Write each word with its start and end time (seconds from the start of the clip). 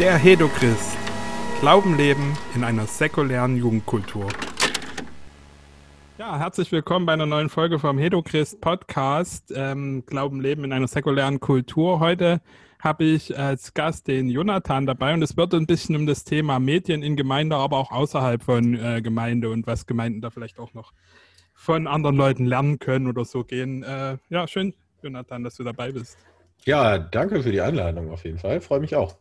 Der 0.00 0.16
Hedochrist. 0.16 0.98
Glauben 1.60 1.96
leben 1.96 2.36
in 2.56 2.64
einer 2.64 2.84
säkulären 2.84 3.56
Jugendkultur. 3.56 4.26
Ja, 6.18 6.36
herzlich 6.36 6.72
willkommen 6.72 7.06
bei 7.06 7.12
einer 7.12 7.26
neuen 7.26 7.48
Folge 7.48 7.78
vom 7.78 7.96
Hedochrist 7.96 8.60
Podcast. 8.60 9.52
Ähm, 9.54 10.02
Glauben 10.04 10.40
leben 10.40 10.64
in 10.64 10.72
einer 10.72 10.88
säkulären 10.88 11.38
Kultur. 11.38 12.00
Heute 12.00 12.40
habe 12.80 13.04
ich 13.04 13.38
als 13.38 13.72
Gast 13.72 14.08
den 14.08 14.28
Jonathan 14.28 14.84
dabei 14.84 15.14
und 15.14 15.22
es 15.22 15.36
wird 15.36 15.54
ein 15.54 15.68
bisschen 15.68 15.94
um 15.94 16.06
das 16.06 16.24
Thema 16.24 16.58
Medien 16.58 17.04
in 17.04 17.14
Gemeinde, 17.14 17.54
aber 17.54 17.78
auch 17.78 17.92
außerhalb 17.92 18.42
von 18.42 18.74
äh, 18.74 19.00
Gemeinde 19.00 19.48
und 19.50 19.64
was 19.68 19.86
Gemeinden 19.86 20.20
da 20.20 20.30
vielleicht 20.30 20.58
auch 20.58 20.74
noch 20.74 20.92
von 21.54 21.86
anderen 21.86 22.16
Leuten 22.16 22.46
lernen 22.46 22.80
können 22.80 23.06
oder 23.06 23.24
so 23.24 23.44
gehen. 23.44 23.84
Äh, 23.84 24.18
ja, 24.28 24.48
schön, 24.48 24.74
Jonathan, 25.04 25.44
dass 25.44 25.54
du 25.54 25.62
dabei 25.62 25.92
bist. 25.92 26.18
Ja, 26.64 26.98
danke 26.98 27.44
für 27.44 27.52
die 27.52 27.60
Einladung 27.60 28.10
auf 28.10 28.24
jeden 28.24 28.40
Fall. 28.40 28.60
Freue 28.60 28.80
mich 28.80 28.96
auch. 28.96 29.16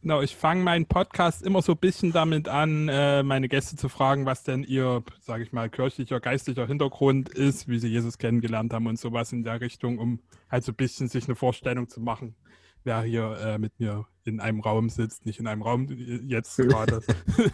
Genau, 0.00 0.22
ich 0.22 0.36
fange 0.36 0.62
meinen 0.62 0.86
Podcast 0.86 1.42
immer 1.42 1.60
so 1.60 1.72
ein 1.72 1.78
bisschen 1.78 2.12
damit 2.12 2.48
an, 2.48 2.88
äh, 2.88 3.22
meine 3.24 3.48
Gäste 3.48 3.76
zu 3.76 3.88
fragen, 3.88 4.26
was 4.26 4.44
denn 4.44 4.62
ihr, 4.62 5.02
sage 5.20 5.42
ich 5.42 5.52
mal, 5.52 5.68
kirchlicher, 5.68 6.20
geistlicher 6.20 6.66
Hintergrund 6.66 7.28
ist, 7.30 7.66
wie 7.66 7.78
sie 7.80 7.88
Jesus 7.88 8.16
kennengelernt 8.16 8.72
haben 8.72 8.86
und 8.86 8.98
sowas 8.98 9.32
in 9.32 9.42
der 9.42 9.60
Richtung, 9.60 9.98
um 9.98 10.20
halt 10.50 10.62
so 10.64 10.70
ein 10.72 10.76
bisschen 10.76 11.08
sich 11.08 11.24
eine 11.26 11.34
Vorstellung 11.34 11.88
zu 11.88 12.00
machen, 12.00 12.36
wer 12.84 13.02
hier 13.02 13.36
äh, 13.42 13.58
mit 13.58 13.78
mir 13.80 14.06
in 14.24 14.38
einem 14.38 14.60
Raum 14.60 14.88
sitzt, 14.88 15.26
nicht 15.26 15.40
in 15.40 15.48
einem 15.48 15.62
Raum 15.62 15.88
jetzt 15.90 16.56
gerade, 16.58 17.00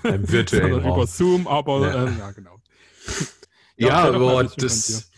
Im 0.02 0.30
virtuellen 0.30 0.74
Raum. 0.84 0.96
über 0.96 1.06
Zoom, 1.06 1.46
aber 1.48 1.80
Ja. 1.80 2.04
äh, 2.04 2.18
ja, 2.18 2.30
genau. 2.32 2.56
Ja, 3.76 4.04
aber 4.04 4.44
das, 4.44 4.88
äh, 4.90 5.13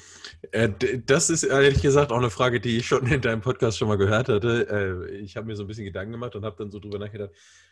das 1.07 1.31
ist 1.31 1.45
ehrlich 1.45 1.83
gesagt 1.83 2.13
auch 2.13 2.19
eine 2.19 2.31
Frage, 2.31 2.61
die 2.61 2.79
ich 2.79 2.87
schon 2.87 3.07
in 3.07 3.21
deinem 3.21 3.41
Podcast 3.41 3.79
schon 3.79 3.89
mal 3.89 3.99
gehört 3.99 4.29
hatte. 4.29 5.07
Äh, 5.11 5.17
ich 5.19 5.37
habe 5.37 5.47
mir 5.47 5.57
so 5.57 5.65
ein 5.65 5.67
bisschen 5.67 5.85
Gedanken 5.85 6.13
gemacht 6.13 6.35
und 6.37 6.45
habe 6.45 6.57
dann 6.59 6.71
so 6.71 6.79
drüber 6.79 6.99
nachgedacht. 6.99 7.31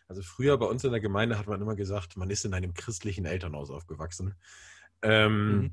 Also 0.08 0.22
früher 0.22 0.56
bei 0.58 0.66
uns 0.66 0.84
in 0.84 0.90
der 0.92 1.00
Gemeinde 1.00 1.38
hat 1.38 1.46
man 1.46 1.60
immer 1.60 1.76
gesagt, 1.76 2.16
man 2.16 2.30
ist 2.30 2.44
in 2.44 2.54
einem 2.54 2.74
christlichen 2.74 3.24
Elternhaus 3.24 3.70
aufgewachsen. 3.70 4.34
Ähm, 5.02 5.72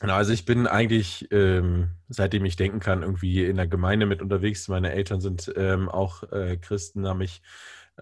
Mhm. 0.00 0.10
also 0.10 0.32
ich 0.32 0.44
bin 0.44 0.66
eigentlich, 0.66 1.28
ähm, 1.30 1.90
seitdem 2.08 2.44
ich 2.44 2.56
denken 2.56 2.80
kann, 2.80 3.02
irgendwie 3.02 3.44
in 3.44 3.56
der 3.56 3.66
Gemeinde 3.68 4.06
mit 4.06 4.22
unterwegs. 4.22 4.68
Meine 4.68 4.92
Eltern 4.92 5.20
sind 5.20 5.52
ähm, 5.56 5.88
auch 5.88 6.22
äh, 6.32 6.56
Christen, 6.56 7.06
haben 7.06 7.18
mich 7.18 7.42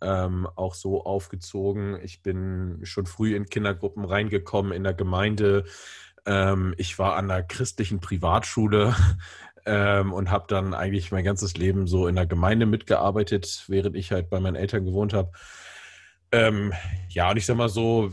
ähm, 0.03 0.47
auch 0.57 0.75
so 0.75 1.05
aufgezogen. 1.05 1.99
Ich 2.03 2.23
bin 2.23 2.81
schon 2.85 3.07
früh 3.07 3.35
in 3.35 3.47
Kindergruppen 3.47 4.05
reingekommen 4.05 4.73
in 4.73 4.85
der 4.85 4.95
Gemeinde. 4.95 5.65
Ähm, 6.27 6.75
ich 6.79 6.99
war 6.99 7.17
an 7.17 7.31
einer 7.31 7.43
christlichen 7.43 8.01
Privatschule 8.01 8.95
ähm, 9.67 10.13
und 10.13 10.31
habe 10.31 10.47
dann 10.49 10.75
eigentlich 10.75 11.13
mein 11.13 11.25
ganzes 11.25 11.57
Leben 11.57 11.87
so 11.87 12.07
in 12.07 12.17
der 12.17 12.27
Gemeinde 12.27 12.67
mitgearbeitet, 12.67 13.65
während 13.69 13.97
ich 13.97 14.13
halt 14.13 14.31
bei 14.31 14.41
meinen 14.41 14.57
Eltern 14.57 14.85
gewohnt 14.85 15.13
habe. 15.13 15.33
Ähm, 16.33 16.73
ja, 17.09 17.31
und 17.31 17.37
ich 17.37 17.47
sag 17.47 17.57
mal 17.57 17.69
so, 17.69 18.13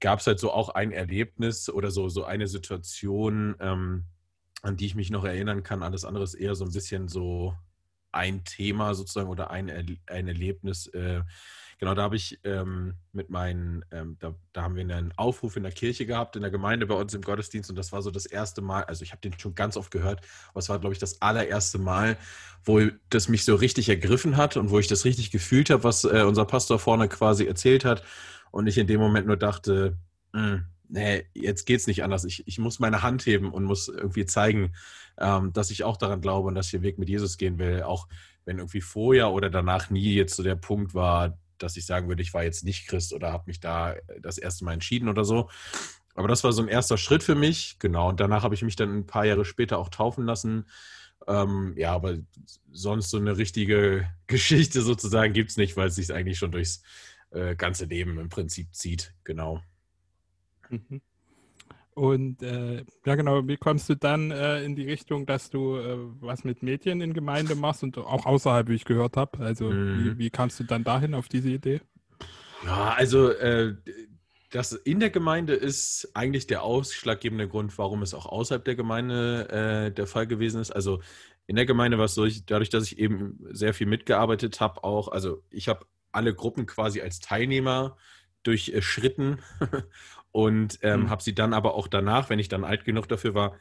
gab 0.00 0.20
es 0.20 0.26
halt 0.26 0.38
so 0.38 0.52
auch 0.52 0.70
ein 0.70 0.92
Erlebnis 0.92 1.68
oder 1.68 1.90
so, 1.90 2.08
so 2.08 2.24
eine 2.24 2.46
Situation, 2.46 3.56
ähm, 3.60 4.04
an 4.62 4.76
die 4.76 4.86
ich 4.86 4.94
mich 4.94 5.10
noch 5.10 5.24
erinnern 5.24 5.62
kann. 5.62 5.82
Alles 5.82 6.04
andere 6.04 6.24
ist 6.24 6.34
eher 6.34 6.54
so 6.54 6.64
ein 6.64 6.72
bisschen 6.72 7.08
so 7.08 7.54
ein 8.12 8.44
Thema 8.44 8.94
sozusagen 8.94 9.28
oder 9.28 9.50
ein, 9.50 9.70
ein 10.06 10.28
Erlebnis. 10.28 10.86
Äh, 10.88 11.22
genau, 11.78 11.94
da 11.94 12.02
habe 12.02 12.16
ich 12.16 12.40
ähm, 12.44 12.94
mit 13.12 13.30
meinen, 13.30 13.84
ähm, 13.90 14.16
da, 14.18 14.34
da 14.52 14.62
haben 14.62 14.76
wir 14.76 14.82
einen 14.82 15.12
Aufruf 15.16 15.56
in 15.56 15.62
der 15.62 15.72
Kirche 15.72 16.06
gehabt, 16.06 16.36
in 16.36 16.42
der 16.42 16.50
Gemeinde 16.50 16.86
bei 16.86 16.94
uns 16.94 17.14
im 17.14 17.22
Gottesdienst 17.22 17.70
und 17.70 17.76
das 17.76 17.92
war 17.92 18.02
so 18.02 18.10
das 18.10 18.26
erste 18.26 18.62
Mal, 18.62 18.84
also 18.84 19.02
ich 19.02 19.12
habe 19.12 19.20
den 19.20 19.38
schon 19.38 19.54
ganz 19.54 19.76
oft 19.76 19.90
gehört, 19.90 20.20
aber 20.50 20.60
es 20.60 20.68
war, 20.68 20.78
glaube 20.78 20.92
ich, 20.94 20.98
das 20.98 21.20
allererste 21.22 21.78
Mal, 21.78 22.16
wo 22.64 22.80
das 23.10 23.28
mich 23.28 23.44
so 23.44 23.54
richtig 23.54 23.88
ergriffen 23.88 24.36
hat 24.36 24.56
und 24.56 24.70
wo 24.70 24.78
ich 24.78 24.88
das 24.88 25.04
richtig 25.04 25.30
gefühlt 25.30 25.70
habe, 25.70 25.84
was 25.84 26.04
äh, 26.04 26.22
unser 26.26 26.44
Pastor 26.44 26.78
vorne 26.78 27.08
quasi 27.08 27.44
erzählt 27.46 27.84
hat 27.84 28.02
und 28.50 28.66
ich 28.66 28.78
in 28.78 28.86
dem 28.86 29.00
Moment 29.00 29.26
nur 29.26 29.36
dachte, 29.36 29.98
"Mm, 30.32 30.56
nee, 30.88 31.24
jetzt 31.34 31.64
geht's 31.66 31.86
nicht 31.86 32.02
anders. 32.04 32.24
Ich, 32.24 32.46
ich 32.46 32.58
muss 32.58 32.78
meine 32.78 33.02
Hand 33.02 33.26
heben 33.26 33.52
und 33.52 33.64
muss 33.64 33.88
irgendwie 33.88 34.26
zeigen, 34.26 34.74
ähm, 35.18 35.52
dass 35.52 35.70
ich 35.70 35.84
auch 35.84 35.96
daran 35.96 36.20
glaube 36.20 36.48
und 36.48 36.54
dass 36.54 36.66
ich 36.66 36.72
den 36.72 36.82
Weg 36.82 36.98
mit 36.98 37.08
Jesus 37.08 37.38
gehen 37.38 37.58
will, 37.58 37.82
auch 37.82 38.08
wenn 38.44 38.58
irgendwie 38.58 38.80
vorher 38.80 39.32
oder 39.32 39.50
danach 39.50 39.90
nie 39.90 40.14
jetzt 40.14 40.36
so 40.36 40.42
der 40.42 40.54
Punkt 40.56 40.94
war, 40.94 41.38
dass 41.58 41.76
ich 41.76 41.86
sagen 41.86 42.08
würde, 42.08 42.22
ich 42.22 42.34
war 42.34 42.44
jetzt 42.44 42.64
nicht 42.64 42.86
Christ 42.86 43.12
oder 43.12 43.32
habe 43.32 43.44
mich 43.46 43.60
da 43.60 43.94
das 44.20 44.38
erste 44.38 44.64
Mal 44.64 44.74
entschieden 44.74 45.08
oder 45.08 45.24
so. 45.24 45.48
Aber 46.14 46.28
das 46.28 46.44
war 46.44 46.52
so 46.52 46.62
ein 46.62 46.68
erster 46.68 46.96
Schritt 46.96 47.22
für 47.22 47.34
mich, 47.34 47.78
genau. 47.78 48.08
Und 48.08 48.20
danach 48.20 48.42
habe 48.42 48.54
ich 48.54 48.62
mich 48.62 48.76
dann 48.76 48.98
ein 48.98 49.06
paar 49.06 49.26
Jahre 49.26 49.44
später 49.44 49.78
auch 49.78 49.90
taufen 49.90 50.24
lassen. 50.24 50.66
Ähm, 51.26 51.74
ja, 51.76 51.92
aber 51.92 52.16
sonst 52.72 53.10
so 53.10 53.18
eine 53.18 53.36
richtige 53.36 54.08
Geschichte 54.26 54.80
sozusagen 54.80 55.32
gibt 55.32 55.50
es 55.50 55.56
nicht, 55.56 55.76
weil 55.76 55.88
es 55.88 55.96
sich 55.96 56.12
eigentlich 56.12 56.38
schon 56.38 56.52
durchs 56.52 56.82
äh, 57.30 57.54
ganze 57.54 57.84
Leben 57.84 58.18
im 58.18 58.28
Prinzip 58.28 58.74
zieht, 58.74 59.14
genau. 59.24 59.62
Mhm. 60.70 61.00
Und 61.96 62.42
äh, 62.42 62.84
ja, 63.06 63.14
genau, 63.14 63.48
wie 63.48 63.56
kommst 63.56 63.88
du 63.88 63.96
dann 63.96 64.30
äh, 64.30 64.62
in 64.64 64.76
die 64.76 64.84
Richtung, 64.84 65.24
dass 65.24 65.48
du 65.48 65.76
äh, 65.78 65.96
was 66.20 66.44
mit 66.44 66.62
Medien 66.62 67.00
in 67.00 67.14
Gemeinde 67.14 67.54
machst 67.54 67.82
und 67.82 67.96
auch 67.96 68.26
außerhalb, 68.26 68.68
wie 68.68 68.74
ich 68.74 68.84
gehört 68.84 69.16
habe? 69.16 69.38
Also, 69.40 69.76
Mhm. 69.76 69.78
wie, 69.92 70.18
wie 70.18 70.28
kamst 70.30 70.60
du 70.60 70.64
dann 70.64 70.84
dahin 70.84 71.14
auf 71.14 71.28
diese 71.28 71.48
Idee? 71.50 71.80
Ja, 72.60 72.94
also 72.94 73.30
äh, 73.30 73.74
das 74.50 74.72
in 74.72 75.00
der 75.00 75.10
Gemeinde 75.10 75.54
ist 75.54 76.10
eigentlich 76.14 76.46
der 76.46 76.62
ausschlaggebende 76.62 77.48
Grund, 77.48 77.76
warum 77.78 78.02
es 78.02 78.14
auch 78.14 78.26
außerhalb 78.26 78.64
der 78.64 78.76
Gemeinde 78.76 79.48
äh, 79.88 79.92
der 79.92 80.06
Fall 80.06 80.26
gewesen 80.26 80.60
ist. 80.60 80.70
Also 80.70 81.02
in 81.46 81.56
der 81.56 81.66
Gemeinde 81.66 81.98
war 81.98 82.06
es 82.06 82.14
so, 82.14 82.24
ich, 82.24 82.46
dadurch, 82.46 82.70
dass 82.70 82.84
ich 82.84 82.98
eben 82.98 83.38
sehr 83.52 83.74
viel 83.74 83.86
mitgearbeitet 83.86 84.60
habe, 84.60 84.82
auch, 84.84 85.08
also 85.08 85.42
ich 85.50 85.68
habe 85.68 85.86
alle 86.12 86.34
Gruppen 86.34 86.66
quasi 86.66 87.00
als 87.02 87.20
Teilnehmer 87.20 87.96
durchschritten 88.42 89.38
und 90.36 90.78
ähm, 90.82 91.08
Mhm. 91.08 91.10
habe 91.10 91.22
sie 91.22 91.34
dann 91.34 91.54
aber 91.54 91.74
auch 91.74 91.88
danach, 91.88 92.28
wenn 92.30 92.38
ich 92.38 92.48
dann 92.48 92.64
alt 92.64 92.84
genug 92.84 93.08
dafür 93.08 93.34
war, 93.34 93.56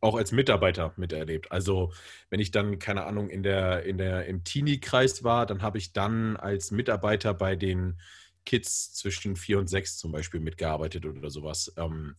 auch 0.00 0.16
als 0.16 0.32
Mitarbeiter 0.32 0.94
miterlebt. 0.96 1.52
Also 1.52 1.92
wenn 2.30 2.40
ich 2.40 2.50
dann, 2.52 2.78
keine 2.78 3.04
Ahnung, 3.04 3.30
in 3.30 3.42
der, 3.42 3.84
in 3.84 3.98
der, 3.98 4.26
im 4.26 4.44
Teenie-Kreis 4.44 5.24
war, 5.24 5.46
dann 5.46 5.62
habe 5.62 5.78
ich 5.78 5.92
dann 5.92 6.36
als 6.36 6.70
Mitarbeiter 6.70 7.34
bei 7.34 7.56
den 7.56 8.00
Kids 8.46 8.94
zwischen 8.94 9.36
vier 9.36 9.58
und 9.58 9.68
sechs 9.68 9.98
zum 9.98 10.12
Beispiel 10.12 10.40
mitgearbeitet 10.40 11.04
oder 11.06 11.30
sowas. 11.30 11.72
Ähm, 11.76 12.16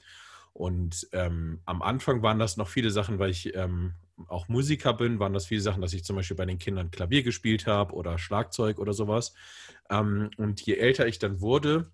und 0.53 1.07
ähm, 1.13 1.61
am 1.65 1.81
Anfang 1.81 2.21
waren 2.21 2.39
das 2.39 2.57
noch 2.57 2.67
viele 2.67 2.91
Sachen, 2.91 3.19
weil 3.19 3.29
ich 3.31 3.55
ähm, 3.55 3.95
auch 4.27 4.49
Musiker 4.49 4.93
bin, 4.93 5.19
waren 5.19 5.33
das 5.33 5.47
viele 5.47 5.61
Sachen, 5.61 5.81
dass 5.81 5.93
ich 5.93 6.03
zum 6.03 6.15
Beispiel 6.17 6.37
bei 6.37 6.45
den 6.45 6.59
Kindern 6.59 6.91
Klavier 6.91 7.23
gespielt 7.23 7.67
habe 7.67 7.93
oder 7.95 8.17
Schlagzeug 8.17 8.79
oder 8.79 8.93
sowas. 8.93 9.33
Ähm, 9.89 10.31
und 10.37 10.61
je 10.61 10.75
älter 10.75 11.07
ich 11.07 11.19
dann 11.19 11.41
wurde, 11.41 11.91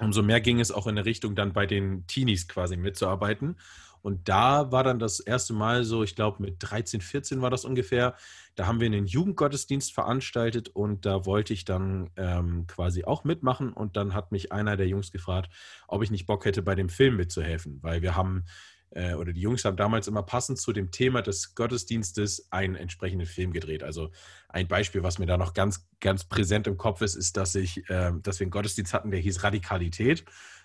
umso 0.00 0.22
mehr 0.22 0.40
ging 0.40 0.60
es 0.60 0.72
auch 0.72 0.86
in 0.86 0.96
der 0.96 1.04
Richtung, 1.04 1.34
dann 1.34 1.52
bei 1.52 1.66
den 1.66 2.06
Teenies 2.06 2.48
quasi 2.48 2.76
mitzuarbeiten. 2.76 3.56
Und 4.02 4.28
da 4.28 4.70
war 4.70 4.84
dann 4.84 5.00
das 5.00 5.18
erste 5.18 5.52
Mal 5.52 5.82
so, 5.82 6.04
ich 6.04 6.14
glaube 6.14 6.40
mit 6.40 6.56
13, 6.60 7.00
14 7.00 7.42
war 7.42 7.50
das 7.50 7.64
ungefähr, 7.64 8.14
da 8.54 8.66
haben 8.66 8.78
wir 8.78 8.86
einen 8.86 9.06
Jugendgottesdienst 9.06 9.92
veranstaltet 9.92 10.68
und 10.68 11.04
da 11.04 11.26
wollte 11.26 11.52
ich 11.52 11.64
dann 11.64 12.10
ähm, 12.16 12.66
quasi 12.68 13.04
auch 13.04 13.24
mitmachen. 13.24 13.72
Und 13.72 13.96
dann 13.96 14.14
hat 14.14 14.32
mich 14.32 14.52
einer 14.52 14.76
der 14.76 14.86
Jungs 14.86 15.10
gefragt, 15.10 15.52
ob 15.88 16.02
ich 16.02 16.10
nicht 16.10 16.26
Bock 16.26 16.44
hätte, 16.44 16.62
bei 16.62 16.74
dem 16.74 16.88
Film 16.88 17.16
mitzuhelfen, 17.16 17.80
weil 17.82 18.00
wir 18.00 18.14
haben, 18.14 18.44
äh, 18.90 19.14
oder 19.14 19.32
die 19.32 19.40
Jungs 19.40 19.64
haben 19.64 19.76
damals 19.76 20.08
immer 20.08 20.22
passend 20.22 20.58
zu 20.58 20.72
dem 20.72 20.90
Thema 20.90 21.22
des 21.22 21.54
Gottesdienstes 21.54 22.48
einen 22.50 22.76
entsprechenden 22.76 23.26
Film 23.26 23.52
gedreht. 23.52 23.82
Also 23.82 24.10
ein 24.48 24.68
Beispiel, 24.68 25.02
was 25.02 25.18
mir 25.18 25.26
da 25.26 25.36
noch 25.36 25.54
ganz, 25.54 25.88
ganz 26.00 26.24
präsent 26.24 26.66
im 26.66 26.76
Kopf 26.76 27.02
ist, 27.02 27.14
ist, 27.14 27.36
dass 27.36 27.54
ich, 27.54 27.82
ähm, 27.88 28.22
dass 28.22 28.40
wir 28.40 28.44
einen 28.44 28.50
Gottesdienst 28.50 28.94
hatten, 28.94 29.10
der 29.10 29.20
hieß 29.20 29.42
Radikalität, 29.42 30.24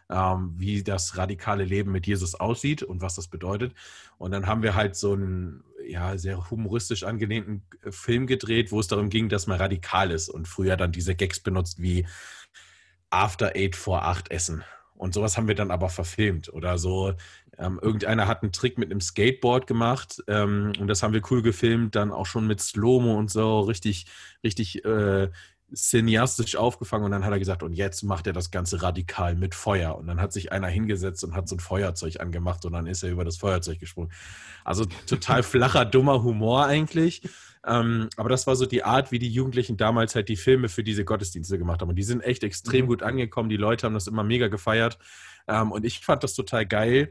ähm, 0.09 0.53
wie 0.57 0.83
das 0.83 1.17
radikale 1.17 1.63
Leben 1.63 1.91
mit 1.91 2.07
Jesus 2.07 2.35
aussieht 2.35 2.83
und 2.83 3.01
was 3.01 3.15
das 3.15 3.27
bedeutet. 3.27 3.73
Und 4.17 4.31
dann 4.31 4.47
haben 4.47 4.63
wir 4.63 4.75
halt 4.75 4.95
so 4.95 5.13
einen 5.13 5.63
ja, 5.85 6.17
sehr 6.17 6.49
humoristisch 6.49 7.03
angelehnten 7.03 7.63
äh, 7.83 7.91
Film 7.91 8.27
gedreht, 8.27 8.71
wo 8.71 8.79
es 8.79 8.87
darum 8.87 9.09
ging, 9.09 9.29
dass 9.29 9.47
man 9.47 9.59
radikal 9.59 10.11
ist 10.11 10.29
und 10.29 10.47
früher 10.47 10.77
dann 10.77 10.91
diese 10.91 11.15
Gags 11.15 11.39
benutzt 11.39 11.81
wie 11.81 12.05
After 13.09 13.55
Eight 13.55 13.75
vor 13.75 14.05
acht 14.05 14.31
essen. 14.31 14.63
Und 15.01 15.15
sowas 15.15 15.35
haben 15.35 15.47
wir 15.47 15.55
dann 15.55 15.71
aber 15.71 15.89
verfilmt. 15.89 16.53
Oder 16.53 16.77
so, 16.77 17.13
ähm, 17.61 17.79
irgendeiner 17.81 18.27
hat 18.27 18.41
einen 18.41 18.51
Trick 18.51 18.77
mit 18.77 18.91
einem 18.91 19.01
Skateboard 19.01 19.67
gemacht 19.67 20.23
ähm, 20.27 20.73
und 20.79 20.87
das 20.87 21.03
haben 21.03 21.13
wir 21.13 21.21
cool 21.29 21.41
gefilmt, 21.41 21.95
dann 21.95 22.11
auch 22.11 22.25
schon 22.25 22.47
mit 22.47 22.59
Slow-Mo 22.59 23.15
und 23.17 23.29
so, 23.29 23.61
richtig, 23.61 24.07
richtig 24.43 24.83
äh, 24.83 25.29
cineastisch 25.73 26.55
aufgefangen. 26.55 27.05
Und 27.05 27.11
dann 27.11 27.23
hat 27.23 27.31
er 27.31 27.39
gesagt, 27.39 27.63
und 27.63 27.73
jetzt 27.73 28.03
macht 28.03 28.27
er 28.27 28.33
das 28.33 28.51
Ganze 28.51 28.81
radikal 28.81 29.35
mit 29.35 29.55
Feuer. 29.55 29.95
Und 29.95 30.07
dann 30.07 30.19
hat 30.19 30.33
sich 30.33 30.51
einer 30.51 30.67
hingesetzt 30.67 31.23
und 31.23 31.35
hat 31.35 31.47
so 31.47 31.55
ein 31.55 31.59
Feuerzeug 31.59 32.19
angemacht 32.19 32.65
und 32.65 32.73
dann 32.73 32.87
ist 32.87 33.03
er 33.03 33.11
über 33.11 33.23
das 33.23 33.37
Feuerzeug 33.37 33.79
gesprungen. 33.79 34.11
Also 34.63 34.85
total 35.05 35.43
flacher, 35.43 35.85
dummer 35.85 36.23
Humor 36.23 36.65
eigentlich. 36.65 37.21
Ähm, 37.65 38.09
aber 38.17 38.29
das 38.29 38.47
war 38.47 38.55
so 38.55 38.65
die 38.65 38.83
Art, 38.83 39.11
wie 39.11 39.19
die 39.19 39.29
Jugendlichen 39.29 39.77
damals 39.77 40.15
halt 40.15 40.29
die 40.29 40.35
Filme 40.35 40.67
für 40.67 40.83
diese 40.83 41.05
Gottesdienste 41.05 41.57
gemacht 41.57 41.81
haben. 41.81 41.89
Und 41.89 41.95
die 41.95 42.03
sind 42.03 42.21
echt 42.21 42.43
extrem 42.43 42.85
Mhm. 42.85 42.89
gut 42.89 43.03
angekommen. 43.03 43.49
Die 43.49 43.57
Leute 43.57 43.85
haben 43.85 43.93
das 43.93 44.07
immer 44.07 44.23
mega 44.23 44.47
gefeiert. 44.47 44.97
Ähm, 45.47 45.71
und 45.71 45.85
ich 45.85 45.99
fand 45.99 46.23
das 46.23 46.33
total 46.33 46.65
geil, 46.65 47.09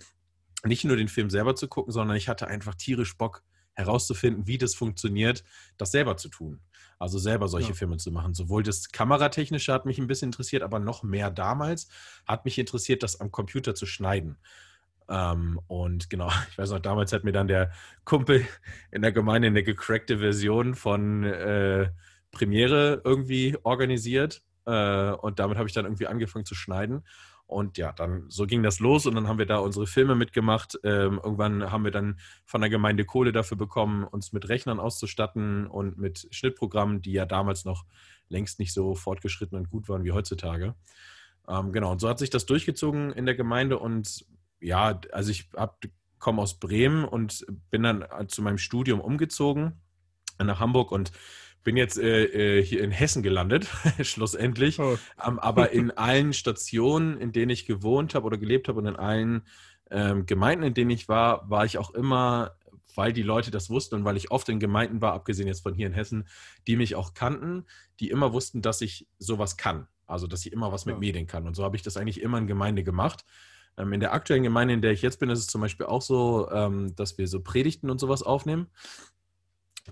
nicht 0.65 0.85
nur 0.85 0.97
den 0.97 1.09
Film 1.09 1.31
selber 1.31 1.55
zu 1.57 1.69
gucken, 1.69 1.93
sondern 1.93 2.17
ich 2.17 2.29
hatte 2.29 2.49
einfach 2.49 2.75
tierisch 2.75 3.17
Bock, 3.17 3.43
herauszufinden, 3.75 4.47
wie 4.47 4.59
das 4.59 4.75
funktioniert, 4.75 5.45
das 5.77 5.93
selber 5.93 6.17
zu 6.17 6.29
tun. 6.29 6.61
Also 6.99 7.19
selber 7.19 7.49
solche 7.49 7.71
ja. 7.71 7.75
Filme 7.75 7.97
zu 7.97 8.13
machen. 8.13 8.35
Sowohl 8.35 8.63
das 8.63 8.91
Kameratechnische 8.91 9.73
hat 9.73 9.87
mich 9.87 9.99
ein 9.99 10.07
bisschen 10.07 10.29
interessiert, 10.29 10.63
aber 10.63 10.79
noch 10.79 11.03
mehr 11.03 11.31
damals 11.31 11.89
hat 12.27 12.45
mich 12.45 12.59
interessiert, 12.59 13.03
das 13.03 13.21
am 13.21 13.31
Computer 13.31 13.75
zu 13.75 13.87
schneiden. 13.87 14.39
Ähm, 15.09 15.61
und 15.67 16.11
genau, 16.11 16.31
ich 16.51 16.59
weiß 16.59 16.71
noch, 16.71 16.81
damals 16.81 17.13
hat 17.13 17.25
mir 17.25 17.33
dann 17.33 17.49
der 17.49 17.73
Kumpel 18.05 18.47
in 18.91 19.03
der 19.03 19.13
Gemeinde 19.13 19.49
eine 19.49 19.63
gecrackte 19.63 20.19
Version 20.19 20.75
von 20.75 21.25
äh, 21.25 21.91
Premiere 22.33 23.01
irgendwie 23.05 23.57
organisiert. 23.63 24.43
Äh, 24.67 25.13
und 25.13 25.39
damit 25.39 25.57
habe 25.57 25.69
ich 25.69 25.75
dann 25.75 25.87
irgendwie 25.87 26.07
angefangen 26.07 26.45
zu 26.45 26.55
schneiden. 26.55 27.03
Und 27.51 27.79
ja, 27.79 27.91
dann 27.91 28.27
so 28.29 28.47
ging 28.47 28.63
das 28.63 28.79
los 28.79 29.07
und 29.07 29.17
dann 29.17 29.27
haben 29.27 29.39
wir 29.39 29.47
da 29.47 29.59
unsere 29.59 29.89
Filme 29.89 30.15
mitgemacht. 30.15 30.79
Ähm, 30.85 31.21
irgendwann 31.21 31.73
haben 31.73 31.83
wir 31.83 31.91
dann 31.91 32.21
von 32.45 32.61
der 32.61 32.71
Gemeinde 32.71 33.05
Kohle 33.05 33.33
dafür 33.33 33.57
bekommen, 33.57 34.05
uns 34.05 34.33
mit 34.33 34.49
Rechnern 34.49 34.79
auszustatten 34.79 35.67
und 35.67 35.99
mit 35.99 36.29
Schnittprogrammen, 36.31 37.03
die 37.03 37.11
ja 37.11 37.27
damals 37.27 37.65
noch 37.65 37.87
längst 38.29 38.61
nicht 38.61 38.73
so 38.73 38.95
fortgeschritten 38.95 39.59
und 39.59 39.69
gut 39.69 39.89
waren 39.89 40.05
wie 40.05 40.13
heutzutage. 40.13 40.77
Ähm, 41.49 41.73
genau, 41.73 41.91
und 41.91 42.01
so 42.01 42.09
hat 42.09 42.21
sich 42.21 42.31
das 42.31 42.47
durchgezogen 42.47 43.11
in 43.11 43.27
der 43.27 43.35
Gemeinde 43.35 43.81
und 43.81 44.25
ja, 44.61 45.01
also 45.11 45.33
ich 45.33 45.51
komme 46.21 46.43
aus 46.43 46.61
Bremen 46.61 47.05
und 47.05 47.45
bin 47.73 47.83
dann 47.83 48.05
zu 48.29 48.43
meinem 48.43 48.59
Studium 48.59 49.01
umgezogen 49.01 49.81
nach 50.39 50.61
Hamburg 50.61 50.93
und 50.93 51.11
bin 51.63 51.77
jetzt 51.77 51.99
äh, 51.99 52.59
äh, 52.59 52.65
hier 52.65 52.83
in 52.83 52.91
Hessen 52.91 53.23
gelandet, 53.23 53.69
schlussendlich. 54.03 54.79
Oh. 54.79 54.99
Ähm, 55.25 55.39
aber 55.39 55.73
in 55.73 55.91
allen 55.97 56.33
Stationen, 56.33 57.19
in 57.19 57.33
denen 57.33 57.51
ich 57.51 57.67
gewohnt 57.67 58.15
habe 58.15 58.27
oder 58.27 58.39
gelebt 58.39 58.69
habe 58.69 58.79
und 58.79 58.87
in 58.87 58.97
allen 58.97 59.43
ähm, 59.91 60.27
Gemeinden, 60.27 60.65
in 60.65 60.75
denen 60.75 60.91
ich 60.91 61.09
war, 61.09 61.49
war 61.51 61.65
ich 61.65 61.79
auch 61.79 61.91
immer, 61.91 62.53
weil 62.95 63.13
die 63.13 63.23
Leute 63.23 63.51
das 63.51 63.71
wussten 63.71 63.97
und 63.97 64.05
weil 64.05 64.17
ich 64.17 64.31
oft 64.31 64.49
in 64.49 64.61
Gemeinden 64.61 65.01
war, 65.01 65.13
abgesehen 65.13 65.49
jetzt 65.49 65.63
von 65.63 65.75
hier 65.75 65.87
in 65.87 65.93
Hessen, 65.93 66.27
die 66.67 66.77
mich 66.77 66.95
auch 66.95 67.15
kannten, 67.15 67.67
die 68.01 68.11
immer 68.11 68.33
wussten, 68.33 68.63
dass 68.63 68.81
ich 68.81 69.07
sowas 69.19 69.57
kann. 69.57 69.87
Also, 70.07 70.27
dass 70.27 70.45
ich 70.45 70.53
immer 70.53 70.73
was 70.73 70.87
mit 70.87 70.97
ja. 70.97 70.99
Medien 70.99 71.27
kann. 71.27 71.47
Und 71.47 71.55
so 71.55 71.63
habe 71.63 71.77
ich 71.77 71.83
das 71.83 71.97
eigentlich 71.97 72.21
immer 72.21 72.39
in 72.39 72.49
Gemeinde 72.49 72.83
gemacht. 72.83 73.25
Ähm, 73.77 73.93
in 73.93 74.01
der 74.01 74.13
aktuellen 74.13 74.43
Gemeinde, 74.43 74.75
in 74.75 74.83
der 74.83 74.91
ich 74.91 75.03
jetzt 75.03 75.21
bin, 75.21 75.31
ist 75.31 75.39
es 75.39 75.47
zum 75.47 75.61
Beispiel 75.61 75.87
auch 75.87 76.03
so, 76.03 76.51
ähm, 76.51 76.95
dass 76.97 77.17
wir 77.17 77.29
so 77.29 77.41
Predigten 77.41 77.91
und 77.91 78.01
sowas 78.01 78.23
aufnehmen 78.23 78.67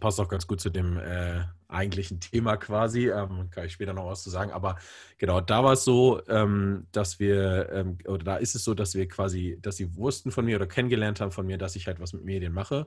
passt 0.00 0.20
auch 0.20 0.28
ganz 0.28 0.46
gut 0.46 0.60
zu 0.60 0.70
dem 0.70 0.98
äh, 0.98 1.44
eigentlichen 1.68 2.20
Thema 2.20 2.56
quasi. 2.56 3.08
Ähm, 3.10 3.50
kann 3.50 3.64
ich 3.64 3.72
später 3.72 3.92
noch 3.92 4.06
was 4.06 4.22
zu 4.22 4.30
sagen. 4.30 4.52
Aber 4.52 4.76
genau, 5.18 5.40
da 5.40 5.64
war 5.64 5.72
es 5.72 5.84
so, 5.84 6.20
ähm, 6.28 6.86
dass 6.92 7.18
wir, 7.18 7.70
ähm, 7.72 7.98
oder 8.06 8.24
da 8.24 8.36
ist 8.36 8.54
es 8.54 8.64
so, 8.64 8.74
dass 8.74 8.94
wir 8.94 9.08
quasi, 9.08 9.58
dass 9.60 9.76
sie 9.76 9.96
wussten 9.96 10.30
von 10.30 10.44
mir 10.44 10.56
oder 10.56 10.66
kennengelernt 10.66 11.20
haben 11.20 11.32
von 11.32 11.46
mir, 11.46 11.58
dass 11.58 11.76
ich 11.76 11.86
halt 11.86 12.00
was 12.00 12.12
mit 12.12 12.24
Medien 12.24 12.52
mache. 12.52 12.86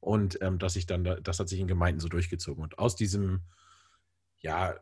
Und 0.00 0.40
ähm, 0.42 0.58
dass 0.58 0.76
ich 0.76 0.86
dann, 0.86 1.04
da, 1.04 1.16
das 1.16 1.40
hat 1.40 1.48
sich 1.48 1.60
in 1.60 1.66
Gemeinden 1.66 2.00
so 2.00 2.08
durchgezogen. 2.08 2.62
Und 2.62 2.78
aus 2.78 2.96
diesem, 2.96 3.40
ja, 4.38 4.70
äh, 4.70 4.76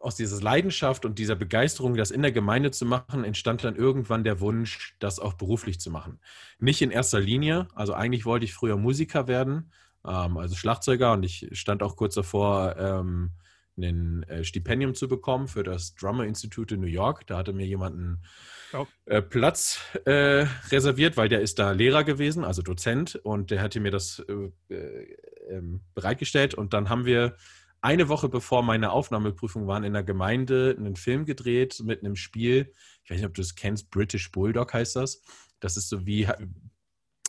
aus 0.00 0.16
dieser 0.16 0.40
Leidenschaft 0.40 1.04
und 1.04 1.18
dieser 1.18 1.36
Begeisterung, 1.36 1.94
das 1.94 2.10
in 2.10 2.22
der 2.22 2.32
Gemeinde 2.32 2.70
zu 2.70 2.86
machen, 2.86 3.22
entstand 3.22 3.64
dann 3.64 3.76
irgendwann 3.76 4.24
der 4.24 4.40
Wunsch, 4.40 4.96
das 4.98 5.18
auch 5.18 5.34
beruflich 5.34 5.78
zu 5.78 5.90
machen. 5.90 6.20
Nicht 6.58 6.80
in 6.80 6.90
erster 6.90 7.20
Linie, 7.20 7.68
also 7.74 7.92
eigentlich 7.92 8.24
wollte 8.24 8.46
ich 8.46 8.54
früher 8.54 8.76
Musiker 8.76 9.28
werden, 9.28 9.70
ähm, 10.06 10.36
also 10.36 10.54
Schlagzeuger 10.54 11.12
und 11.12 11.24
ich 11.24 11.48
stand 11.52 11.82
auch 11.82 11.96
kurz 11.96 12.14
davor, 12.14 12.76
ähm, 12.76 13.32
ein 13.78 14.22
äh, 14.24 14.44
Stipendium 14.44 14.94
zu 14.94 15.08
bekommen 15.08 15.48
für 15.48 15.62
das 15.62 15.94
Drummer 15.94 16.24
Institute 16.24 16.74
in 16.74 16.80
New 16.80 16.86
York. 16.86 17.26
Da 17.26 17.38
hatte 17.38 17.52
mir 17.52 17.66
jemand 17.66 17.96
einen 17.96 18.24
oh. 18.72 18.86
äh, 19.06 19.22
Platz 19.22 19.80
äh, 20.04 20.46
reserviert, 20.70 21.16
weil 21.16 21.28
der 21.28 21.40
ist 21.40 21.58
da 21.58 21.72
Lehrer 21.72 22.04
gewesen, 22.04 22.44
also 22.44 22.62
Dozent, 22.62 23.16
und 23.16 23.50
der 23.50 23.62
hatte 23.62 23.80
mir 23.80 23.90
das 23.90 24.22
äh, 24.28 24.74
äh, 24.74 25.16
ähm, 25.48 25.80
bereitgestellt. 25.94 26.54
Und 26.54 26.72
dann 26.74 26.88
haben 26.88 27.04
wir 27.04 27.36
eine 27.80 28.08
Woche 28.08 28.28
bevor 28.28 28.62
meine 28.62 28.90
Aufnahmeprüfung 28.90 29.66
waren 29.66 29.84
in 29.84 29.94
der 29.94 30.02
Gemeinde 30.02 30.74
einen 30.78 30.96
Film 30.96 31.24
gedreht 31.24 31.80
mit 31.82 32.00
einem 32.00 32.16
Spiel. 32.16 32.72
Ich 33.04 33.10
weiß 33.10 33.18
nicht, 33.18 33.26
ob 33.26 33.34
du 33.34 33.40
es 33.40 33.54
kennst, 33.54 33.90
British 33.90 34.30
Bulldog 34.30 34.74
heißt 34.74 34.96
das. 34.96 35.22
Das 35.60 35.76
ist 35.76 35.88
so 35.88 36.06
wie 36.06 36.26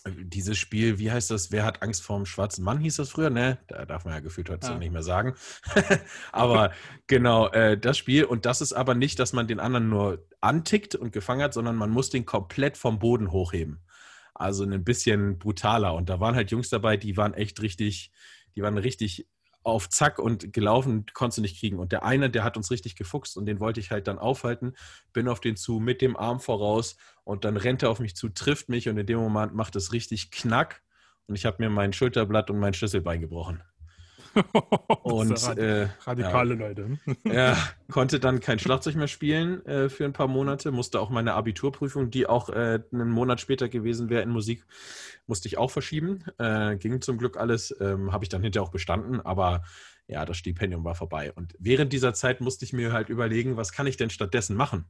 dieses 0.08 0.58
Spiel, 0.58 0.98
wie 0.98 1.12
heißt 1.12 1.30
das? 1.30 1.52
Wer 1.52 1.64
hat 1.64 1.84
Angst 1.84 2.02
vor 2.02 2.18
dem 2.18 2.26
schwarzen 2.26 2.64
Mann, 2.64 2.80
hieß 2.80 2.96
das 2.96 3.10
früher, 3.10 3.30
ne? 3.30 3.60
Da 3.68 3.86
darf 3.86 4.04
man 4.04 4.14
ja 4.14 4.20
gefühlt 4.20 4.50
heute 4.50 4.68
ja. 4.68 4.78
nicht 4.78 4.92
mehr 4.92 5.04
sagen. 5.04 5.36
aber 6.32 6.72
genau, 7.08 7.50
äh, 7.50 7.78
das 7.78 7.98
Spiel. 7.98 8.24
Und 8.24 8.46
das 8.46 8.62
ist 8.62 8.74
aber 8.74 8.96
nicht, 8.96 9.20
dass 9.20 9.34
man 9.34 9.48
den 9.48 9.60
anderen 9.60 9.90
nur 9.90 10.26
antickt 10.40 10.96
und 10.96 11.12
gefangen 11.12 11.44
hat, 11.44 11.54
sondern 11.54 11.76
man 11.76 11.92
muss 11.92 12.10
den 12.10 12.26
komplett 12.26 12.78
vom 12.78 13.00
Boden 13.00 13.32
hochheben. 13.32 13.84
Also 14.34 14.64
ein 14.64 14.84
bisschen 14.84 15.38
brutaler. 15.38 15.94
Und 15.94 16.10
da 16.10 16.20
waren 16.20 16.36
halt 16.36 16.50
Jungs 16.50 16.70
dabei, 16.70 16.98
die 16.98 17.16
waren 17.16 17.36
echt 17.36 17.62
richtig, 17.62 18.12
die 18.56 18.64
waren 18.64 18.78
richtig 18.78 19.28
auf 19.64 19.90
Zack 19.90 20.20
und 20.20 20.54
gelaufen, 20.54 21.06
konntest 21.14 21.38
du 21.38 21.42
nicht 21.42 21.60
kriegen. 21.60 21.80
Und 21.80 21.92
der 21.92 22.04
eine, 22.04 22.30
der 22.30 22.44
hat 22.44 22.58
uns 22.58 22.72
richtig 22.72 22.96
gefuchst 22.96 23.38
und 23.38 23.46
den 23.46 23.60
wollte 23.60 23.80
ich 23.80 23.92
halt 23.92 24.08
dann 24.08 24.20
aufhalten, 24.20 24.74
bin 25.14 25.28
auf 25.28 25.40
den 25.40 25.56
zu 25.56 25.80
mit 25.80 26.02
dem 26.02 26.18
Arm 26.18 26.40
voraus 26.40 26.98
und 27.24 27.46
dann 27.46 27.58
rennt 27.58 27.84
er 27.84 27.90
auf 27.90 28.00
mich 28.00 28.16
zu, 28.16 28.30
trifft 28.30 28.70
mich 28.70 28.90
und 28.90 28.98
in 28.98 29.06
dem 29.06 29.20
Moment 29.20 29.54
macht 29.54 29.76
es 29.76 29.94
richtig 29.94 30.32
Knack 30.32 30.82
und 31.28 31.36
ich 31.36 31.46
habe 31.46 31.58
mir 31.60 31.70
mein 31.70 31.94
Schulterblatt 31.94 32.50
und 32.50 32.60
mein 32.60 32.74
Schlüsselbein 32.74 33.22
gebrochen. 33.22 33.64
und 35.04 35.58
äh, 35.58 35.90
radikale 36.04 36.56
ja, 36.56 36.60
Leute. 36.60 37.00
ja, 37.26 37.58
konnte 37.90 38.20
dann 38.20 38.40
kein 38.40 38.60
Schlagzeug 38.60 38.96
mehr 38.96 39.08
spielen 39.08 39.66
äh, 39.66 39.90
für 39.90 40.06
ein 40.06 40.14
paar 40.14 40.28
Monate, 40.28 40.72
musste 40.72 41.00
auch 41.00 41.10
meine 41.10 41.34
Abiturprüfung, 41.34 42.12
die 42.12 42.28
auch 42.28 42.50
äh, 42.50 42.80
einen 42.92 43.10
Monat 43.10 43.42
später 43.42 43.70
gewesen 43.70 44.10
wäre 44.10 44.22
in 44.22 44.30
Musik, 44.30 44.66
musste 45.28 45.48
ich 45.48 45.58
auch 45.58 45.72
verschieben. 45.72 46.24
Äh, 46.38 46.78
ging 46.78 47.02
zum 47.02 47.18
Glück 47.18 47.38
alles, 47.38 47.76
ähm, 47.80 48.12
habe 48.12 48.24
ich 48.24 48.30
dann 48.30 48.44
hinterher 48.44 48.66
auch 48.66 48.72
bestanden, 48.72 49.20
aber 49.22 49.64
ja, 50.08 50.26
das 50.26 50.38
Stipendium 50.38 50.84
war 50.84 50.96
vorbei. 50.96 51.32
Und 51.32 51.56
während 51.60 51.94
dieser 51.94 52.14
Zeit 52.14 52.42
musste 52.42 52.66
ich 52.66 52.74
mir 52.74 52.92
halt 52.92 53.10
überlegen, 53.10 53.58
was 53.58 53.72
kann 53.72 53.88
ich 53.88 53.98
denn 53.98 54.10
stattdessen 54.10 54.56
machen? 54.56 54.86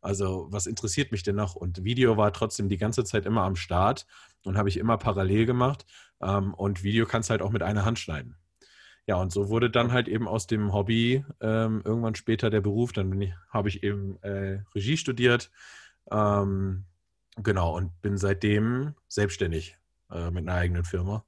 Also, 0.00 0.48
was 0.50 0.66
interessiert 0.66 1.12
mich 1.12 1.22
denn 1.22 1.36
noch? 1.36 1.54
Und 1.54 1.82
Video 1.82 2.18
war 2.18 2.32
trotzdem 2.32 2.68
die 2.68 2.76
ganze 2.76 3.04
Zeit 3.04 3.24
immer 3.24 3.42
am 3.42 3.56
Start 3.56 4.06
und 4.44 4.58
habe 4.58 4.68
ich 4.68 4.76
immer 4.76 4.98
parallel 4.98 5.46
gemacht. 5.46 5.86
Ähm, 6.20 6.52
und 6.52 6.82
Video 6.82 7.06
kannst 7.06 7.30
halt 7.30 7.40
auch 7.40 7.50
mit 7.50 7.62
einer 7.62 7.84
Hand 7.84 7.98
schneiden. 7.98 8.36
Ja, 9.06 9.16
und 9.16 9.32
so 9.32 9.50
wurde 9.50 9.70
dann 9.70 9.92
halt 9.92 10.08
eben 10.08 10.26
aus 10.26 10.46
dem 10.46 10.72
Hobby 10.72 11.24
ähm, 11.40 11.82
irgendwann 11.84 12.14
später 12.14 12.48
der 12.48 12.62
Beruf. 12.62 12.92
Dann 12.92 13.34
habe 13.50 13.68
ich 13.68 13.82
eben 13.82 14.22
äh, 14.22 14.62
Regie 14.74 14.96
studiert. 14.96 15.50
Ähm, 16.10 16.84
genau, 17.36 17.76
und 17.76 18.00
bin 18.00 18.16
seitdem 18.16 18.94
selbstständig 19.08 19.76
äh, 20.10 20.30
mit 20.30 20.48
einer 20.48 20.58
eigenen 20.58 20.84
Firma. 20.84 21.24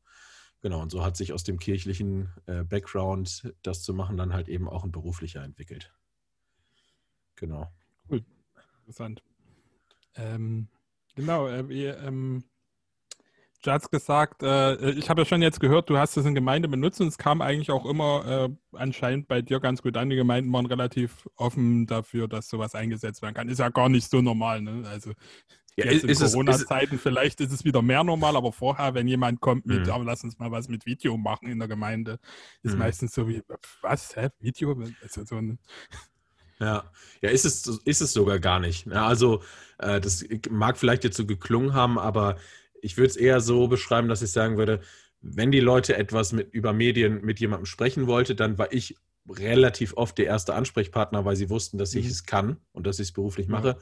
Genau, 0.62 0.80
und 0.80 0.90
so 0.90 1.04
hat 1.04 1.16
sich 1.16 1.32
aus 1.32 1.44
dem 1.44 1.58
kirchlichen 1.58 2.32
äh, 2.46 2.64
Background, 2.64 3.52
das 3.62 3.82
zu 3.82 3.92
machen, 3.92 4.16
dann 4.16 4.32
halt 4.32 4.48
eben 4.48 4.68
auch 4.68 4.84
ein 4.84 4.90
beruflicher 4.90 5.44
entwickelt. 5.44 5.92
Genau. 7.36 7.70
Cool. 8.10 8.24
Interessant. 8.80 9.22
Ähm, 10.14 10.68
genau, 11.14 11.46
äh, 11.46 11.68
wir, 11.68 11.98
ähm, 11.98 12.44
Du 13.66 13.72
hast 13.72 13.90
gesagt, 13.90 14.44
äh, 14.44 14.90
ich 14.92 15.10
habe 15.10 15.22
ja 15.22 15.26
schon 15.26 15.42
jetzt 15.42 15.58
gehört, 15.58 15.90
du 15.90 15.98
hast 15.98 16.16
es 16.16 16.24
in 16.24 16.36
Gemeinde 16.36 16.68
benutzt 16.68 17.00
und 17.00 17.08
es 17.08 17.18
kam 17.18 17.42
eigentlich 17.42 17.72
auch 17.72 17.84
immer 17.84 18.48
äh, 18.72 18.76
anscheinend 18.76 19.26
bei 19.26 19.42
dir 19.42 19.58
ganz 19.58 19.82
gut 19.82 19.96
an. 19.96 20.08
Die 20.08 20.14
Gemeinden 20.14 20.52
waren 20.52 20.66
relativ 20.66 21.28
offen 21.34 21.88
dafür, 21.88 22.28
dass 22.28 22.48
sowas 22.48 22.76
eingesetzt 22.76 23.22
werden 23.22 23.34
kann. 23.34 23.48
Ist 23.48 23.58
ja 23.58 23.68
gar 23.70 23.88
nicht 23.88 24.08
so 24.08 24.22
normal. 24.22 24.62
Ne? 24.62 24.84
Also 24.88 25.14
ja, 25.74 25.90
jetzt 25.90 26.04
in 26.04 26.16
Corona-Zeiten 26.16 26.98
vielleicht 27.00 27.40
ist 27.40 27.52
es 27.52 27.64
wieder 27.64 27.82
mehr 27.82 28.04
normal, 28.04 28.36
aber 28.36 28.52
vorher, 28.52 28.94
wenn 28.94 29.08
jemand 29.08 29.40
kommt 29.40 29.66
mit, 29.66 29.88
mhm. 29.88 30.04
lass 30.04 30.22
uns 30.22 30.38
mal 30.38 30.52
was 30.52 30.68
mit 30.68 30.86
Video 30.86 31.16
machen 31.16 31.48
in 31.48 31.58
der 31.58 31.66
Gemeinde, 31.66 32.20
ist 32.62 32.74
mhm. 32.74 32.78
meistens 32.78 33.14
so 33.14 33.28
wie, 33.28 33.42
was, 33.82 34.14
hä, 34.14 34.28
Video? 34.38 34.80
Also 35.02 35.24
so 35.24 35.36
ein, 35.36 35.58
ja, 36.60 36.84
ja, 37.20 37.30
ist 37.30 37.44
es, 37.44 37.66
ist 37.84 38.00
es 38.00 38.12
sogar 38.12 38.38
gar 38.38 38.60
nicht. 38.60 38.88
Also, 38.92 39.42
äh, 39.78 40.00
das 40.00 40.24
mag 40.48 40.78
vielleicht 40.78 41.04
jetzt 41.04 41.16
so 41.16 41.26
geklungen 41.26 41.74
haben, 41.74 41.98
aber 41.98 42.36
ich 42.82 42.96
würde 42.96 43.08
es 43.08 43.16
eher 43.16 43.40
so 43.40 43.68
beschreiben, 43.68 44.08
dass 44.08 44.22
ich 44.22 44.30
sagen 44.30 44.56
würde, 44.56 44.80
wenn 45.20 45.50
die 45.50 45.60
Leute 45.60 45.96
etwas 45.96 46.32
mit, 46.32 46.52
über 46.52 46.72
Medien 46.72 47.24
mit 47.24 47.40
jemandem 47.40 47.66
sprechen 47.66 48.06
wollte, 48.06 48.34
dann 48.34 48.58
war 48.58 48.72
ich 48.72 48.96
relativ 49.28 49.94
oft 49.96 50.18
der 50.18 50.26
erste 50.26 50.54
Ansprechpartner, 50.54 51.24
weil 51.24 51.36
sie 51.36 51.50
wussten, 51.50 51.78
dass 51.78 51.94
ich 51.94 52.04
mhm. 52.04 52.10
es 52.10 52.24
kann 52.24 52.56
und 52.72 52.86
dass 52.86 52.98
ich 52.98 53.08
es 53.08 53.12
beruflich 53.12 53.48
mache. 53.48 53.68
Ja. 53.68 53.76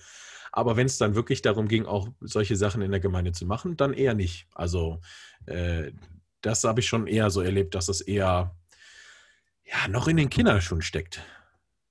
Aber 0.52 0.76
wenn 0.76 0.86
es 0.86 0.98
dann 0.98 1.14
wirklich 1.14 1.42
darum 1.42 1.68
ging, 1.68 1.84
auch 1.84 2.08
solche 2.20 2.56
Sachen 2.56 2.80
in 2.80 2.92
der 2.92 3.00
Gemeinde 3.00 3.32
zu 3.32 3.44
machen, 3.44 3.76
dann 3.76 3.92
eher 3.92 4.14
nicht. 4.14 4.46
Also 4.54 5.00
äh, 5.46 5.90
das 6.40 6.64
habe 6.64 6.80
ich 6.80 6.86
schon 6.86 7.06
eher 7.06 7.30
so 7.30 7.40
erlebt, 7.40 7.74
dass 7.74 7.88
es 7.88 8.00
eher 8.00 8.54
ja, 9.64 9.88
noch 9.88 10.08
in 10.08 10.16
den 10.16 10.30
Kindern 10.30 10.60
schon 10.60 10.82
steckt. 10.82 11.22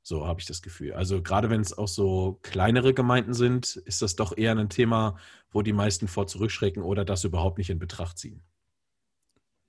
So 0.04 0.28
habe 0.28 0.42
ich 0.42 0.46
das 0.46 0.62
Gefühl. 0.62 0.94
Also 0.94 1.22
gerade 1.22 1.50
wenn 1.50 1.62
es 1.62 1.78
auch 1.78 1.88
so 1.88 2.40
kleinere 2.42 2.94
Gemeinden 2.94 3.34
sind, 3.34 3.78
ist 3.78 4.02
das 4.02 4.18
doch 4.18 4.38
eher 4.38 4.52
ein 4.52 4.70
Thema, 4.70 5.18
wo 5.50 5.62
die 5.62 5.72
meisten 5.72 6.10
vor 6.10 6.28
zurückschrecken 6.28 6.84
oder 6.84 7.06
das 7.06 7.24
überhaupt 7.24 7.58
nicht 7.58 7.70
in 7.70 7.80
Betracht 7.80 8.18
ziehen. 8.18 8.44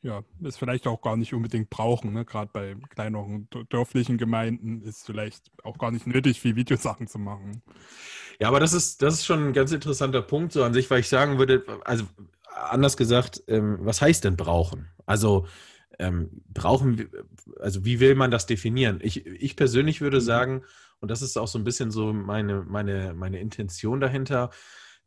Ja, 0.03 0.23
ist 0.43 0.59
vielleicht 0.59 0.87
auch 0.87 1.01
gar 1.01 1.17
nicht 1.17 1.33
unbedingt 1.33 1.71
brauchen. 1.71 2.13
Ne? 2.13 2.25
Gerade 2.25 2.51
bei 2.53 2.77
kleineren 2.91 3.49
dörflichen 3.71 4.19
Gemeinden 4.19 4.83
ist 4.83 5.07
vielleicht 5.07 5.51
auch 5.63 5.79
gar 5.79 5.93
nicht 5.93 6.07
nötig, 6.07 6.41
viel 6.41 6.57
Videosachen 6.57 7.07
zu 7.07 7.19
machen. 7.19 7.63
Ja, 8.39 8.49
aber 8.49 8.61
das 8.61 8.75
ist, 8.75 9.01
das 9.01 9.15
ist 9.15 9.25
schon 9.25 9.47
ein 9.47 9.53
ganz 9.53 9.73
interessanter 9.73 10.21
Punkt 10.21 10.53
so 10.53 10.65
an 10.65 10.75
sich, 10.75 10.91
weil 10.91 11.01
ich 11.01 11.09
sagen 11.09 11.39
würde, 11.39 11.65
also 11.85 12.05
anders 12.55 12.97
gesagt, 12.97 13.45
ähm, 13.47 13.79
was 13.81 14.03
heißt 14.03 14.25
denn 14.25 14.37
brauchen? 14.37 14.89
Also 15.07 15.47
ähm, 15.99 16.43
brauchen, 16.49 17.09
also 17.61 17.85
wie 17.85 18.01
will 18.01 18.15
man 18.15 18.31
das 18.31 18.47
definieren? 18.47 19.01
Ich, 19.03 19.27
ich 19.27 19.57
persönlich 19.57 20.01
würde 20.01 20.19
mhm. 20.19 20.25
sagen, 20.25 20.65
und 21.01 21.11
das 21.11 21.23
ist 21.23 21.37
auch 21.37 21.49
so 21.49 21.59
ein 21.59 21.65
bisschen 21.65 21.91
so 21.91 22.13
meine, 22.13 22.63
meine, 22.63 23.15
meine 23.15 23.41
Intention 23.41 24.01
dahinter, 24.01 24.51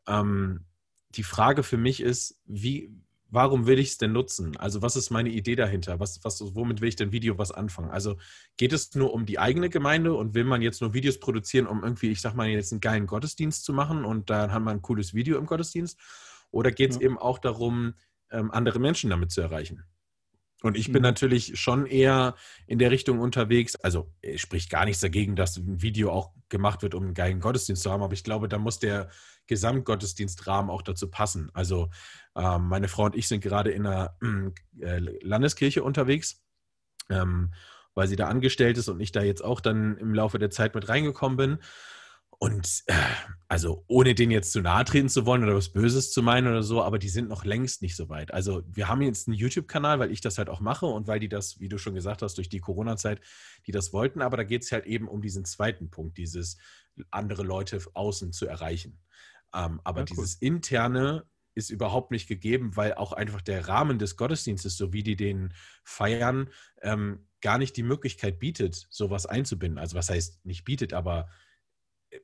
ähm, 0.08 0.66
die 1.10 1.24
Frage 1.24 1.64
für 1.64 1.78
mich 1.78 2.02
ist, 2.02 2.40
wie, 2.46 2.92
warum 3.30 3.66
will 3.66 3.80
ich 3.80 3.90
es 3.90 3.98
denn 3.98 4.12
nutzen? 4.12 4.56
Also 4.58 4.82
was 4.82 4.96
ist 4.96 5.10
meine 5.10 5.30
Idee 5.30 5.56
dahinter? 5.56 6.00
Was, 6.00 6.24
was, 6.24 6.56
womit 6.56 6.82
will 6.82 6.90
ich 6.90 6.96
denn 6.96 7.12
Video 7.12 7.38
was 7.38 7.52
anfangen? 7.52 7.90
Also 7.90 8.18
geht 8.58 8.74
es 8.74 8.94
nur 8.96 9.14
um 9.14 9.26
die 9.26 9.40
eigene 9.40 9.70
Gemeinde 9.70 10.14
und 10.14 10.34
will 10.34 10.44
man 10.44 10.62
jetzt 10.62 10.82
nur 10.82 10.94
Videos 10.94 11.20
produzieren, 11.20 11.68
um 11.68 11.84
irgendwie, 11.84 12.12
ich 12.12 12.22
sag 12.22 12.36
mal, 12.36 12.48
jetzt 12.48 12.72
einen 12.72 12.82
geilen 12.82 13.08
Gottesdienst 13.08 13.64
zu 13.64 13.74
machen 13.74 14.06
und 14.06 14.30
dann 14.30 14.52
hat 14.52 14.62
man 14.62 14.78
ein 14.78 14.82
cooles 14.82 15.14
Video 15.14 15.38
im 15.38 15.46
Gottesdienst? 15.46 16.00
Oder 16.52 16.72
geht 16.72 16.92
es 16.92 16.98
ja. 16.98 17.04
eben 17.04 17.18
auch 17.18 17.40
darum, 17.40 17.94
ähm, 18.32 18.52
andere 18.52 18.80
Menschen 18.80 19.10
damit 19.10 19.32
zu 19.32 19.42
erreichen? 19.42 19.84
Und 20.64 20.76
ich 20.76 20.88
bin 20.88 21.02
mhm. 21.02 21.10
natürlich 21.10 21.60
schon 21.60 21.86
eher 21.86 22.36
in 22.66 22.80
der 22.80 22.90
Richtung 22.90 23.20
unterwegs. 23.20 23.76
Also 23.76 24.12
es 24.22 24.42
spricht 24.42 24.70
gar 24.70 24.86
nichts 24.86 25.02
dagegen, 25.02 25.36
dass 25.36 25.58
ein 25.58 25.82
Video 25.82 26.12
auch 26.12 26.32
gemacht 26.50 26.82
wird, 26.82 26.96
um 26.96 27.04
einen 27.04 27.14
geilen 27.14 27.40
Gottesdienst 27.40 27.84
zu 27.84 27.92
haben. 27.92 28.02
Aber 28.02 28.14
ich 28.14 28.24
glaube, 28.24 28.48
da 28.50 28.58
muss 28.58 28.80
der 28.80 29.10
Gesamtgottesdienstrahmen 29.46 30.72
auch 30.72 30.82
dazu 30.82 31.10
passen. 31.10 31.52
Also 31.54 31.90
ähm, 32.36 32.68
meine 32.68 32.88
Frau 32.88 33.06
und 33.06 33.16
ich 33.16 33.28
sind 33.28 33.42
gerade 33.42 33.72
in 33.72 33.86
einer 33.86 34.18
äh, 34.80 35.00
Landeskirche 35.22 35.84
unterwegs, 35.84 36.44
ähm, 37.10 37.54
weil 37.94 38.08
sie 38.08 38.16
da 38.16 38.28
angestellt 38.28 38.78
ist 38.78 38.90
und 38.90 39.00
ich 39.00 39.12
da 39.12 39.22
jetzt 39.22 39.44
auch 39.44 39.62
dann 39.62 39.98
im 39.98 40.14
Laufe 40.14 40.40
der 40.40 40.50
Zeit 40.50 40.74
mit 40.74 40.90
reingekommen 40.90 41.38
bin. 41.38 41.58
Und 42.40 42.84
äh, 42.86 42.94
also 43.48 43.84
ohne 43.88 44.14
den 44.14 44.30
jetzt 44.30 44.52
zu 44.52 44.62
nahe 44.62 44.86
treten 44.86 45.10
zu 45.10 45.26
wollen 45.26 45.44
oder 45.44 45.56
was 45.56 45.70
Böses 45.70 46.12
zu 46.12 46.22
meinen 46.22 46.48
oder 46.48 46.62
so, 46.62 46.84
aber 46.84 47.00
die 47.00 47.10
sind 47.10 47.30
noch 47.30 47.46
längst 47.46 47.82
nicht 47.82 47.96
so 47.96 48.10
weit. 48.10 48.32
Also 48.32 48.62
wir 48.68 48.88
haben 48.88 49.02
jetzt 49.02 49.28
einen 49.28 49.36
YouTube-Kanal, 49.38 49.98
weil 49.98 50.12
ich 50.12 50.22
das 50.22 50.38
halt 50.38 50.50
auch 50.50 50.60
mache 50.60 50.86
und 50.86 51.08
weil 51.08 51.20
die 51.20 51.30
das, 51.30 51.60
wie 51.60 51.70
du 51.70 51.80
schon 51.80 51.96
gesagt 51.96 52.22
hast, 52.22 52.38
durch 52.38 52.50
die 52.50 52.60
Corona-Zeit, 52.60 53.22
die 53.66 53.72
das 53.72 53.92
wollten, 53.92 54.22
aber 54.22 54.38
da 54.38 54.44
geht 54.44 54.64
es 54.64 54.72
halt 54.72 54.86
eben 54.86 55.08
um 55.08 55.22
diesen 55.22 55.46
zweiten 55.46 55.90
Punkt, 55.90 56.18
dieses 56.18 56.58
andere 57.10 57.42
Leute 57.42 57.82
außen 57.94 58.32
zu 58.34 58.46
erreichen. 58.46 59.00
Ähm, 59.56 59.82
aber 59.84 60.02
ja, 60.02 60.06
cool. 60.10 60.18
dieses 60.18 60.36
interne 60.36 61.26
ist 61.56 61.72
überhaupt 61.72 62.12
nicht 62.12 62.28
gegeben, 62.28 62.76
weil 62.76 62.94
auch 62.94 63.14
einfach 63.14 63.42
der 63.42 63.68
Rahmen 63.68 63.98
des 63.98 64.16
Gottesdienstes, 64.16 64.78
so 64.78 64.94
wie 64.94 65.02
die 65.02 65.16
den 65.16 65.54
feiern, 65.84 66.52
ähm, 66.84 67.28
gar 67.42 67.58
nicht 67.58 67.76
die 67.78 67.84
Möglichkeit 67.84 68.38
bietet, 68.38 68.86
sowas 68.92 69.26
einzubinden. 69.26 69.80
Also 69.80 69.96
was 69.96 70.10
heißt 70.10 70.46
nicht 70.46 70.66
bietet, 70.66 70.94
aber 70.94 71.30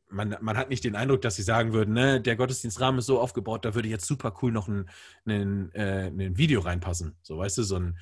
man, 0.10 0.36
man 0.42 0.58
hat 0.58 0.70
nicht 0.70 0.84
den 0.84 0.96
Eindruck, 0.96 1.22
dass 1.22 1.36
sie 1.36 1.44
sagen 1.44 1.74
würden, 1.74 1.94
ne, 1.94 2.22
der 2.22 2.36
Gottesdienstrahmen 2.36 3.00
ist 3.00 3.06
so 3.06 3.20
aufgebaut, 3.20 3.66
da 3.66 3.76
würde 3.76 3.90
jetzt 3.90 4.06
super 4.06 4.34
cool 4.42 4.52
noch 4.52 4.68
ein, 4.68 4.90
ein, 5.26 5.72
äh, 5.74 6.08
ein 6.08 6.38
Video 6.38 6.62
reinpassen. 6.62 7.16
So, 7.22 7.38
weißt 7.38 7.58
du, 7.58 7.64
so 7.64 7.76
ein 7.76 7.98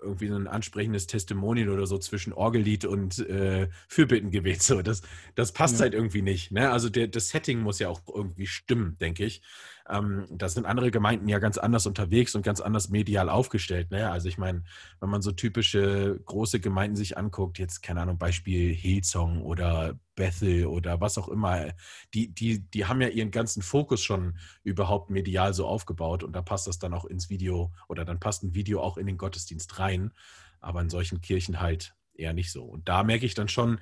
irgendwie 0.00 0.28
so 0.28 0.36
ein 0.36 0.46
ansprechendes 0.46 1.06
Testimonial 1.06 1.68
oder 1.68 1.86
so 1.86 1.98
zwischen 1.98 2.32
Orgellied 2.32 2.84
und 2.84 3.18
äh, 3.18 3.68
Fürbittengebet. 3.88 4.62
So, 4.62 4.82
das, 4.82 5.02
das 5.34 5.52
passt 5.52 5.74
ja. 5.74 5.80
halt 5.80 5.94
irgendwie 5.94 6.22
nicht. 6.22 6.52
Ne? 6.52 6.70
Also 6.70 6.88
der, 6.88 7.08
das 7.08 7.28
Setting 7.28 7.60
muss 7.60 7.78
ja 7.78 7.88
auch 7.88 8.00
irgendwie 8.12 8.46
stimmen, 8.46 8.96
denke 9.00 9.24
ich. 9.24 9.42
Ähm, 9.90 10.26
da 10.30 10.48
sind 10.48 10.66
andere 10.66 10.90
Gemeinden 10.90 11.28
ja 11.28 11.38
ganz 11.38 11.58
anders 11.58 11.86
unterwegs 11.86 12.34
und 12.34 12.42
ganz 12.42 12.60
anders 12.60 12.90
medial 12.90 13.28
aufgestellt. 13.28 13.90
Ne? 13.90 14.10
Also 14.10 14.28
ich 14.28 14.38
meine, 14.38 14.62
wenn 15.00 15.10
man 15.10 15.22
so 15.22 15.32
typische 15.32 16.20
große 16.24 16.60
Gemeinden 16.60 16.96
sich 16.96 17.18
anguckt, 17.18 17.58
jetzt 17.58 17.82
keine 17.82 18.02
Ahnung, 18.02 18.18
Beispiel 18.18 18.72
Hillsong 18.74 19.42
oder 19.42 19.98
Bethel 20.14 20.66
oder 20.66 21.00
was 21.00 21.18
auch 21.18 21.28
immer, 21.28 21.72
die, 22.14 22.32
die, 22.32 22.60
die 22.60 22.86
haben 22.86 23.00
ja 23.00 23.08
ihren 23.08 23.30
ganzen 23.30 23.62
Fokus 23.62 24.02
schon 24.02 24.38
überhaupt 24.62 25.10
medial 25.10 25.54
so 25.54 25.66
aufgebaut 25.66 26.22
und 26.22 26.32
da 26.32 26.42
passt 26.42 26.66
das 26.66 26.78
dann 26.78 26.94
auch 26.94 27.04
ins 27.04 27.30
Video 27.30 27.72
oder 27.88 28.04
dann 28.04 28.20
passt 28.20 28.44
ein 28.44 28.54
Video 28.54 28.80
auch 28.80 28.96
in 28.96 29.06
den 29.06 29.18
Gottesdienst 29.18 29.78
rein, 29.78 30.12
aber 30.60 30.80
in 30.80 30.90
solchen 30.90 31.20
Kirchen 31.20 31.60
halt 31.60 31.94
eher 32.14 32.32
nicht 32.32 32.52
so. 32.52 32.64
Und 32.64 32.88
da 32.88 33.02
merke 33.02 33.26
ich 33.26 33.34
dann 33.34 33.48
schon, 33.48 33.80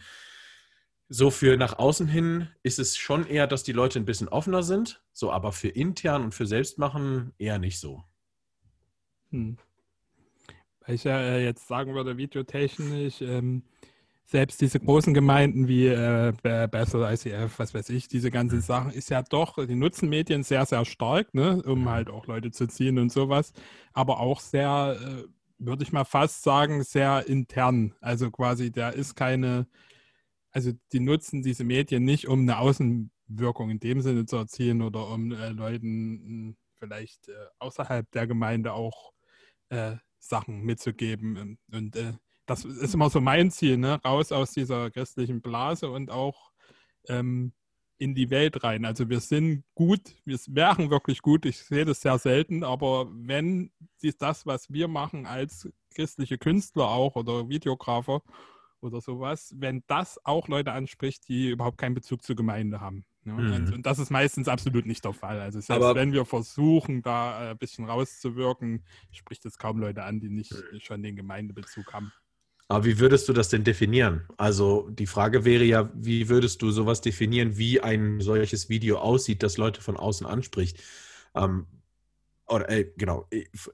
so 1.08 1.30
für 1.30 1.56
nach 1.56 1.78
außen 1.78 2.06
hin 2.06 2.48
ist 2.62 2.78
es 2.78 2.96
schon 2.96 3.26
eher, 3.26 3.46
dass 3.46 3.62
die 3.62 3.72
Leute 3.72 3.98
ein 3.98 4.04
bisschen 4.04 4.28
offener 4.28 4.62
sind, 4.62 5.02
so 5.12 5.32
aber 5.32 5.52
für 5.52 5.68
intern 5.68 6.22
und 6.22 6.34
für 6.34 6.46
Selbstmachen 6.46 7.32
eher 7.38 7.58
nicht 7.58 7.80
so. 7.80 8.04
Hm. 9.30 9.56
Weil 10.86 10.94
ich 10.94 11.04
ja 11.04 11.18
äh, 11.18 11.44
jetzt 11.44 11.66
sagen 11.66 11.94
würde, 11.94 12.16
videotechnisch, 12.16 13.22
ähm, 13.22 13.62
selbst 14.24 14.60
diese 14.60 14.78
großen 14.78 15.14
Gemeinden 15.14 15.68
wie 15.68 15.86
äh, 15.86 16.34
Bethel, 16.42 17.10
ICF, 17.10 17.58
was 17.58 17.72
weiß 17.72 17.88
ich, 17.88 18.08
diese 18.08 18.30
ganzen 18.30 18.60
Sachen, 18.60 18.90
ist 18.90 19.08
ja 19.08 19.22
doch, 19.22 19.64
die 19.66 19.74
nutzen 19.74 20.10
Medien 20.10 20.42
sehr, 20.42 20.66
sehr 20.66 20.84
stark, 20.84 21.32
ne, 21.32 21.62
um 21.62 21.88
halt 21.88 22.10
auch 22.10 22.26
Leute 22.26 22.50
zu 22.50 22.66
ziehen 22.68 22.98
und 22.98 23.10
sowas, 23.10 23.54
aber 23.94 24.20
auch 24.20 24.40
sehr, 24.40 24.98
äh, 25.00 25.24
würde 25.58 25.82
ich 25.82 25.92
mal 25.92 26.04
fast 26.04 26.42
sagen, 26.42 26.82
sehr 26.82 27.26
intern. 27.26 27.94
Also 28.02 28.30
quasi, 28.30 28.70
da 28.70 28.90
ist 28.90 29.14
keine 29.14 29.66
also 30.58 30.72
die 30.92 31.00
nutzen 31.00 31.42
diese 31.42 31.62
Medien 31.62 32.04
nicht, 32.04 32.26
um 32.26 32.40
eine 32.40 32.58
Außenwirkung 32.58 33.70
in 33.70 33.78
dem 33.78 34.00
Sinne 34.02 34.26
zu 34.26 34.36
erzielen 34.36 34.82
oder 34.82 35.08
um 35.08 35.30
äh, 35.30 35.50
Leuten 35.50 35.84
hm, 35.84 36.56
vielleicht 36.74 37.28
äh, 37.28 37.32
außerhalb 37.60 38.10
der 38.10 38.26
Gemeinde 38.26 38.72
auch 38.72 39.12
äh, 39.68 39.96
Sachen 40.18 40.62
mitzugeben. 40.62 41.58
Und 41.70 41.94
äh, 41.94 42.14
das 42.46 42.64
ist 42.64 42.94
immer 42.94 43.08
so 43.08 43.20
mein 43.20 43.52
Ziel, 43.52 43.76
ne? 43.76 44.00
raus 44.04 44.32
aus 44.32 44.50
dieser 44.50 44.90
christlichen 44.90 45.40
Blase 45.42 45.88
und 45.90 46.10
auch 46.10 46.50
ähm, 47.06 47.52
in 47.98 48.16
die 48.16 48.30
Welt 48.30 48.64
rein. 48.64 48.84
Also 48.84 49.08
wir 49.08 49.20
sind 49.20 49.62
gut, 49.76 50.00
wir 50.24 50.38
wären 50.48 50.90
wirklich 50.90 51.22
gut, 51.22 51.46
ich 51.46 51.58
sehe 51.58 51.84
das 51.84 52.00
sehr 52.00 52.18
selten, 52.18 52.64
aber 52.64 53.08
wenn 53.12 53.70
das, 54.18 54.44
was 54.44 54.72
wir 54.72 54.88
machen 54.88 55.24
als 55.24 55.68
christliche 55.94 56.36
Künstler 56.36 56.88
auch 56.88 57.14
oder 57.14 57.48
Videografer, 57.48 58.22
oder 58.80 59.00
sowas, 59.00 59.54
wenn 59.56 59.82
das 59.86 60.18
auch 60.24 60.48
Leute 60.48 60.72
anspricht, 60.72 61.28
die 61.28 61.50
überhaupt 61.50 61.78
keinen 61.78 61.94
Bezug 61.94 62.22
zur 62.22 62.36
Gemeinde 62.36 62.80
haben. 62.80 63.04
Ja? 63.24 63.32
Mhm. 63.32 63.52
Und, 63.52 63.72
und, 63.74 63.86
das 63.86 63.98
ist 63.98 64.10
meistens 64.10 64.48
absolut 64.48 64.86
nicht 64.86 65.04
der 65.04 65.12
Fall. 65.12 65.40
Also 65.40 65.60
selbst 65.60 65.82
Aber 65.82 65.94
wenn 65.94 66.12
wir 66.12 66.24
versuchen, 66.24 67.02
da 67.02 67.46
äh, 67.46 67.50
ein 67.50 67.58
bisschen 67.58 67.84
rauszuwirken, 67.84 68.84
spricht 69.10 69.44
es 69.46 69.58
kaum 69.58 69.78
Leute 69.78 70.04
an, 70.04 70.20
die 70.20 70.30
nicht 70.30 70.54
schon 70.80 71.02
den 71.02 71.16
Gemeindebezug 71.16 71.92
haben. 71.92 72.12
Aber 72.68 72.84
wie 72.84 72.98
würdest 72.98 73.28
du 73.28 73.32
das 73.32 73.48
denn 73.48 73.64
definieren? 73.64 74.26
Also 74.36 74.90
die 74.90 75.06
Frage 75.06 75.46
wäre 75.46 75.64
ja, 75.64 75.90
wie 75.94 76.28
würdest 76.28 76.60
du 76.60 76.70
sowas 76.70 77.00
definieren, 77.00 77.56
wie 77.56 77.80
ein 77.80 78.20
solches 78.20 78.68
Video 78.68 78.98
aussieht, 78.98 79.42
das 79.42 79.56
Leute 79.56 79.80
von 79.80 79.96
außen 79.96 80.26
anspricht? 80.26 80.82
Ähm, 81.34 81.66
oder 82.46 82.68
ey, 82.68 82.92
genau, 82.96 83.28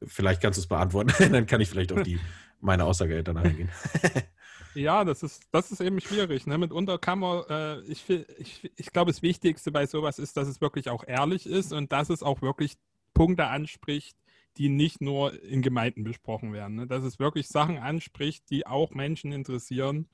vielleicht 0.06 0.40
kannst 0.40 0.58
du 0.58 0.60
es 0.60 0.68
beantworten, 0.68 1.12
dann 1.32 1.46
kann 1.46 1.60
ich 1.60 1.68
vielleicht 1.68 1.92
auf 1.92 2.02
die 2.02 2.20
meine 2.60 2.84
Aussage 2.84 3.22
danach 3.22 3.44
eingehen. 3.44 3.68
Ja, 4.74 5.04
das 5.04 5.22
ist, 5.22 5.42
das 5.52 5.70
ist 5.70 5.80
eben 5.80 6.00
schwierig. 6.00 6.46
Ne? 6.46 6.58
Mitunter 6.58 6.98
kann 6.98 7.20
man, 7.20 7.44
äh, 7.48 7.80
ich, 7.82 8.08
ich, 8.10 8.70
ich 8.76 8.92
glaube, 8.92 9.12
das 9.12 9.22
Wichtigste 9.22 9.70
bei 9.70 9.86
sowas 9.86 10.18
ist, 10.18 10.36
dass 10.36 10.48
es 10.48 10.60
wirklich 10.60 10.90
auch 10.90 11.04
ehrlich 11.06 11.46
ist 11.46 11.72
und 11.72 11.92
dass 11.92 12.10
es 12.10 12.22
auch 12.22 12.42
wirklich 12.42 12.74
Punkte 13.14 13.46
anspricht, 13.46 14.16
die 14.56 14.68
nicht 14.68 15.00
nur 15.00 15.40
in 15.42 15.62
Gemeinden 15.62 16.04
besprochen 16.04 16.52
werden. 16.52 16.76
Ne? 16.76 16.86
Dass 16.86 17.04
es 17.04 17.18
wirklich 17.18 17.48
Sachen 17.48 17.78
anspricht, 17.78 18.50
die 18.50 18.66
auch 18.66 18.90
Menschen 18.90 19.32
interessieren 19.32 20.08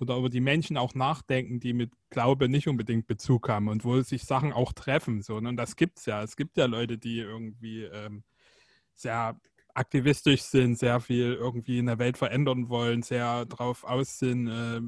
oder 0.00 0.16
über 0.16 0.28
die 0.28 0.40
Menschen 0.40 0.76
auch 0.76 0.94
nachdenken, 0.94 1.60
die 1.60 1.72
mit 1.72 1.92
Glaube 2.10 2.48
nicht 2.48 2.68
unbedingt 2.68 3.06
Bezug 3.06 3.48
haben 3.48 3.68
und 3.68 3.84
wo 3.84 4.00
sich 4.00 4.24
Sachen 4.24 4.52
auch 4.52 4.72
treffen. 4.72 5.22
So, 5.22 5.40
ne? 5.40 5.48
Und 5.48 5.56
das 5.56 5.76
gibt 5.76 5.98
es 5.98 6.06
ja. 6.06 6.22
Es 6.22 6.36
gibt 6.36 6.56
ja 6.56 6.66
Leute, 6.66 6.98
die 6.98 7.18
irgendwie 7.18 7.84
ähm, 7.84 8.24
sehr 8.94 9.38
aktivistisch 9.74 10.42
sind, 10.42 10.78
sehr 10.78 11.00
viel 11.00 11.34
irgendwie 11.34 11.78
in 11.78 11.86
der 11.86 11.98
Welt 11.98 12.16
verändern 12.16 12.68
wollen, 12.68 13.02
sehr 13.02 13.44
darauf 13.44 13.84
aus 13.84 14.18
sind, 14.18 14.48
äh, 14.48 14.80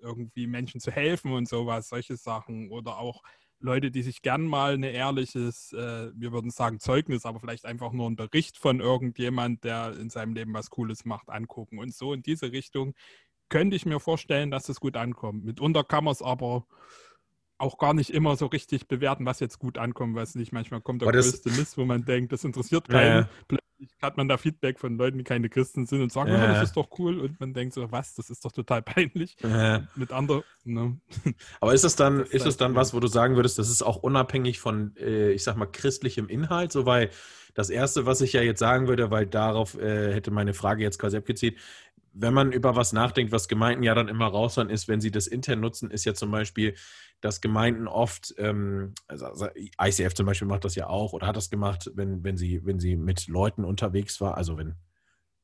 irgendwie 0.00 0.46
Menschen 0.46 0.80
zu 0.80 0.90
helfen 0.90 1.32
und 1.32 1.48
sowas, 1.48 1.88
solche 1.88 2.16
Sachen. 2.16 2.70
Oder 2.70 2.98
auch 2.98 3.22
Leute, 3.58 3.90
die 3.90 4.02
sich 4.02 4.20
gern 4.20 4.42
mal 4.46 4.74
ein 4.74 4.82
ehrliches, 4.82 5.72
äh, 5.72 6.10
wir 6.14 6.32
würden 6.32 6.50
sagen 6.50 6.78
Zeugnis, 6.78 7.24
aber 7.24 7.40
vielleicht 7.40 7.64
einfach 7.64 7.92
nur 7.92 8.06
einen 8.06 8.16
Bericht 8.16 8.58
von 8.58 8.80
irgendjemand, 8.80 9.64
der 9.64 9.96
in 9.98 10.10
seinem 10.10 10.34
Leben 10.34 10.52
was 10.52 10.68
Cooles 10.68 11.06
macht, 11.06 11.30
angucken. 11.30 11.78
Und 11.78 11.94
so 11.94 12.12
in 12.12 12.22
diese 12.22 12.52
Richtung 12.52 12.94
könnte 13.48 13.76
ich 13.76 13.86
mir 13.86 14.00
vorstellen, 14.00 14.50
dass 14.50 14.68
es 14.68 14.80
gut 14.80 14.96
ankommt. 14.96 15.44
Mitunter 15.44 15.84
kann 15.84 16.04
man 16.04 16.12
es 16.12 16.20
aber 16.20 16.66
auch 17.56 17.78
gar 17.78 17.94
nicht 17.94 18.10
immer 18.10 18.36
so 18.36 18.46
richtig 18.46 18.88
bewerten, 18.88 19.24
was 19.24 19.40
jetzt 19.40 19.58
gut 19.58 19.78
ankommt, 19.78 20.14
was 20.16 20.34
nicht. 20.34 20.52
Manchmal 20.52 20.82
kommt 20.82 21.00
der 21.00 21.10
größte 21.10 21.50
Mist, 21.50 21.78
wo 21.78 21.86
man 21.86 22.04
denkt, 22.04 22.32
das 22.32 22.44
interessiert 22.44 22.88
keinen. 22.88 23.26
Plötzlich 23.48 23.63
hat 24.00 24.16
man 24.16 24.28
da 24.28 24.36
Feedback 24.36 24.78
von 24.78 24.96
Leuten, 24.96 25.18
die 25.18 25.24
keine 25.24 25.48
Christen 25.48 25.86
sind 25.86 26.02
und 26.02 26.12
sagen, 26.12 26.30
ja. 26.30 26.36
oh, 26.36 26.46
das 26.46 26.64
ist 26.64 26.76
doch 26.76 26.88
cool. 26.98 27.20
Und 27.20 27.40
man 27.40 27.52
denkt 27.54 27.74
so, 27.74 27.90
was, 27.90 28.14
das 28.14 28.30
ist 28.30 28.44
doch 28.44 28.52
total 28.52 28.82
peinlich. 28.82 29.36
Ja. 29.42 29.86
Mit 29.94 30.12
anderen. 30.12 30.42
Ne? 30.64 30.98
Aber 31.60 31.74
ist 31.74 31.84
es 31.84 31.96
dann, 31.96 32.18
das 32.18 32.30
ist 32.30 32.46
es 32.46 32.56
dann 32.56 32.74
was, 32.74 32.94
wo 32.94 33.00
du 33.00 33.06
sagen 33.06 33.36
würdest, 33.36 33.58
das 33.58 33.68
ist 33.68 33.82
auch 33.82 33.96
unabhängig 33.96 34.60
von, 34.60 34.96
äh, 34.96 35.32
ich 35.32 35.44
sag 35.44 35.56
mal, 35.56 35.66
christlichem 35.66 36.28
Inhalt? 36.28 36.72
So, 36.72 36.86
weil 36.86 37.10
das 37.54 37.70
Erste, 37.70 38.06
was 38.06 38.20
ich 38.20 38.32
ja 38.32 38.42
jetzt 38.42 38.58
sagen 38.58 38.88
würde, 38.88 39.10
weil 39.10 39.26
darauf 39.26 39.78
äh, 39.78 40.12
hätte 40.12 40.30
meine 40.30 40.54
Frage 40.54 40.82
jetzt 40.82 40.98
quasi 40.98 41.16
abgezielt, 41.16 41.56
wenn 42.14 42.32
man 42.32 42.52
über 42.52 42.76
was 42.76 42.92
nachdenkt, 42.92 43.32
was 43.32 43.48
Gemeinden 43.48 43.82
ja 43.82 43.94
dann 43.94 44.08
immer 44.08 44.26
raushauen, 44.26 44.70
ist, 44.70 44.88
wenn 44.88 45.00
sie 45.00 45.10
das 45.10 45.26
intern 45.26 45.60
nutzen, 45.60 45.90
ist 45.90 46.04
ja 46.04 46.14
zum 46.14 46.30
Beispiel, 46.30 46.74
dass 47.20 47.40
Gemeinden 47.40 47.88
oft, 47.88 48.34
ähm, 48.38 48.94
also, 49.08 49.26
also 49.26 49.48
ICF 49.82 50.14
zum 50.14 50.26
Beispiel 50.26 50.46
macht 50.48 50.64
das 50.64 50.76
ja 50.76 50.86
auch 50.86 51.12
oder 51.12 51.26
hat 51.26 51.36
das 51.36 51.50
gemacht, 51.50 51.90
wenn, 51.94 52.22
wenn, 52.22 52.36
sie, 52.36 52.64
wenn 52.64 52.78
sie 52.78 52.96
mit 52.96 53.26
Leuten 53.26 53.64
unterwegs 53.64 54.20
war, 54.20 54.36
also 54.36 54.56
wenn 54.56 54.76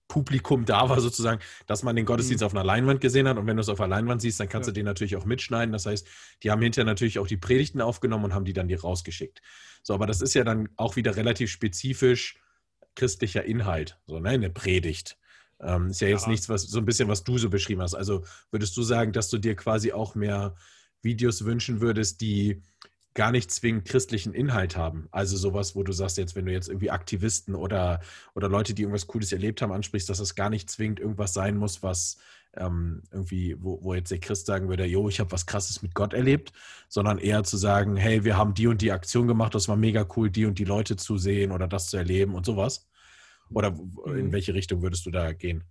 Publikum 0.06 0.64
da 0.64 0.88
war 0.88 1.00
sozusagen, 1.00 1.40
dass 1.66 1.82
man 1.82 1.96
den 1.96 2.04
Gottesdienst 2.04 2.42
mhm. 2.42 2.46
auf 2.46 2.54
einer 2.54 2.64
Leinwand 2.64 3.00
gesehen 3.00 3.28
hat 3.28 3.38
und 3.38 3.46
wenn 3.46 3.56
du 3.56 3.60
es 3.60 3.68
auf 3.68 3.80
einer 3.80 3.88
Leinwand 3.88 4.20
siehst, 4.20 4.40
dann 4.40 4.48
kannst 4.48 4.66
ja. 4.66 4.72
du 4.72 4.80
den 4.80 4.84
natürlich 4.84 5.16
auch 5.16 5.24
mitschneiden. 5.24 5.72
Das 5.72 5.86
heißt, 5.86 6.06
die 6.42 6.50
haben 6.50 6.60
hinterher 6.60 6.84
natürlich 6.84 7.18
auch 7.18 7.28
die 7.28 7.36
Predigten 7.36 7.80
aufgenommen 7.80 8.26
und 8.26 8.34
haben 8.34 8.44
die 8.44 8.52
dann 8.52 8.68
dir 8.68 8.80
rausgeschickt. 8.80 9.40
So, 9.82 9.94
aber 9.94 10.06
das 10.06 10.20
ist 10.20 10.34
ja 10.34 10.44
dann 10.44 10.68
auch 10.76 10.96
wieder 10.96 11.16
relativ 11.16 11.50
spezifisch 11.50 12.38
christlicher 12.96 13.44
Inhalt, 13.44 14.00
so 14.06 14.18
ne, 14.18 14.30
eine 14.30 14.50
Predigt. 14.50 15.16
Ähm, 15.62 15.88
ist 15.88 16.00
ja 16.00 16.08
jetzt 16.08 16.24
ja. 16.24 16.30
nichts, 16.30 16.48
was 16.48 16.62
so 16.62 16.78
ein 16.78 16.84
bisschen, 16.84 17.08
was 17.08 17.24
du 17.24 17.38
so 17.38 17.50
beschrieben 17.50 17.82
hast. 17.82 17.94
Also 17.94 18.24
würdest 18.50 18.76
du 18.76 18.82
sagen, 18.82 19.12
dass 19.12 19.28
du 19.28 19.38
dir 19.38 19.54
quasi 19.56 19.92
auch 19.92 20.14
mehr 20.14 20.54
Videos 21.02 21.44
wünschen 21.44 21.80
würdest, 21.80 22.20
die 22.20 22.62
gar 23.14 23.32
nicht 23.32 23.50
zwingend 23.50 23.86
christlichen 23.86 24.34
Inhalt 24.34 24.76
haben. 24.76 25.08
Also 25.10 25.36
sowas, 25.36 25.74
wo 25.74 25.82
du 25.82 25.92
sagst, 25.92 26.16
jetzt, 26.16 26.36
wenn 26.36 26.46
du 26.46 26.52
jetzt 26.52 26.68
irgendwie 26.68 26.90
Aktivisten 26.90 27.54
oder, 27.54 28.00
oder 28.34 28.48
Leute, 28.48 28.72
die 28.72 28.82
irgendwas 28.82 29.08
Cooles 29.08 29.32
erlebt 29.32 29.62
haben, 29.62 29.72
ansprichst, 29.72 30.08
dass 30.08 30.18
das 30.18 30.36
gar 30.36 30.48
nicht 30.48 30.70
zwingend 30.70 31.00
irgendwas 31.00 31.34
sein 31.34 31.56
muss, 31.56 31.82
was 31.82 32.18
ähm, 32.56 33.02
irgendwie, 33.10 33.56
wo, 33.60 33.82
wo 33.82 33.94
jetzt 33.94 34.10
der 34.10 34.20
Christ 34.20 34.46
sagen 34.46 34.68
würde, 34.68 34.84
jo, 34.84 35.08
ich 35.08 35.20
habe 35.20 35.32
was 35.32 35.46
krasses 35.46 35.82
mit 35.82 35.94
Gott 35.94 36.14
erlebt, 36.14 36.52
sondern 36.88 37.18
eher 37.18 37.44
zu 37.44 37.56
sagen, 37.56 37.96
hey, 37.96 38.24
wir 38.24 38.36
haben 38.36 38.54
die 38.54 38.66
und 38.66 38.80
die 38.80 38.92
Aktion 38.92 39.28
gemacht, 39.28 39.54
das 39.54 39.68
war 39.68 39.76
mega 39.76 40.06
cool, 40.16 40.30
die 40.30 40.46
und 40.46 40.58
die 40.58 40.64
Leute 40.64 40.96
zu 40.96 41.16
sehen 41.16 41.52
oder 41.52 41.68
das 41.68 41.88
zu 41.88 41.96
erleben 41.96 42.34
und 42.34 42.46
sowas. 42.46 42.89
Oder 43.52 43.76
in 44.06 44.26
mhm. 44.26 44.32
welche 44.32 44.54
Richtung 44.54 44.82
würdest 44.82 45.06
du 45.06 45.10
da 45.10 45.32
gehen? 45.32 45.64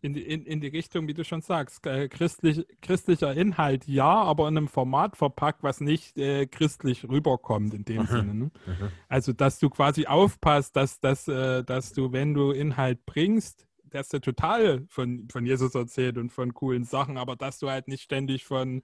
In 0.00 0.14
die, 0.14 0.22
in, 0.22 0.44
in 0.44 0.60
die 0.60 0.68
Richtung, 0.68 1.08
wie 1.08 1.14
du 1.14 1.24
schon 1.24 1.42
sagst, 1.42 1.84
äh, 1.86 2.08
christlich, 2.08 2.64
christlicher 2.82 3.34
Inhalt 3.34 3.88
ja, 3.88 4.08
aber 4.08 4.46
in 4.46 4.56
einem 4.56 4.68
Format 4.68 5.16
verpackt, 5.16 5.64
was 5.64 5.80
nicht 5.80 6.16
äh, 6.16 6.46
christlich 6.46 7.08
rüberkommt 7.08 7.74
in 7.74 7.84
dem 7.84 8.02
mhm. 8.02 8.06
Sinne. 8.06 8.34
Ne? 8.34 8.44
Mhm. 8.44 8.88
Also, 9.08 9.32
dass 9.32 9.58
du 9.58 9.68
quasi 9.70 10.06
aufpasst, 10.06 10.76
dass, 10.76 11.00
dass, 11.00 11.26
äh, 11.26 11.64
dass 11.64 11.92
du, 11.92 12.12
wenn 12.12 12.32
du 12.32 12.52
Inhalt 12.52 13.04
bringst, 13.06 13.67
ist 13.92 14.12
ja 14.12 14.18
total 14.18 14.86
von, 14.88 15.28
von 15.30 15.44
Jesus 15.44 15.74
erzählt 15.74 16.18
und 16.18 16.30
von 16.30 16.54
coolen 16.54 16.84
Sachen, 16.84 17.16
aber 17.16 17.36
dass 17.36 17.58
du 17.58 17.70
halt 17.70 17.88
nicht 17.88 18.02
ständig 18.02 18.44
von, 18.44 18.82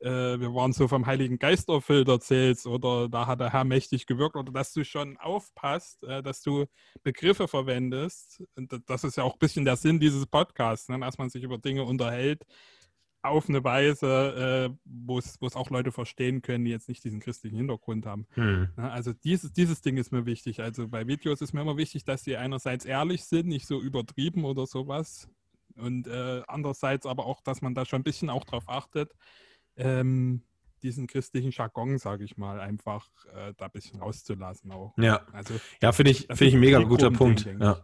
äh, 0.00 0.08
wir 0.08 0.54
waren 0.54 0.72
so 0.72 0.88
vom 0.88 1.06
Heiligen 1.06 1.38
Geist 1.38 1.68
erfüllt 1.68 2.08
erzählst 2.08 2.66
oder 2.66 3.08
da 3.08 3.26
hat 3.26 3.40
der 3.40 3.52
Herr 3.52 3.64
mächtig 3.64 4.06
gewirkt 4.06 4.36
oder 4.36 4.52
dass 4.52 4.72
du 4.72 4.84
schon 4.84 5.16
aufpasst, 5.16 6.02
äh, 6.04 6.22
dass 6.22 6.42
du 6.42 6.66
Begriffe 7.02 7.48
verwendest. 7.48 8.42
Und 8.56 8.74
das 8.86 9.04
ist 9.04 9.16
ja 9.16 9.24
auch 9.24 9.34
ein 9.34 9.38
bisschen 9.38 9.64
der 9.64 9.76
Sinn 9.76 10.00
dieses 10.00 10.26
Podcasts, 10.26 10.88
ne? 10.88 10.98
dass 11.00 11.18
man 11.18 11.30
sich 11.30 11.42
über 11.42 11.58
Dinge 11.58 11.84
unterhält, 11.84 12.42
auf 13.22 13.48
eine 13.48 13.64
Weise, 13.64 14.70
äh, 14.70 14.76
wo 14.84 15.18
es 15.18 15.38
auch 15.56 15.70
Leute 15.70 15.92
verstehen 15.92 16.42
können, 16.42 16.64
die 16.64 16.70
jetzt 16.70 16.88
nicht 16.88 17.02
diesen 17.04 17.20
christlichen 17.20 17.56
Hintergrund 17.56 18.06
haben. 18.06 18.26
Hm. 18.34 18.68
Also 18.76 19.12
dieses, 19.12 19.52
dieses 19.52 19.80
Ding 19.80 19.96
ist 19.96 20.12
mir 20.12 20.26
wichtig. 20.26 20.60
Also 20.60 20.88
bei 20.88 21.06
Videos 21.06 21.40
ist 21.40 21.52
mir 21.52 21.62
immer 21.62 21.76
wichtig, 21.76 22.04
dass 22.04 22.24
sie 22.24 22.36
einerseits 22.36 22.84
ehrlich 22.84 23.24
sind, 23.24 23.48
nicht 23.48 23.66
so 23.66 23.80
übertrieben 23.80 24.44
oder 24.44 24.66
sowas. 24.66 25.28
Und 25.76 26.06
äh, 26.06 26.42
andererseits 26.46 27.06
aber 27.06 27.26
auch, 27.26 27.40
dass 27.42 27.62
man 27.62 27.74
da 27.74 27.84
schon 27.84 28.00
ein 28.00 28.04
bisschen 28.04 28.30
auch 28.30 28.44
drauf 28.44 28.64
achtet, 28.68 29.12
ähm, 29.76 30.42
diesen 30.82 31.06
christlichen 31.06 31.50
Jargon, 31.50 31.98
sage 31.98 32.24
ich 32.24 32.36
mal, 32.36 32.60
einfach 32.60 33.08
äh, 33.34 33.52
da 33.56 33.66
ein 33.66 33.72
bisschen 33.72 34.00
rauszulassen 34.00 34.70
auch. 34.70 34.94
Ja, 34.98 35.22
also, 35.32 35.54
ja 35.82 35.92
finde 35.92 36.12
ich, 36.12 36.26
find 36.28 36.42
ich 36.42 36.54
ein 36.54 36.60
mega 36.60 36.78
guter 36.80 37.10
Punkt. 37.10 37.46
Ja. 37.60 37.80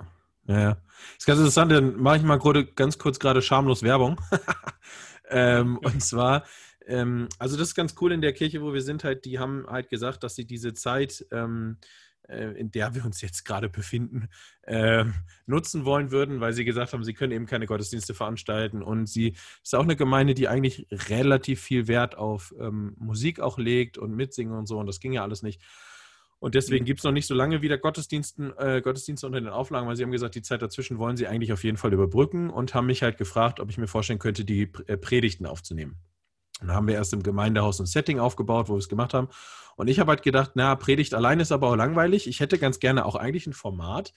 Ja, 0.47 0.61
ja. 0.61 0.77
Ist 1.17 1.27
ganz 1.27 1.39
interessant, 1.39 1.71
dann 1.71 2.01
mache 2.01 2.17
ich 2.17 2.23
mal 2.23 2.39
ganz 2.75 2.99
kurz 2.99 3.19
gerade 3.19 3.43
schamlos 3.43 3.83
Werbung. 3.83 4.21
Ähm, 5.33 5.79
und 5.83 6.03
zwar, 6.03 6.45
ähm, 6.87 7.29
also 7.39 7.57
das 7.57 7.69
ist 7.69 7.75
ganz 7.75 7.95
cool 8.01 8.13
in 8.13 8.21
der 8.21 8.33
Kirche, 8.33 8.63
wo 8.63 8.73
wir 8.73 8.83
sind, 8.83 9.05
halt, 9.05 9.25
die 9.25 9.39
haben 9.39 9.67
halt 9.69 9.89
gesagt, 9.89 10.23
dass 10.23 10.35
sie 10.35 10.45
diese 10.45 10.75
Zeit, 10.75 11.27
ähm, 11.31 11.79
äh, 12.29 12.53
in 12.59 12.71
der 12.71 12.95
wir 12.95 13.05
uns 13.05 13.21
jetzt 13.21 13.45
gerade 13.45 13.69
befinden, 13.69 14.29
äh, 14.63 15.05
nutzen 15.47 15.85
wollen 15.85 16.11
würden, 16.11 16.41
weil 16.41 16.53
sie 16.53 16.65
gesagt 16.65 16.93
haben, 16.93 17.05
sie 17.05 17.15
können 17.15 17.33
eben 17.33 17.47
keine 17.47 17.67
Gottesdienste 17.67 18.15
veranstalten. 18.15 18.83
Und 18.83 19.09
sie 19.09 19.35
ist 19.63 19.75
auch 19.75 19.83
eine 19.83 19.97
Gemeinde, 19.97 20.35
die 20.35 20.49
eigentlich 20.49 20.87
relativ 20.91 21.61
viel 21.61 21.89
Wert 21.89 22.17
auf 22.17 22.55
ähm, 22.59 22.95
Musik 22.99 23.41
auch 23.41 23.59
legt 23.59 23.99
und 23.99 24.15
mitsingen 24.15 24.55
und 24.55 24.67
so. 24.67 24.79
Und 24.79 24.87
das 24.87 25.01
ging 25.01 25.13
ja 25.13 25.23
alles 25.23 25.43
nicht. 25.43 25.61
Und 26.43 26.57
deswegen 26.57 26.83
mhm. 26.83 26.87
gibt 26.87 26.99
es 26.99 27.05
noch 27.05 27.13
nicht 27.13 27.29
so 27.29 27.35
lange 27.35 27.63
wieder 27.63 27.79
Gottesdiensten, 27.79 28.53
äh, 28.59 28.81
Gottesdienste 28.83 29.29
unter 29.29 29.41
den 29.41 29.49
Auflagen, 29.49 29.87
weil 29.87 29.95
sie 29.95 30.03
haben 30.03 30.11
gesagt, 30.11 30.35
die 30.35 30.43
Zeit 30.43 30.61
dazwischen 30.61 30.99
wollen 30.99 31.17
sie 31.17 31.29
eigentlich 31.29 31.53
auf 31.53 31.63
jeden 31.63 31.77
Fall 31.77 31.93
überbrücken 31.93 32.51
und 32.51 32.75
haben 32.75 32.87
mich 32.87 33.05
halt 33.05 33.17
gefragt, 33.17 33.61
ob 33.61 33.71
ich 33.71 33.79
mir 33.79 33.87
vorstellen 33.87 34.19
könnte, 34.19 34.45
die 34.45 34.63
äh, 34.89 34.97
Predigten 34.97 35.47
aufzunehmen. 35.47 35.99
Und 36.61 36.67
dann 36.67 36.77
haben 36.77 36.89
wir 36.89 36.97
erst 36.97 37.13
im 37.13 37.23
Gemeindehaus 37.23 37.79
ein 37.79 37.87
Setting 37.87 38.19
aufgebaut, 38.19 38.69
wo 38.69 38.73
wir 38.73 38.79
es 38.79 38.89
gemacht 38.89 39.15
haben. 39.15 39.29
Und 39.77 39.87
ich 39.87 40.01
habe 40.01 40.11
halt 40.11 40.25
gedacht, 40.25 40.51
na, 40.55 40.75
Predigt 40.75 41.15
allein 41.15 41.39
ist 41.39 41.53
aber 41.53 41.69
auch 41.69 41.77
langweilig. 41.77 42.27
Ich 42.27 42.41
hätte 42.41 42.59
ganz 42.59 42.81
gerne 42.81 43.07
auch 43.07 43.15
eigentlich 43.15 43.47
ein 43.47 43.53
Format, 43.53 44.13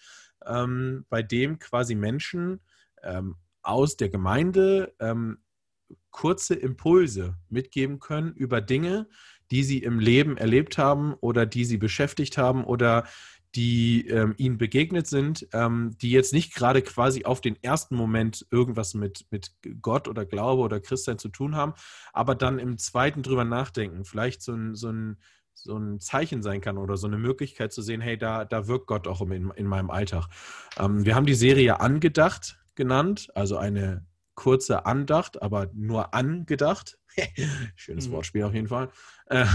ähm, 0.47 1.05
bei 1.09 1.21
dem 1.21 1.59
quasi 1.59 1.93
Menschen 1.93 2.59
ähm, 3.03 3.35
aus 3.61 3.97
der 3.97 4.09
Gemeinde 4.09 4.95
ähm, 4.99 5.37
kurze 6.11 6.55
Impulse 6.55 7.35
mitgeben 7.49 7.99
können 7.99 8.33
über 8.33 8.61
Dinge, 8.61 9.07
die 9.51 9.63
sie 9.63 9.79
im 9.79 9.99
Leben 9.99 10.37
erlebt 10.37 10.77
haben 10.77 11.13
oder 11.13 11.45
die 11.45 11.65
sie 11.65 11.77
beschäftigt 11.77 12.37
haben 12.37 12.63
oder 12.63 13.05
die 13.55 14.07
ähm, 14.09 14.33
ihnen 14.37 14.57
begegnet 14.57 15.07
sind, 15.07 15.47
ähm, 15.53 15.95
die 16.01 16.11
jetzt 16.11 16.33
nicht 16.33 16.53
gerade 16.53 16.81
quasi 16.81 17.23
auf 17.23 17.39
den 17.39 17.61
ersten 17.63 17.95
Moment 17.95 18.45
irgendwas 18.51 18.93
mit, 18.93 19.25
mit 19.31 19.51
Gott 19.81 20.07
oder 20.07 20.25
Glaube 20.25 20.61
oder 20.61 20.81
Christsein 20.81 21.17
zu 21.17 21.29
tun 21.29 21.55
haben, 21.55 21.73
aber 22.11 22.35
dann 22.35 22.59
im 22.59 22.77
zweiten 22.77 23.23
drüber 23.23 23.45
nachdenken, 23.45 24.03
vielleicht 24.03 24.41
so 24.41 24.53
ein, 24.53 24.75
so 24.75 24.89
ein, 24.89 25.17
so 25.53 25.77
ein 25.77 26.01
Zeichen 26.01 26.41
sein 26.41 26.59
kann 26.59 26.77
oder 26.77 26.97
so 26.97 27.07
eine 27.07 27.17
Möglichkeit 27.17 27.71
zu 27.71 27.81
sehen, 27.81 28.01
hey, 28.01 28.17
da, 28.17 28.43
da 28.43 28.67
wirkt 28.67 28.87
Gott 28.87 29.07
auch 29.07 29.21
in, 29.21 29.51
in 29.51 29.67
meinem 29.67 29.89
Alltag. 29.89 30.27
Ähm, 30.77 31.05
wir 31.05 31.15
haben 31.15 31.25
die 31.25 31.33
Serie 31.33 31.79
Angedacht 31.79 32.59
genannt, 32.75 33.29
also 33.35 33.55
eine 33.55 34.05
kurze 34.35 34.85
Andacht, 34.85 35.41
aber 35.41 35.69
nur 35.73 36.13
angedacht. 36.13 36.97
Schönes 37.75 38.07
mhm. 38.07 38.13
Wortspiel 38.13 38.43
auf 38.43 38.53
jeden 38.53 38.67
Fall. 38.67 38.89
Äh, 39.27 39.45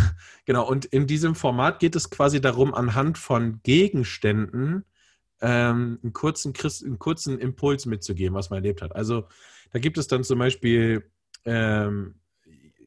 genau, 0.46 0.68
und 0.68 0.86
in 0.86 1.06
diesem 1.06 1.34
Format 1.34 1.78
geht 1.78 1.94
es 1.94 2.10
quasi 2.10 2.40
darum, 2.40 2.74
anhand 2.74 3.18
von 3.18 3.60
Gegenständen 3.62 4.84
ähm, 5.40 5.98
einen, 6.02 6.12
kurzen 6.12 6.52
Christ, 6.52 6.84
einen 6.84 6.98
kurzen 6.98 7.38
Impuls 7.38 7.86
mitzugeben, 7.86 8.34
was 8.34 8.50
man 8.50 8.58
erlebt 8.58 8.82
hat. 8.82 8.94
Also 8.96 9.28
da 9.72 9.78
gibt 9.78 9.98
es 9.98 10.06
dann 10.06 10.24
zum 10.24 10.38
Beispiel 10.38 11.10
ähm, 11.44 12.16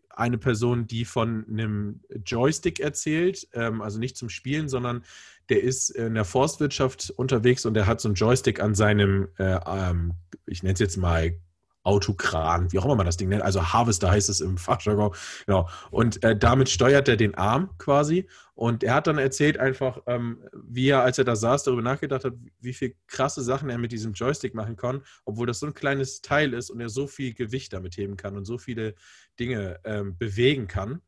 eine 0.09 0.37
Person, 0.37 0.85
die 0.87 1.05
von 1.05 1.45
einem 1.49 2.01
Joystick 2.25 2.79
erzählt, 2.79 3.47
ähm, 3.53 3.81
also 3.81 3.99
nicht 3.99 4.17
zum 4.17 4.29
Spielen, 4.29 4.69
sondern 4.69 5.03
der 5.49 5.61
ist 5.61 5.89
in 5.89 6.13
der 6.13 6.25
Forstwirtschaft 6.25 7.11
unterwegs 7.11 7.65
und 7.65 7.73
der 7.73 7.87
hat 7.87 7.99
so 7.99 8.07
einen 8.07 8.15
Joystick 8.15 8.61
an 8.61 8.75
seinem, 8.75 9.29
äh, 9.37 9.59
ähm, 9.65 10.13
ich 10.45 10.63
nenne 10.63 10.73
es 10.73 10.79
jetzt 10.79 10.97
mal 10.97 11.37
Autokran, 11.83 12.71
wie 12.71 12.79
auch 12.79 12.85
immer 12.85 12.95
man 12.95 13.05
das 13.05 13.17
Ding 13.17 13.29
nennt, 13.29 13.41
also 13.41 13.73
Harvester 13.73 14.09
heißt 14.09 14.29
es 14.29 14.39
im 14.39 14.57
Fachjargon, 14.57 15.13
genau. 15.45 15.69
Und 15.91 16.23
äh, 16.23 16.35
damit 16.37 16.69
steuert 16.69 17.07
er 17.09 17.17
den 17.17 17.35
Arm 17.35 17.69
quasi. 17.77 18.27
Und 18.55 18.83
er 18.83 18.93
hat 18.93 19.07
dann 19.07 19.17
erzählt 19.17 19.57
einfach, 19.57 20.01
ähm, 20.05 20.43
wie 20.53 20.89
er, 20.89 21.01
als 21.01 21.17
er 21.17 21.25
da 21.25 21.35
saß, 21.35 21.63
darüber 21.63 21.81
nachgedacht 21.81 22.23
hat, 22.23 22.33
wie 22.59 22.73
viel 22.73 22.95
krasse 23.07 23.41
Sachen 23.41 23.69
er 23.69 23.77
mit 23.77 23.91
diesem 23.91 24.13
Joystick 24.13 24.53
machen 24.53 24.75
kann, 24.75 25.01
obwohl 25.25 25.47
das 25.47 25.59
so 25.59 25.65
ein 25.65 25.73
kleines 25.73 26.21
Teil 26.21 26.53
ist 26.53 26.69
und 26.69 26.79
er 26.79 26.89
so 26.89 27.07
viel 27.07 27.33
Gewicht 27.33 27.73
damit 27.73 27.97
heben 27.97 28.15
kann 28.15 28.37
und 28.37 28.45
so 28.45 28.57
viele 28.57 28.95
Dinge 29.39 29.79
ähm, 29.83 30.17
bewegen 30.17 30.67
kann. 30.67 31.01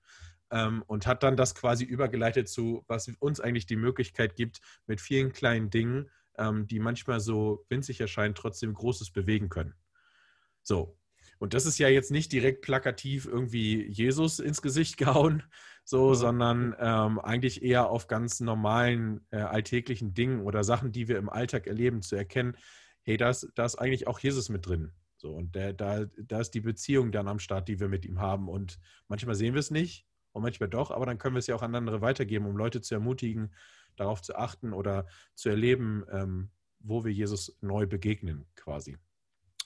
Ähm, 0.51 0.83
und 0.87 1.07
hat 1.07 1.23
dann 1.23 1.37
das 1.37 1.55
quasi 1.55 1.83
übergeleitet 1.85 2.47
zu, 2.49 2.83
was 2.87 3.09
uns 3.19 3.39
eigentlich 3.39 3.65
die 3.65 3.75
Möglichkeit 3.75 4.35
gibt, 4.35 4.61
mit 4.85 5.01
vielen 5.01 5.33
kleinen 5.33 5.69
Dingen, 5.69 6.09
ähm, 6.37 6.67
die 6.67 6.79
manchmal 6.79 7.19
so 7.19 7.65
winzig 7.69 8.01
erscheinen, 8.01 8.35
trotzdem 8.35 8.73
Großes 8.73 9.11
bewegen 9.11 9.49
können. 9.49 9.73
So. 10.65 10.97
Und 11.37 11.53
das 11.53 11.65
ist 11.65 11.77
ja 11.77 11.87
jetzt 11.87 12.11
nicht 12.11 12.31
direkt 12.31 12.61
plakativ 12.61 13.25
irgendwie 13.25 13.85
Jesus 13.87 14.39
ins 14.39 14.61
Gesicht 14.61 14.97
gehauen, 14.97 15.43
so, 15.83 16.09
ja. 16.09 16.15
sondern 16.15 16.75
ähm, 16.79 17.19
eigentlich 17.19 17.63
eher 17.63 17.89
auf 17.89 18.07
ganz 18.07 18.39
normalen 18.39 19.25
äh, 19.31 19.37
alltäglichen 19.37 20.13
Dingen 20.13 20.41
oder 20.41 20.63
Sachen, 20.63 20.91
die 20.91 21.07
wir 21.07 21.17
im 21.17 21.29
Alltag 21.29 21.67
erleben, 21.67 22.01
zu 22.01 22.15
erkennen, 22.15 22.57
hey, 23.03 23.17
da 23.17 23.29
ist, 23.29 23.51
da 23.55 23.65
ist 23.65 23.75
eigentlich 23.75 24.07
auch 24.07 24.19
Jesus 24.19 24.49
mit 24.49 24.65
drin. 24.65 24.91
So, 25.17 25.33
und 25.33 25.55
der, 25.55 25.73
da, 25.73 26.05
da 26.17 26.39
ist 26.39 26.51
die 26.51 26.61
Beziehung 26.61 27.11
dann 27.11 27.27
am 27.27 27.39
Start, 27.39 27.67
die 27.67 27.79
wir 27.79 27.87
mit 27.87 28.05
ihm 28.05 28.19
haben. 28.19 28.49
Und 28.49 28.79
manchmal 29.07 29.35
sehen 29.35 29.53
wir 29.53 29.59
es 29.59 29.71
nicht 29.71 30.05
und 30.31 30.41
manchmal 30.41 30.69
doch, 30.69 30.91
aber 30.91 31.05
dann 31.05 31.17
können 31.17 31.35
wir 31.35 31.39
es 31.39 31.47
ja 31.47 31.55
auch 31.55 31.61
an 31.61 31.75
andere 31.75 32.01
weitergeben, 32.01 32.45
um 32.45 32.57
Leute 32.57 32.81
zu 32.81 32.95
ermutigen, 32.95 33.53
darauf 33.95 34.21
zu 34.21 34.35
achten 34.35 34.73
oder 34.73 35.05
zu 35.35 35.49
erleben, 35.49 36.03
ähm, 36.11 36.49
wo 36.79 37.05
wir 37.05 37.11
Jesus 37.11 37.57
neu 37.61 37.85
begegnen, 37.85 38.45
quasi. 38.55 38.97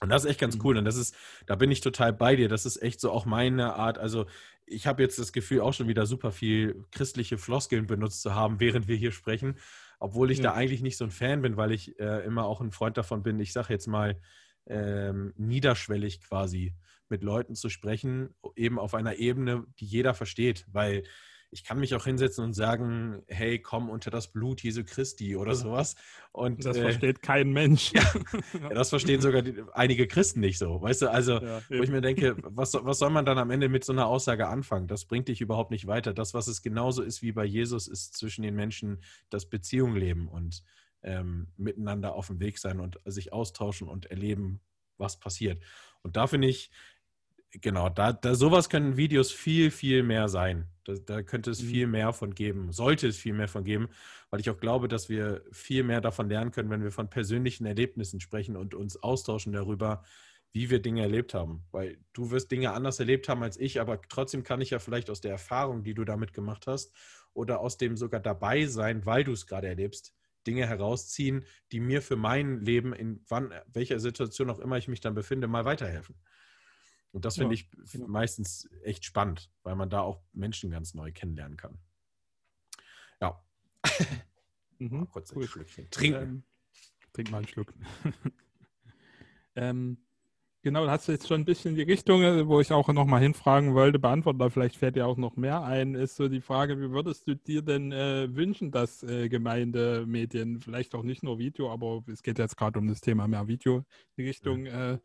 Und 0.00 0.08
das 0.08 0.24
ist 0.24 0.30
echt 0.30 0.40
ganz 0.40 0.56
mhm. 0.56 0.62
cool. 0.64 0.76
Und 0.78 0.84
das 0.84 0.96
ist, 0.96 1.14
da 1.46 1.56
bin 1.56 1.70
ich 1.70 1.80
total 1.80 2.12
bei 2.12 2.36
dir. 2.36 2.48
Das 2.48 2.66
ist 2.66 2.82
echt 2.82 3.00
so 3.00 3.10
auch 3.10 3.26
meine 3.26 3.74
Art. 3.74 3.98
Also, 3.98 4.26
ich 4.66 4.86
habe 4.86 5.02
jetzt 5.02 5.18
das 5.18 5.32
Gefühl, 5.32 5.60
auch 5.60 5.74
schon 5.74 5.88
wieder 5.88 6.06
super 6.06 6.32
viel 6.32 6.84
christliche 6.90 7.38
Floskeln 7.38 7.86
benutzt 7.86 8.22
zu 8.22 8.34
haben, 8.34 8.60
während 8.60 8.88
wir 8.88 8.96
hier 8.96 9.12
sprechen. 9.12 9.56
Obwohl 9.98 10.30
ich 10.30 10.38
ja. 10.38 10.44
da 10.44 10.52
eigentlich 10.54 10.80
nicht 10.80 10.96
so 10.96 11.04
ein 11.04 11.10
Fan 11.10 11.42
bin, 11.42 11.56
weil 11.56 11.72
ich 11.72 11.98
äh, 11.98 12.24
immer 12.24 12.44
auch 12.44 12.60
ein 12.60 12.72
Freund 12.72 12.96
davon 12.96 13.22
bin. 13.22 13.38
Ich 13.40 13.52
sage 13.52 13.72
jetzt 13.72 13.86
mal, 13.86 14.18
ähm, 14.66 15.32
niederschwellig 15.36 16.22
quasi 16.22 16.74
mit 17.08 17.22
Leuten 17.22 17.54
zu 17.54 17.68
sprechen, 17.68 18.34
eben 18.56 18.78
auf 18.78 18.94
einer 18.94 19.16
Ebene, 19.16 19.66
die 19.80 19.84
jeder 19.84 20.14
versteht, 20.14 20.64
weil 20.70 21.02
ich 21.52 21.64
kann 21.64 21.80
mich 21.80 21.94
auch 21.94 22.04
hinsetzen 22.04 22.44
und 22.44 22.52
sagen, 22.52 23.22
hey, 23.26 23.60
komm 23.60 23.90
unter 23.90 24.10
das 24.10 24.28
Blut 24.28 24.62
Jesu 24.62 24.84
Christi 24.84 25.36
oder 25.36 25.54
sowas. 25.56 25.96
Und 26.30 26.64
das 26.64 26.76
äh, 26.76 26.82
versteht 26.82 27.22
kein 27.22 27.52
Mensch. 27.52 27.92
Ja, 27.92 28.02
ja, 28.60 28.68
das 28.68 28.90
verstehen 28.90 29.20
sogar 29.20 29.42
die, 29.42 29.62
einige 29.72 30.06
Christen 30.06 30.40
nicht 30.40 30.58
so. 30.58 30.80
Weißt 30.80 31.02
du, 31.02 31.10
also, 31.10 31.40
ja, 31.40 31.60
wo 31.68 31.82
ich 31.82 31.90
mir 31.90 32.00
denke, 32.00 32.36
was, 32.42 32.74
was 32.74 32.98
soll 32.98 33.10
man 33.10 33.24
dann 33.24 33.38
am 33.38 33.50
Ende 33.50 33.68
mit 33.68 33.84
so 33.84 33.92
einer 33.92 34.06
Aussage 34.06 34.46
anfangen? 34.46 34.86
Das 34.86 35.06
bringt 35.06 35.26
dich 35.26 35.40
überhaupt 35.40 35.72
nicht 35.72 35.88
weiter. 35.88 36.14
Das, 36.14 36.34
was 36.34 36.46
es 36.46 36.62
genauso 36.62 37.02
ist 37.02 37.20
wie 37.20 37.32
bei 37.32 37.44
Jesus, 37.44 37.88
ist 37.88 38.16
zwischen 38.16 38.42
den 38.42 38.54
Menschen 38.54 39.02
das 39.28 39.46
Beziehung 39.46 39.96
leben 39.96 40.28
und 40.28 40.62
ähm, 41.02 41.48
miteinander 41.56 42.14
auf 42.14 42.28
dem 42.28 42.38
Weg 42.38 42.58
sein 42.58 42.78
und 42.78 43.00
sich 43.06 43.32
austauschen 43.32 43.88
und 43.88 44.06
erleben, 44.06 44.60
was 44.98 45.18
passiert. 45.18 45.60
Und 46.02 46.16
da 46.16 46.28
finde 46.28 46.46
ich, 46.46 46.70
genau, 47.52 47.88
da, 47.88 48.12
da 48.12 48.34
sowas 48.34 48.68
können 48.68 48.96
Videos 48.96 49.32
viel, 49.32 49.70
viel 49.70 50.02
mehr 50.02 50.28
sein. 50.28 50.68
Da, 50.84 50.94
da 50.94 51.22
könnte 51.22 51.50
es 51.50 51.62
mhm. 51.62 51.66
viel 51.66 51.86
mehr 51.86 52.12
von 52.12 52.34
geben, 52.34 52.72
sollte 52.72 53.08
es 53.08 53.16
viel 53.16 53.32
mehr 53.32 53.48
von 53.48 53.64
geben, 53.64 53.88
weil 54.30 54.40
ich 54.40 54.50
auch 54.50 54.58
glaube, 54.58 54.88
dass 54.88 55.08
wir 55.08 55.42
viel 55.52 55.82
mehr 55.82 56.00
davon 56.00 56.28
lernen 56.28 56.50
können, 56.50 56.70
wenn 56.70 56.82
wir 56.82 56.92
von 56.92 57.10
persönlichen 57.10 57.66
Erlebnissen 57.66 58.20
sprechen 58.20 58.56
und 58.56 58.74
uns 58.74 58.96
austauschen 59.02 59.52
darüber, 59.52 60.02
wie 60.52 60.70
wir 60.70 60.80
Dinge 60.80 61.02
erlebt 61.02 61.34
haben. 61.34 61.64
Weil 61.70 61.98
du 62.12 62.30
wirst 62.30 62.50
Dinge 62.50 62.72
anders 62.72 62.98
erlebt 62.98 63.28
haben 63.28 63.42
als 63.42 63.58
ich, 63.58 63.80
aber 63.80 64.00
trotzdem 64.02 64.42
kann 64.42 64.60
ich 64.60 64.70
ja 64.70 64.78
vielleicht 64.78 65.10
aus 65.10 65.20
der 65.20 65.32
Erfahrung, 65.32 65.84
die 65.84 65.94
du 65.94 66.04
damit 66.04 66.32
gemacht 66.32 66.66
hast, 66.66 66.92
oder 67.32 67.60
aus 67.60 67.76
dem 67.76 67.96
sogar 67.96 68.20
dabei 68.20 68.66
sein, 68.66 69.06
weil 69.06 69.22
du 69.24 69.32
es 69.32 69.46
gerade 69.46 69.68
erlebst, 69.68 70.14
Dinge 70.46 70.66
herausziehen, 70.66 71.44
die 71.70 71.80
mir 71.80 72.02
für 72.02 72.16
mein 72.16 72.60
Leben, 72.60 72.92
in 72.92 73.24
wann, 73.28 73.52
welcher 73.72 74.00
Situation 74.00 74.50
auch 74.50 74.58
immer 74.58 74.78
ich 74.78 74.88
mich 74.88 75.00
dann 75.00 75.14
befinde, 75.14 75.46
mal 75.46 75.64
weiterhelfen. 75.64 76.16
Und 77.12 77.24
das 77.24 77.36
finde 77.36 77.54
ja, 77.54 77.62
ich 77.62 77.92
genau. 77.92 78.06
meistens 78.06 78.68
echt 78.82 79.04
spannend, 79.04 79.50
weil 79.62 79.74
man 79.74 79.90
da 79.90 80.00
auch 80.00 80.22
Menschen 80.32 80.70
ganz 80.70 80.94
neu 80.94 81.12
kennenlernen 81.12 81.56
kann. 81.56 81.78
Ja. 83.20 83.42
Mhm, 84.80 85.10
kurz 85.10 85.30
ein 85.36 85.42
Schlückchen. 85.42 85.90
Trinken. 85.90 86.22
Ähm, 86.22 86.42
trink 87.12 87.30
mal 87.30 87.36
einen 87.36 87.48
Schluck. 87.48 87.74
ähm, 89.54 89.98
genau, 90.62 90.86
da 90.86 90.92
hast 90.92 91.06
du 91.06 91.12
jetzt 91.12 91.28
schon 91.28 91.42
ein 91.42 91.44
bisschen 91.44 91.74
die 91.74 91.82
Richtung, 91.82 92.22
äh, 92.22 92.48
wo 92.48 92.60
ich 92.60 92.72
auch 92.72 92.88
nochmal 92.88 93.20
hinfragen 93.20 93.74
wollte, 93.74 93.98
beantworten, 93.98 94.38
da 94.38 94.48
vielleicht 94.48 94.76
fällt 94.76 94.96
dir 94.96 95.06
auch 95.06 95.18
noch 95.18 95.36
mehr 95.36 95.62
ein, 95.62 95.94
ist 95.94 96.16
so 96.16 96.28
die 96.28 96.40
Frage, 96.40 96.80
wie 96.80 96.92
würdest 96.92 97.28
du 97.28 97.36
dir 97.36 97.60
denn 97.60 97.92
äh, 97.92 98.34
wünschen, 98.34 98.70
dass 98.70 99.02
äh, 99.02 99.28
Gemeindemedien, 99.28 100.60
vielleicht 100.60 100.94
auch 100.94 101.02
nicht 101.02 101.22
nur 101.22 101.38
Video, 101.38 101.70
aber 101.70 102.02
es 102.10 102.22
geht 102.22 102.38
jetzt 102.38 102.56
gerade 102.56 102.78
um 102.78 102.88
das 102.88 103.02
Thema 103.02 103.28
mehr 103.28 103.48
Video, 103.48 103.84
die 104.16 104.22
Richtung 104.22 104.64
ja. 104.64 104.94
äh, 104.94 104.98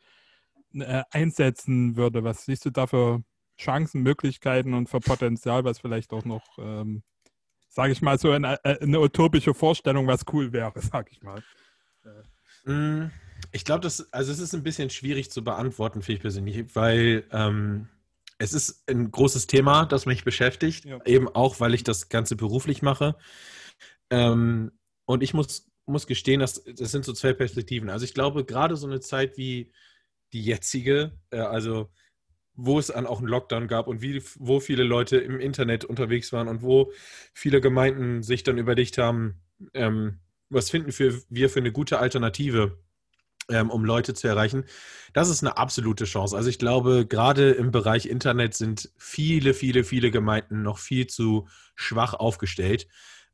äh, 0.82 1.04
einsetzen 1.12 1.96
würde. 1.96 2.24
Was 2.24 2.46
siehst 2.46 2.66
du 2.66 2.70
da 2.70 2.88
für 2.88 3.24
Chancen, 3.60 4.02
Möglichkeiten 4.02 4.74
und 4.74 4.90
für 4.90 5.00
Potenzial, 5.00 5.64
was 5.64 5.80
vielleicht 5.80 6.12
auch 6.14 6.26
noch, 6.26 6.44
ähm, 6.58 7.04
sage 7.70 7.94
ich 7.94 8.02
mal, 8.02 8.18
so 8.20 8.32
eine, 8.32 8.64
äh, 8.64 8.80
eine, 8.82 9.00
utopische 9.00 9.54
Vorstellung, 9.54 10.08
was 10.08 10.26
cool 10.34 10.52
wäre, 10.52 10.74
sage 10.82 11.10
ich 11.12 11.22
mal. 11.22 11.42
Mm, 12.66 13.12
ich 13.52 13.64
glaube, 13.64 13.82
das, 13.82 14.12
also 14.14 14.32
es 14.32 14.40
ist 14.40 14.54
ein 14.54 14.64
bisschen 14.64 14.90
schwierig 14.90 15.32
zu 15.32 15.44
beantworten, 15.44 16.02
finde 16.02 16.18
ich 16.18 16.22
persönlich, 16.22 16.76
weil 16.76 17.24
ähm, 17.32 17.88
es 18.38 18.54
ist 18.54 18.90
ein 18.90 19.12
großes 19.12 19.48
Thema, 19.48 19.86
das 19.86 20.06
mich 20.06 20.24
beschäftigt, 20.24 20.86
ja. 20.86 21.00
eben 21.06 21.30
auch, 21.30 21.60
weil 21.60 21.74
ich 21.74 21.84
das 21.84 22.10
Ganze 22.10 22.36
beruflich 22.36 22.82
mache. 22.82 23.16
Ähm, 24.10 24.72
und 25.06 25.24
ich 25.24 25.34
muss, 25.34 25.72
muss 25.86 26.08
gestehen, 26.08 26.40
dass 26.40 26.64
das 26.64 26.92
sind 26.92 27.06
so 27.06 27.14
zwei 27.14 27.34
Perspektiven. 27.34 27.90
Also 27.90 28.04
ich 28.04 28.14
glaube, 28.14 28.44
gerade 28.44 28.76
so 28.76 28.88
eine 28.88 29.00
Zeit 29.00 29.38
wie 29.38 29.72
die 30.34 30.44
jetzige, 30.44 31.14
äh, 31.32 31.40
also 31.40 31.90
wo 32.56 32.80
es 32.80 32.88
dann 32.88 33.06
auch 33.06 33.20
einen 33.20 33.28
Lockdown 33.28 33.68
gab 33.68 33.88
und 33.88 34.02
wie, 34.02 34.24
wo 34.38 34.60
viele 34.60 34.84
Leute 34.84 35.18
im 35.18 35.40
Internet 35.40 35.86
unterwegs 35.86 36.32
waren 36.32 36.48
und 36.48 36.62
wo 36.62 36.92
viele 37.34 37.60
Gemeinden 37.60 38.24
sich 38.24 38.44
dann 38.44 38.58
überlegt 38.58 38.98
haben, 38.98 39.42
ähm, 39.74 40.20
was 40.50 40.70
finden 40.70 40.92
für, 40.92 41.22
wir 41.30 41.50
für 41.50 41.60
eine 41.60 41.72
gute 41.72 42.00
Alternative, 42.00 42.80
ähm, 43.50 43.70
um 43.70 43.84
Leute 43.84 44.14
zu 44.14 44.28
erreichen. 44.28 44.64
Das 45.14 45.30
ist 45.30 45.44
eine 45.44 45.58
absolute 45.58 46.06
Chance. 46.06 46.36
Also 46.36 46.50
ich 46.50 46.60
glaube, 46.60 47.06
gerade 47.06 47.52
im 47.52 47.72
Bereich 47.72 48.06
Internet 48.06 48.54
sind 48.54 48.90
viele, 48.98 49.54
viele, 49.54 49.84
viele 49.84 50.12
Gemeinden 50.12 50.62
noch 50.62 50.80
viel 50.80 51.08
zu 51.08 51.48
schwach 51.76 52.14
aufgestellt 52.14 52.88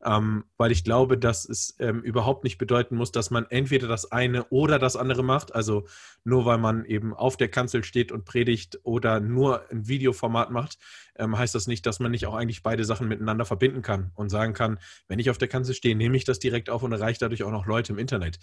ähm, 0.03 0.45
weil 0.57 0.71
ich 0.71 0.83
glaube, 0.83 1.17
dass 1.17 1.47
es 1.47 1.75
ähm, 1.79 2.01
überhaupt 2.01 2.43
nicht 2.43 2.57
bedeuten 2.57 2.95
muss, 2.95 3.11
dass 3.11 3.29
man 3.29 3.45
entweder 3.49 3.87
das 3.87 4.11
eine 4.11 4.45
oder 4.45 4.79
das 4.79 4.95
andere 4.95 5.23
macht. 5.23 5.53
Also 5.53 5.85
nur 6.23 6.45
weil 6.45 6.57
man 6.57 6.85
eben 6.85 7.13
auf 7.13 7.37
der 7.37 7.49
Kanzel 7.49 7.83
steht 7.83 8.11
und 8.11 8.25
predigt 8.25 8.79
oder 8.83 9.19
nur 9.19 9.69
ein 9.69 9.87
Videoformat 9.87 10.51
macht, 10.51 10.77
ähm, 11.17 11.37
heißt 11.37 11.55
das 11.55 11.67
nicht, 11.67 11.85
dass 11.85 11.99
man 11.99 12.11
nicht 12.11 12.25
auch 12.25 12.35
eigentlich 12.35 12.63
beide 12.63 12.85
Sachen 12.85 13.07
miteinander 13.07 13.45
verbinden 13.45 13.81
kann 13.81 14.11
und 14.15 14.29
sagen 14.29 14.53
kann, 14.53 14.79
wenn 15.07 15.19
ich 15.19 15.29
auf 15.29 15.37
der 15.37 15.47
Kanzel 15.47 15.75
stehe, 15.75 15.95
nehme 15.95 16.17
ich 16.17 16.25
das 16.25 16.39
direkt 16.39 16.69
auf 16.69 16.83
und 16.83 16.91
erreiche 16.91 17.19
dadurch 17.19 17.43
auch 17.43 17.51
noch 17.51 17.65
Leute 17.65 17.93
im 17.93 17.99
Internet. 17.99 18.39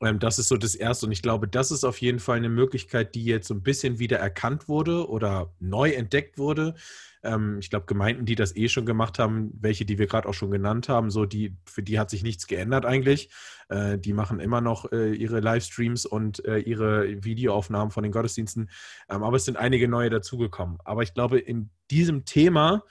Ähm, 0.00 0.18
das 0.18 0.38
ist 0.38 0.48
so 0.48 0.56
das 0.56 0.74
Erste. 0.74 1.06
Und 1.06 1.12
ich 1.12 1.22
glaube, 1.22 1.48
das 1.48 1.70
ist 1.70 1.84
auf 1.84 2.00
jeden 2.00 2.18
Fall 2.20 2.38
eine 2.38 2.48
Möglichkeit, 2.48 3.14
die 3.14 3.24
jetzt 3.24 3.48
so 3.48 3.54
ein 3.54 3.62
bisschen 3.62 3.98
wieder 3.98 4.18
erkannt 4.18 4.68
wurde 4.68 5.08
oder 5.08 5.52
neu 5.60 5.90
entdeckt 5.90 6.38
wurde. 6.38 6.74
Ähm, 7.22 7.58
ich 7.60 7.68
glaube, 7.68 7.86
Gemeinden, 7.86 8.24
die 8.24 8.34
das 8.34 8.56
eh 8.56 8.68
schon 8.68 8.86
gemacht 8.86 9.18
haben, 9.18 9.50
welche, 9.60 9.84
die 9.84 9.98
wir 9.98 10.06
gerade 10.06 10.28
auch 10.28 10.34
schon 10.34 10.50
genannt 10.50 10.88
haben, 10.88 11.10
so 11.10 11.26
die, 11.26 11.56
für 11.66 11.82
die 11.82 11.98
hat 11.98 12.08
sich 12.10 12.22
nichts 12.22 12.46
geändert 12.46 12.86
eigentlich. 12.86 13.30
Äh, 13.68 13.98
die 13.98 14.14
machen 14.14 14.40
immer 14.40 14.60
noch 14.60 14.90
äh, 14.92 15.12
ihre 15.12 15.40
Livestreams 15.40 16.06
und 16.06 16.44
äh, 16.46 16.58
ihre 16.58 17.22
Videoaufnahmen 17.22 17.90
von 17.90 18.02
den 18.02 18.12
Gottesdiensten. 18.12 18.70
Ähm, 19.10 19.22
aber 19.22 19.36
es 19.36 19.44
sind 19.44 19.58
einige 19.58 19.86
neue 19.86 20.10
dazugekommen. 20.10 20.78
Aber 20.84 21.02
ich 21.02 21.12
glaube, 21.12 21.38
in 21.38 21.70
diesem 21.90 22.24
Thema, 22.24 22.84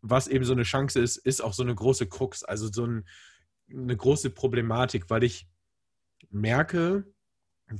was 0.00 0.26
eben 0.26 0.44
so 0.44 0.52
eine 0.52 0.64
Chance 0.64 1.00
ist, 1.00 1.18
ist 1.18 1.40
auch 1.40 1.52
so 1.52 1.62
eine 1.62 1.74
große 1.74 2.08
Krux, 2.08 2.42
also 2.42 2.68
so 2.72 2.84
ein, 2.84 3.06
eine 3.72 3.96
große 3.96 4.30
Problematik, 4.30 5.08
weil 5.08 5.22
ich 5.22 5.46
merke, 6.32 7.04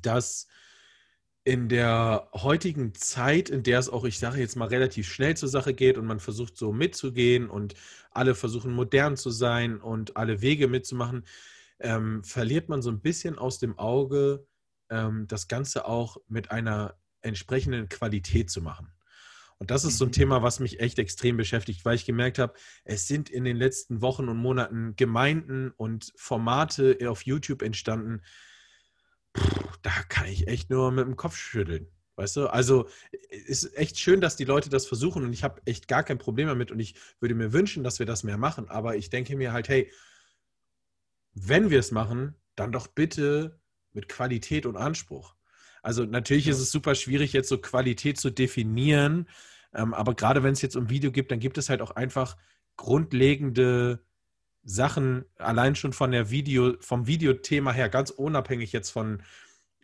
dass 0.00 0.46
in 1.44 1.68
der 1.68 2.28
heutigen 2.32 2.94
Zeit, 2.94 3.50
in 3.50 3.64
der 3.64 3.80
es 3.80 3.88
auch, 3.88 4.04
ich 4.04 4.18
sage 4.18 4.38
jetzt 4.38 4.56
mal, 4.56 4.68
relativ 4.68 5.08
schnell 5.08 5.36
zur 5.36 5.48
Sache 5.48 5.74
geht 5.74 5.98
und 5.98 6.06
man 6.06 6.20
versucht 6.20 6.56
so 6.56 6.72
mitzugehen 6.72 7.50
und 7.50 7.74
alle 8.12 8.34
versuchen 8.34 8.72
modern 8.72 9.16
zu 9.16 9.30
sein 9.30 9.80
und 9.80 10.16
alle 10.16 10.40
Wege 10.40 10.68
mitzumachen, 10.68 11.24
ähm, 11.80 12.22
verliert 12.22 12.68
man 12.68 12.80
so 12.80 12.90
ein 12.90 13.00
bisschen 13.00 13.38
aus 13.38 13.58
dem 13.58 13.76
Auge, 13.78 14.46
ähm, 14.88 15.26
das 15.26 15.48
Ganze 15.48 15.84
auch 15.86 16.18
mit 16.28 16.52
einer 16.52 16.96
entsprechenden 17.22 17.88
Qualität 17.88 18.50
zu 18.50 18.62
machen. 18.62 18.92
Und 19.62 19.70
das 19.70 19.84
ist 19.84 19.96
so 19.96 20.06
ein 20.06 20.08
mhm. 20.08 20.12
Thema, 20.14 20.42
was 20.42 20.58
mich 20.58 20.80
echt 20.80 20.98
extrem 20.98 21.36
beschäftigt, 21.36 21.84
weil 21.84 21.94
ich 21.94 22.04
gemerkt 22.04 22.40
habe, 22.40 22.54
es 22.82 23.06
sind 23.06 23.30
in 23.30 23.44
den 23.44 23.56
letzten 23.56 24.00
Wochen 24.00 24.28
und 24.28 24.36
Monaten 24.36 24.96
Gemeinden 24.96 25.70
und 25.76 26.12
Formate 26.16 26.98
auf 27.06 27.22
YouTube 27.22 27.62
entstanden. 27.62 28.22
da 29.82 29.92
kann 30.08 30.26
ich 30.26 30.48
echt 30.48 30.68
nur 30.68 30.90
mit 30.90 31.06
dem 31.06 31.14
Kopf 31.14 31.36
schütteln. 31.36 31.86
Weißt 32.16 32.38
du, 32.38 32.48
also 32.48 32.88
ist 33.30 33.76
echt 33.76 34.00
schön, 34.00 34.20
dass 34.20 34.34
die 34.34 34.46
Leute 34.46 34.68
das 34.68 34.88
versuchen 34.88 35.22
und 35.22 35.32
ich 35.32 35.44
habe 35.44 35.62
echt 35.64 35.86
gar 35.86 36.02
kein 36.02 36.18
Problem 36.18 36.48
damit 36.48 36.72
und 36.72 36.80
ich 36.80 36.96
würde 37.20 37.36
mir 37.36 37.52
wünschen, 37.52 37.84
dass 37.84 38.00
wir 38.00 38.06
das 38.06 38.24
mehr 38.24 38.38
machen. 38.38 38.68
Aber 38.68 38.96
ich 38.96 39.10
denke 39.10 39.36
mir 39.36 39.52
halt, 39.52 39.68
hey, 39.68 39.92
wenn 41.34 41.70
wir 41.70 41.78
es 41.78 41.92
machen, 41.92 42.34
dann 42.56 42.72
doch 42.72 42.88
bitte 42.88 43.60
mit 43.92 44.08
Qualität 44.08 44.66
und 44.66 44.76
Anspruch. 44.76 45.36
Also 45.82 46.04
natürlich 46.04 46.48
ist 46.48 46.58
es 46.58 46.72
super 46.72 46.96
schwierig, 46.96 47.32
jetzt 47.32 47.48
so 47.48 47.58
Qualität 47.58 48.18
zu 48.18 48.30
definieren, 48.30 49.28
ähm, 49.74 49.94
aber 49.94 50.14
gerade 50.14 50.42
wenn 50.42 50.52
es 50.52 50.62
jetzt 50.62 50.76
um 50.76 50.90
Video 50.90 51.10
gibt, 51.10 51.30
dann 51.30 51.40
gibt 51.40 51.58
es 51.58 51.68
halt 51.68 51.82
auch 51.82 51.92
einfach 51.92 52.36
grundlegende 52.76 54.04
Sachen, 54.62 55.24
allein 55.36 55.74
schon 55.74 55.92
von 55.92 56.12
der 56.12 56.30
Video, 56.30 56.74
vom 56.80 57.06
Videothema 57.06 57.72
her, 57.72 57.88
ganz 57.88 58.10
unabhängig 58.10 58.72
jetzt 58.72 58.90
von, 58.90 59.22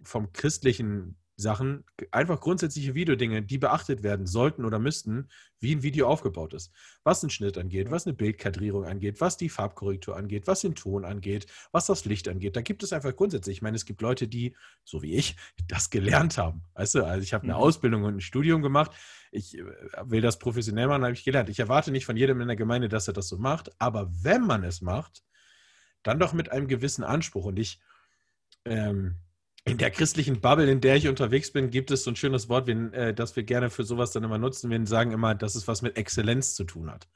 vom 0.03 0.33
christlichen 0.33 1.17
Sachen, 1.41 1.85
einfach 2.11 2.41
grundsätzliche 2.41 2.97
Videodinge, 2.97 3.43
die 3.43 3.59
beachtet 3.59 4.03
werden 4.03 4.27
sollten 4.27 4.65
oder 4.65 4.81
müssten, 4.81 5.29
wie 5.61 5.73
ein 5.73 5.85
Video 5.85 6.09
aufgebaut 6.09 6.53
ist. 6.53 6.73
Was 7.05 7.21
den 7.21 7.31
Schnitt 7.31 7.57
angeht, 7.57 7.93
was 7.93 8.07
eine 8.07 8.15
Bildkadrierung 8.15 8.85
angeht, 8.85 9.21
was 9.21 9.37
die 9.37 9.49
Farbkorrektur 9.49 10.17
angeht, 10.17 10.49
was 10.49 10.63
den 10.63 10.75
Ton 10.75 11.05
angeht, 11.05 11.47
was 11.71 11.87
das 11.87 12.05
Licht 12.05 12.29
angeht. 12.29 12.57
Da 12.57 12.61
gibt 12.61 12.83
es 12.83 12.93
einfach 12.93 13.15
grundsätzlich, 13.15 13.59
ich 13.59 13.63
meine, 13.63 13.77
es 13.77 13.87
gibt 13.87 14.03
Leute, 14.03 14.27
die, 14.27 14.57
so 14.85 15.01
wie 15.01 15.15
ich, 15.15 15.37
das 15.69 15.91
gelernt 15.91 16.39
haben. 16.39 16.65
Weißt 16.75 16.97
du, 16.97 17.05
also 17.05 17.23
ich 17.23 17.33
habe 17.33 17.45
eine 17.45 17.55
mhm. 17.55 17.61
Ausbildung 17.61 18.03
und 18.03 18.17
ein 18.17 18.21
Studium 18.21 18.61
gemacht. 18.61 18.91
Ich 19.31 19.57
äh, 19.57 19.65
will 20.03 20.21
das 20.21 20.41
professionell 20.41 20.89
machen, 20.89 21.05
habe 21.05 21.15
ich 21.15 21.25
gelernt. 21.25 21.49
Ich 21.51 21.61
erwarte 21.61 21.93
nicht 21.93 22.05
von 22.05 22.17
jedem 22.17 22.41
in 22.41 22.49
der 22.49 22.57
Gemeinde, 22.57 22.89
dass 22.89 23.07
er 23.07 23.15
das 23.15 23.29
so 23.29 23.39
macht, 23.39 23.71
aber 23.81 24.11
wenn 24.25 24.45
man 24.45 24.65
es 24.65 24.81
macht, 24.81 25.23
dann 26.03 26.19
doch 26.19 26.33
mit 26.33 26.51
einem 26.51 26.67
gewissen 26.67 27.05
Anspruch. 27.05 27.45
Und 27.45 27.61
ich, 27.61 27.81
ähm, 28.65 29.17
in 29.69 29.79
der 29.79 29.91
christlichen 29.91 30.41
Bubble, 30.41 30.71
in 30.71 30.81
der 30.81 30.97
ich 30.97 31.09
unterwegs 31.09 31.53
bin, 31.53 31.71
gibt 31.71 31.91
es 31.91 32.05
so 32.05 32.11
ein 32.11 32.17
schönes 32.17 32.49
Wort, 32.49 32.69
äh, 32.69 33.13
das 33.15 33.37
wir 33.37 33.43
gerne 33.43 33.71
für 33.71 33.85
sowas 33.85 34.13
dann 34.13 34.25
immer 34.25 34.39
nutzen. 34.39 34.71
Wir 34.71 34.87
sagen 34.87 35.13
immer, 35.13 35.35
dass 35.35 35.55
es 35.55 35.69
was 35.69 35.83
mit 35.83 35.97
Exzellenz 35.97 36.55
zu 36.55 36.65
tun 36.65 36.91
hat. 36.91 37.09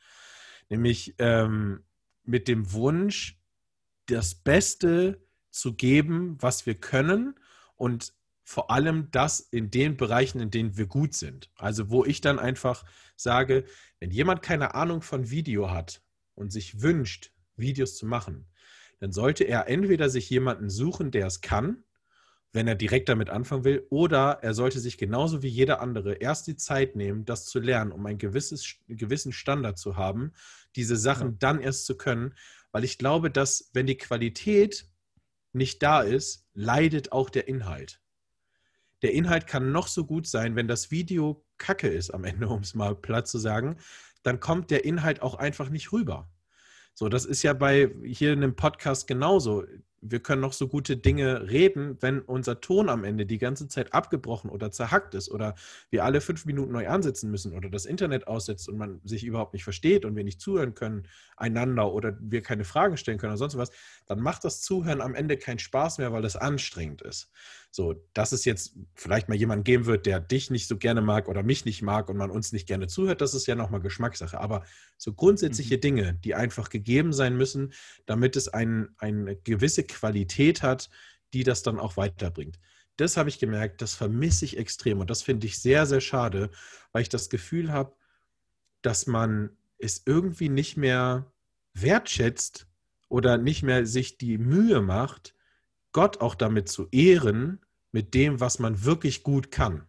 Nämlich 0.68 1.14
ähm, 1.18 1.84
mit 2.24 2.48
dem 2.48 2.72
Wunsch, 2.72 3.38
das 4.06 4.34
Beste 4.34 5.24
zu 5.50 5.74
geben, 5.74 6.36
was 6.40 6.66
wir 6.66 6.74
können 6.74 7.38
und 7.76 8.12
vor 8.44 8.70
allem 8.70 9.10
das 9.10 9.40
in 9.40 9.70
den 9.70 9.96
Bereichen, 9.96 10.40
in 10.40 10.50
denen 10.50 10.76
wir 10.76 10.86
gut 10.86 11.14
sind. 11.14 11.50
Also 11.56 11.90
wo 11.90 12.04
ich 12.04 12.20
dann 12.20 12.38
einfach 12.38 12.84
sage, 13.16 13.64
wenn 14.00 14.10
jemand 14.10 14.42
keine 14.42 14.74
Ahnung 14.74 15.02
von 15.02 15.30
Video 15.30 15.70
hat 15.70 16.02
und 16.34 16.52
sich 16.52 16.82
wünscht, 16.82 17.32
Videos 17.56 17.96
zu 17.96 18.06
machen, 18.06 18.46
dann 18.98 19.12
sollte 19.12 19.44
er 19.44 19.68
entweder 19.68 20.10
sich 20.10 20.28
jemanden 20.28 20.68
suchen, 20.68 21.10
der 21.10 21.26
es 21.26 21.40
kann, 21.40 21.84
wenn 22.52 22.68
er 22.68 22.74
direkt 22.74 23.08
damit 23.08 23.30
anfangen 23.30 23.64
will, 23.64 23.86
oder 23.88 24.38
er 24.42 24.52
sollte 24.52 24.78
sich 24.78 24.98
genauso 24.98 25.42
wie 25.42 25.48
jeder 25.48 25.80
andere 25.80 26.14
erst 26.14 26.46
die 26.46 26.56
Zeit 26.56 26.96
nehmen, 26.96 27.24
das 27.24 27.46
zu 27.46 27.60
lernen, 27.60 27.92
um 27.92 28.04
einen 28.04 28.18
gewisses, 28.18 28.76
gewissen 28.88 29.32
Standard 29.32 29.78
zu 29.78 29.96
haben, 29.96 30.32
diese 30.76 30.96
Sachen 30.96 31.28
ja. 31.28 31.36
dann 31.38 31.60
erst 31.60 31.86
zu 31.86 31.96
können, 31.96 32.34
weil 32.70 32.84
ich 32.84 32.98
glaube, 32.98 33.30
dass 33.30 33.70
wenn 33.72 33.86
die 33.86 33.96
Qualität 33.96 34.86
nicht 35.52 35.82
da 35.82 36.02
ist, 36.02 36.46
leidet 36.54 37.12
auch 37.12 37.30
der 37.30 37.48
Inhalt. 37.48 38.00
Der 39.02 39.12
Inhalt 39.12 39.46
kann 39.46 39.72
noch 39.72 39.88
so 39.88 40.04
gut 40.04 40.26
sein, 40.26 40.54
wenn 40.54 40.68
das 40.68 40.90
Video 40.90 41.44
kacke 41.58 41.88
ist 41.88 42.10
am 42.10 42.24
Ende, 42.24 42.48
um 42.48 42.60
es 42.60 42.74
mal 42.74 42.94
platt 42.94 43.28
zu 43.28 43.38
sagen, 43.38 43.76
dann 44.22 44.40
kommt 44.40 44.70
der 44.70 44.84
Inhalt 44.84 45.22
auch 45.22 45.34
einfach 45.34 45.68
nicht 45.68 45.92
rüber. 45.92 46.30
So, 46.94 47.08
das 47.08 47.24
ist 47.24 47.42
ja 47.42 47.52
bei 47.52 47.92
hier 48.04 48.32
in 48.32 48.42
einem 48.42 48.54
Podcast 48.54 49.06
genauso 49.06 49.64
wir 50.02 50.20
können 50.20 50.42
noch 50.42 50.52
so 50.52 50.66
gute 50.66 50.96
Dinge 50.96 51.48
reden, 51.48 51.96
wenn 52.00 52.20
unser 52.20 52.60
Ton 52.60 52.88
am 52.88 53.04
Ende 53.04 53.24
die 53.24 53.38
ganze 53.38 53.68
Zeit 53.68 53.94
abgebrochen 53.94 54.50
oder 54.50 54.72
zerhackt 54.72 55.14
ist 55.14 55.30
oder 55.30 55.54
wir 55.90 56.04
alle 56.04 56.20
fünf 56.20 56.44
Minuten 56.44 56.72
neu 56.72 56.88
ansetzen 56.88 57.30
müssen 57.30 57.52
oder 57.54 57.70
das 57.70 57.86
Internet 57.86 58.26
aussetzt 58.26 58.68
und 58.68 58.76
man 58.76 59.00
sich 59.04 59.24
überhaupt 59.24 59.54
nicht 59.54 59.62
versteht 59.62 60.04
und 60.04 60.16
wir 60.16 60.24
nicht 60.24 60.40
zuhören 60.40 60.74
können 60.74 61.06
einander 61.36 61.92
oder 61.92 62.16
wir 62.20 62.42
keine 62.42 62.64
Fragen 62.64 62.96
stellen 62.96 63.18
können 63.18 63.32
oder 63.32 63.38
sonst 63.38 63.56
was, 63.56 63.70
dann 64.06 64.20
macht 64.20 64.44
das 64.44 64.60
Zuhören 64.60 65.00
am 65.00 65.14
Ende 65.14 65.36
keinen 65.36 65.60
Spaß 65.60 65.98
mehr, 65.98 66.12
weil 66.12 66.22
das 66.22 66.36
anstrengend 66.36 67.02
ist. 67.02 67.30
So, 67.74 67.94
dass 68.12 68.32
es 68.32 68.44
jetzt 68.44 68.76
vielleicht 68.94 69.30
mal 69.30 69.34
jemanden 69.34 69.64
geben 69.64 69.86
wird, 69.86 70.04
der 70.04 70.20
dich 70.20 70.50
nicht 70.50 70.68
so 70.68 70.76
gerne 70.76 71.00
mag 71.00 71.26
oder 71.26 71.42
mich 71.42 71.64
nicht 71.64 71.80
mag 71.80 72.10
und 72.10 72.18
man 72.18 72.30
uns 72.30 72.52
nicht 72.52 72.66
gerne 72.66 72.86
zuhört, 72.86 73.22
das 73.22 73.32
ist 73.32 73.46
ja 73.46 73.54
nochmal 73.54 73.80
Geschmackssache. 73.80 74.38
Aber 74.38 74.64
so 74.98 75.14
grundsätzliche 75.14 75.76
mhm. 75.76 75.80
Dinge, 75.80 76.14
die 76.22 76.34
einfach 76.34 76.68
gegeben 76.68 77.14
sein 77.14 77.34
müssen, 77.34 77.72
damit 78.04 78.36
es 78.36 78.48
ein, 78.48 78.90
eine 78.98 79.36
gewisse 79.36 79.84
Qualität 79.92 80.62
hat, 80.62 80.90
die 81.32 81.44
das 81.44 81.62
dann 81.62 81.78
auch 81.78 81.96
weiterbringt. 81.96 82.58
Das 82.96 83.16
habe 83.16 83.28
ich 83.28 83.38
gemerkt, 83.38 83.80
das 83.80 83.94
vermisse 83.94 84.44
ich 84.44 84.58
extrem 84.58 85.00
und 85.00 85.10
das 85.10 85.22
finde 85.22 85.46
ich 85.46 85.58
sehr, 85.58 85.86
sehr 85.86 86.00
schade, 86.00 86.50
weil 86.92 87.02
ich 87.02 87.08
das 87.08 87.30
Gefühl 87.30 87.72
habe, 87.72 87.96
dass 88.82 89.06
man 89.06 89.56
es 89.78 90.02
irgendwie 90.04 90.48
nicht 90.48 90.76
mehr 90.76 91.32
wertschätzt 91.74 92.66
oder 93.08 93.38
nicht 93.38 93.62
mehr 93.62 93.86
sich 93.86 94.18
die 94.18 94.38
Mühe 94.38 94.80
macht, 94.80 95.34
Gott 95.92 96.20
auch 96.20 96.34
damit 96.34 96.68
zu 96.68 96.88
ehren, 96.90 97.60
mit 97.92 98.14
dem, 98.14 98.40
was 98.40 98.58
man 98.58 98.84
wirklich 98.84 99.22
gut 99.22 99.50
kann. 99.50 99.86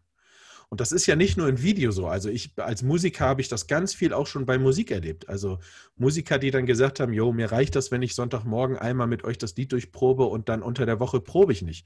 Und 0.74 0.80
das 0.80 0.92
ist 0.92 1.06
ja 1.06 1.16
nicht 1.16 1.38
nur 1.38 1.48
im 1.48 1.62
Video 1.62 1.92
so. 1.92 2.08
Also 2.08 2.30
ich 2.30 2.54
als 2.58 2.82
Musiker 2.82 3.26
habe 3.28 3.42
ich 3.42 3.48
das 3.48 3.68
ganz 3.68 3.94
viel 3.94 4.12
auch 4.12 4.26
schon 4.26 4.48
bei 4.48 4.58
Musik 4.58 4.90
erlebt. 4.90 5.30
Also 5.30 5.60
Musiker, 5.98 6.40
die 6.40 6.50
dann 6.50 6.66
gesagt 6.66 7.00
haben, 7.00 7.14
jo, 7.14 7.32
mir 7.32 7.52
reicht 7.52 7.76
das, 7.76 7.92
wenn 7.92 8.02
ich 8.02 8.16
Sonntagmorgen 8.16 8.80
einmal 8.80 9.06
mit 9.06 9.24
euch 9.24 9.38
das 9.38 9.56
Lied 9.56 9.72
durchprobe 9.72 10.24
und 10.24 10.50
dann 10.50 10.64
unter 10.64 10.88
der 10.88 11.00
Woche 11.00 11.20
probe 11.22 11.54
ich 11.54 11.62
nicht. 11.62 11.86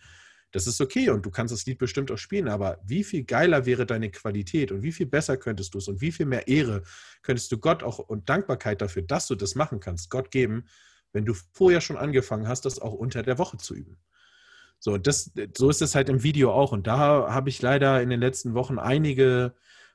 Das 0.51 0.67
ist 0.67 0.79
okay 0.79 1.09
und 1.09 1.25
du 1.25 1.31
kannst 1.31 1.53
das 1.53 1.65
Lied 1.65 1.79
bestimmt 1.79 2.11
auch 2.11 2.17
spielen, 2.17 2.47
aber 2.47 2.79
wie 2.85 3.03
viel 3.03 3.25
geiler 3.25 3.65
wäre 3.65 3.85
deine 3.85 4.09
Qualität 4.09 4.71
und 4.71 4.83
wie 4.83 4.93
viel 4.93 5.07
besser 5.07 5.35
könntest 5.35 5.73
du 5.73 5.79
es 5.79 5.89
und 5.89 5.99
wie 5.99 6.13
viel 6.13 6.25
mehr 6.25 6.47
Ehre 6.47 6.83
könntest 7.23 7.51
du 7.51 7.57
Gott 7.57 7.83
auch 7.83 7.99
und 7.99 8.29
Dankbarkeit 8.29 8.81
dafür, 8.81 9.01
dass 9.01 9.27
du 9.27 9.35
das 9.35 9.55
machen 9.55 9.81
kannst, 9.81 10.09
Gott 10.09 10.31
geben, 10.31 10.63
wenn 11.11 11.25
du 11.25 11.33
vorher 11.51 11.81
schon 11.81 11.97
angefangen 11.97 12.47
hast, 12.47 12.63
das 12.63 12.79
auch 12.79 12.93
unter 12.93 13.21
der 13.21 13.37
Woche 13.37 13.57
zu 13.57 13.75
üben. 13.75 13.97
So, 14.79 14.97
das, 14.97 15.31
so 15.55 15.69
ist 15.69 15.81
es 15.81 15.95
halt 15.95 16.09
im 16.09 16.23
Video 16.23 16.51
auch. 16.51 16.71
Und 16.71 16.87
da 16.87 17.31
habe 17.31 17.49
ich 17.49 17.61
leider 17.61 18.01
in 18.01 18.09
den 18.09 18.19
letzten 18.19 18.53
Wochen 18.53 18.79
einige 18.79 19.53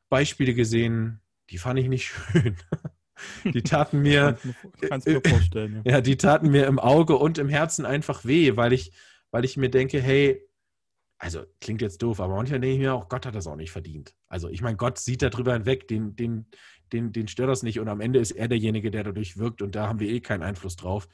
Beispiele 0.08 0.54
gesehen, 0.54 1.20
die 1.50 1.58
fand 1.58 1.78
ich 1.78 1.88
nicht 1.88 2.06
schön. 2.32 2.56
Die 3.44 3.62
taten 3.62 4.02
mir, 4.02 4.36
kannst 4.80 5.06
mir 5.06 5.20
vorstellen, 5.24 5.82
ja. 5.84 5.92
ja, 5.92 6.00
die 6.00 6.16
taten 6.16 6.50
mir 6.50 6.66
im 6.66 6.80
Auge 6.80 7.16
und 7.16 7.38
im 7.38 7.48
Herzen 7.48 7.86
einfach 7.86 8.24
weh, 8.24 8.56
weil 8.56 8.72
ich, 8.72 8.92
weil 9.30 9.44
ich 9.44 9.56
mir 9.56 9.70
denke, 9.70 10.00
hey, 10.00 10.44
also 11.18 11.44
klingt 11.60 11.82
jetzt 11.82 12.02
doof, 12.02 12.18
aber 12.18 12.34
manchmal 12.34 12.58
denke 12.58 12.74
ich 12.74 12.80
mir 12.80 12.94
auch, 12.94 13.08
Gott 13.08 13.26
hat 13.26 13.36
das 13.36 13.46
auch 13.46 13.54
nicht 13.54 13.70
verdient. 13.70 14.12
Also 14.28 14.48
ich 14.48 14.60
meine, 14.60 14.76
Gott 14.76 14.98
sieht 14.98 15.22
darüber 15.22 15.52
hinweg, 15.52 15.86
den, 15.86 16.16
den, 16.16 16.46
den, 16.92 17.12
den 17.12 17.28
stört 17.28 17.48
das 17.48 17.62
nicht 17.62 17.78
und 17.78 17.88
am 17.88 18.00
Ende 18.00 18.18
ist 18.18 18.32
er 18.32 18.48
derjenige, 18.48 18.90
der 18.90 19.04
dadurch 19.04 19.36
wirkt 19.36 19.62
und 19.62 19.76
da 19.76 19.86
haben 19.86 20.00
wir 20.00 20.08
eh 20.08 20.20
keinen 20.20 20.42
Einfluss 20.42 20.74
drauf. 20.74 21.08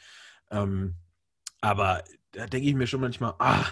Ähm, 0.51 0.95
aber 1.61 2.05
da 2.33 2.47
denke 2.47 2.69
ich 2.69 2.75
mir 2.75 2.87
schon 2.87 3.01
manchmal, 3.01 3.35
ah, 3.39 3.67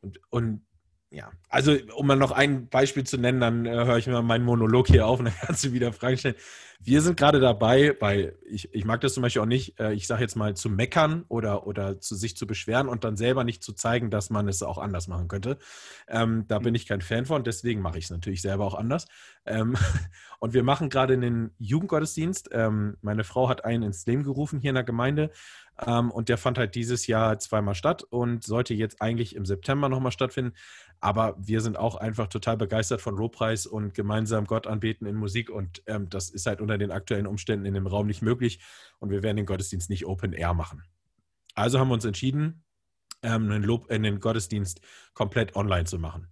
und, 0.00 0.20
und 0.30 0.66
ja, 1.10 1.30
also 1.48 1.76
um 1.94 2.08
mal 2.08 2.16
noch 2.16 2.32
ein 2.32 2.68
Beispiel 2.68 3.04
zu 3.04 3.16
nennen, 3.16 3.40
dann 3.40 3.64
äh, 3.64 3.70
höre 3.70 3.96
ich 3.96 4.08
mir 4.08 4.20
meinen 4.22 4.44
Monolog 4.44 4.88
hier 4.88 5.06
auf 5.06 5.20
und 5.20 5.24
dann 5.26 5.34
kannst 5.40 5.64
du 5.64 5.72
wieder 5.72 5.92
Fragen 5.92 6.18
stellen. 6.18 6.34
Wir 6.80 7.00
sind 7.00 7.16
gerade 7.16 7.40
dabei, 7.40 7.96
weil 8.00 8.36
ich, 8.44 8.74
ich 8.74 8.84
mag 8.84 9.00
das 9.00 9.14
zum 9.14 9.22
Beispiel 9.22 9.40
auch 9.40 9.46
nicht, 9.46 9.78
äh, 9.78 9.92
ich 9.92 10.06
sage 10.06 10.22
jetzt 10.22 10.36
mal 10.36 10.54
zu 10.54 10.68
meckern 10.68 11.24
oder, 11.28 11.66
oder 11.66 12.00
zu 12.00 12.16
sich 12.16 12.36
zu 12.36 12.46
beschweren 12.46 12.88
und 12.88 13.04
dann 13.04 13.16
selber 13.16 13.44
nicht 13.44 13.62
zu 13.62 13.72
zeigen, 13.72 14.10
dass 14.10 14.30
man 14.30 14.48
es 14.48 14.62
auch 14.62 14.78
anders 14.78 15.06
machen 15.06 15.28
könnte. 15.28 15.58
Ähm, 16.08 16.44
da 16.48 16.58
bin 16.58 16.74
ich 16.74 16.86
kein 16.86 17.00
Fan 17.00 17.24
von, 17.24 17.44
deswegen 17.44 17.80
mache 17.80 17.98
ich 17.98 18.04
es 18.06 18.10
natürlich 18.10 18.42
selber 18.42 18.64
auch 18.64 18.74
anders. 18.74 19.06
Ähm, 19.46 19.76
und 20.40 20.54
wir 20.54 20.64
machen 20.64 20.90
gerade 20.90 21.14
einen 21.14 21.54
Jugendgottesdienst. 21.58 22.50
Ähm, 22.52 22.96
meine 23.00 23.24
Frau 23.24 23.48
hat 23.48 23.64
einen 23.64 23.84
ins 23.84 24.04
Leben 24.06 24.24
gerufen 24.24 24.58
hier 24.58 24.70
in 24.70 24.74
der 24.74 24.84
Gemeinde 24.84 25.30
ähm, 25.84 26.10
und 26.10 26.28
der 26.28 26.38
fand 26.38 26.58
halt 26.58 26.74
dieses 26.74 27.06
Jahr 27.06 27.38
zweimal 27.38 27.74
statt 27.74 28.02
und 28.02 28.44
sollte 28.44 28.74
jetzt 28.74 29.02
eigentlich 29.02 29.36
im 29.36 29.44
September 29.44 29.88
nochmal 29.88 30.12
stattfinden. 30.12 30.54
Aber 31.00 31.36
wir 31.38 31.60
sind 31.60 31.76
auch 31.76 31.96
einfach 31.96 32.28
total 32.28 32.56
begeistert 32.56 33.02
von 33.02 33.16
Lobpreis 33.16 33.66
und 33.66 33.92
gemeinsam 33.92 34.46
Gott 34.46 34.66
anbeten 34.66 35.06
in 35.06 35.16
Musik. 35.16 35.50
Und 35.50 35.82
ähm, 35.86 36.08
das 36.08 36.30
ist 36.30 36.46
halt 36.46 36.60
unter 36.60 36.78
den 36.78 36.90
aktuellen 36.90 37.26
Umständen 37.26 37.66
in 37.66 37.74
dem 37.74 37.86
Raum 37.86 38.06
nicht 38.06 38.22
möglich. 38.22 38.60
Und 38.98 39.10
wir 39.10 39.22
werden 39.22 39.36
den 39.36 39.46
Gottesdienst 39.46 39.90
nicht 39.90 40.06
Open 40.06 40.32
Air 40.32 40.54
machen. 40.54 40.82
Also 41.54 41.78
haben 41.78 41.88
wir 41.88 41.94
uns 41.94 42.04
entschieden, 42.04 42.64
ähm, 43.22 43.50
einen, 43.50 43.62
Lob, 43.62 43.90
äh, 43.90 43.94
einen 43.94 44.20
Gottesdienst 44.20 44.80
komplett 45.12 45.54
online 45.56 45.84
zu 45.84 45.98
machen. 45.98 46.28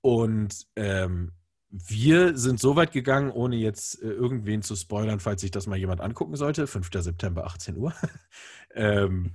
Und 0.00 0.66
ähm, 0.74 1.32
wir 1.76 2.38
sind 2.38 2.60
so 2.60 2.76
weit 2.76 2.92
gegangen, 2.92 3.32
ohne 3.32 3.56
jetzt 3.56 4.00
äh, 4.00 4.06
irgendwen 4.06 4.62
zu 4.62 4.76
spoilern, 4.76 5.18
falls 5.18 5.40
sich 5.40 5.50
das 5.50 5.66
mal 5.66 5.76
jemand 5.76 6.00
angucken 6.00 6.36
sollte. 6.36 6.68
5. 6.68 6.88
September, 6.92 7.46
18 7.46 7.76
Uhr. 7.76 7.92
ähm, 8.74 9.32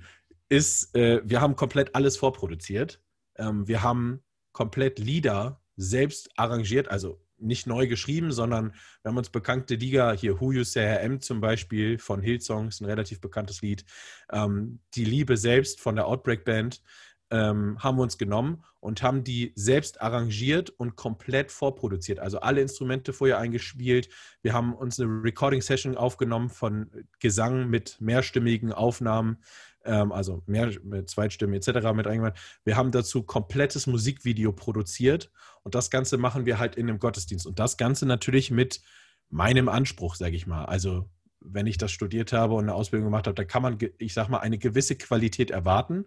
ist, 0.48 0.94
äh, 0.96 1.20
wir 1.22 1.42
haben 1.42 1.54
komplett 1.54 1.94
alles 1.94 2.16
vorproduziert. 2.16 3.02
Ähm, 3.36 3.68
wir 3.68 3.82
haben 3.82 4.22
komplett 4.52 4.98
Lieder 4.98 5.60
selbst 5.76 6.30
arrangiert, 6.36 6.88
also 6.88 7.22
nicht 7.36 7.66
neu 7.66 7.86
geschrieben, 7.86 8.32
sondern 8.32 8.72
wir 9.02 9.10
haben 9.10 9.16
uns 9.16 9.30
bekannte 9.30 9.74
Lieder, 9.74 10.12
hier 10.14 10.40
Who 10.40 10.52
You 10.52 10.64
Am 10.76 11.20
zum 11.20 11.40
Beispiel 11.40 11.98
von 11.98 12.22
Hillsongs, 12.22 12.80
ein 12.80 12.86
relativ 12.86 13.20
bekanntes 13.20 13.60
Lied, 13.60 13.84
ähm, 14.32 14.80
die 14.94 15.04
Liebe 15.04 15.36
selbst 15.36 15.80
von 15.80 15.96
der 15.96 16.06
Outbreak 16.06 16.44
Band, 16.44 16.82
ähm, 17.30 17.78
haben 17.78 17.96
wir 17.96 18.02
uns 18.02 18.18
genommen 18.18 18.64
und 18.80 19.02
haben 19.02 19.24
die 19.24 19.52
selbst 19.54 20.00
arrangiert 20.00 20.70
und 20.70 20.96
komplett 20.96 21.52
vorproduziert. 21.52 22.18
Also 22.18 22.40
alle 22.40 22.60
Instrumente 22.60 23.12
vorher 23.12 23.38
eingespielt. 23.38 24.08
Wir 24.42 24.52
haben 24.52 24.74
uns 24.74 24.98
eine 24.98 25.22
Recording-Session 25.22 25.96
aufgenommen 25.96 26.48
von 26.48 26.90
Gesang 27.20 27.68
mit 27.68 28.00
mehrstimmigen 28.00 28.72
Aufnahmen, 28.72 29.38
ähm, 29.84 30.12
also 30.12 30.42
mehr 30.46 30.72
mit 30.82 31.08
Zweitstimmen 31.08 31.54
etc. 31.54 31.92
mit 31.94 32.06
eingemacht. 32.06 32.38
Wir 32.64 32.76
haben 32.76 32.90
dazu 32.90 33.22
komplettes 33.22 33.86
Musikvideo 33.86 34.52
produziert 34.52 35.30
und 35.62 35.74
das 35.74 35.90
Ganze 35.90 36.18
machen 36.18 36.46
wir 36.46 36.58
halt 36.58 36.74
in 36.74 36.88
einem 36.88 36.98
Gottesdienst. 36.98 37.46
Und 37.46 37.58
das 37.58 37.76
Ganze 37.76 38.06
natürlich 38.06 38.50
mit 38.50 38.80
meinem 39.28 39.68
Anspruch, 39.68 40.16
sage 40.16 40.34
ich 40.34 40.46
mal. 40.46 40.64
Also 40.64 41.08
wenn 41.40 41.66
ich 41.66 41.78
das 41.78 41.92
studiert 41.92 42.32
habe 42.32 42.54
und 42.54 42.64
eine 42.64 42.74
Ausbildung 42.74 43.06
gemacht 43.06 43.26
habe, 43.26 43.34
da 43.34 43.44
kann 43.44 43.62
man, 43.62 43.78
ich 43.98 44.14
sage 44.14 44.30
mal, 44.30 44.38
eine 44.38 44.58
gewisse 44.58 44.96
Qualität 44.96 45.50
erwarten. 45.50 46.06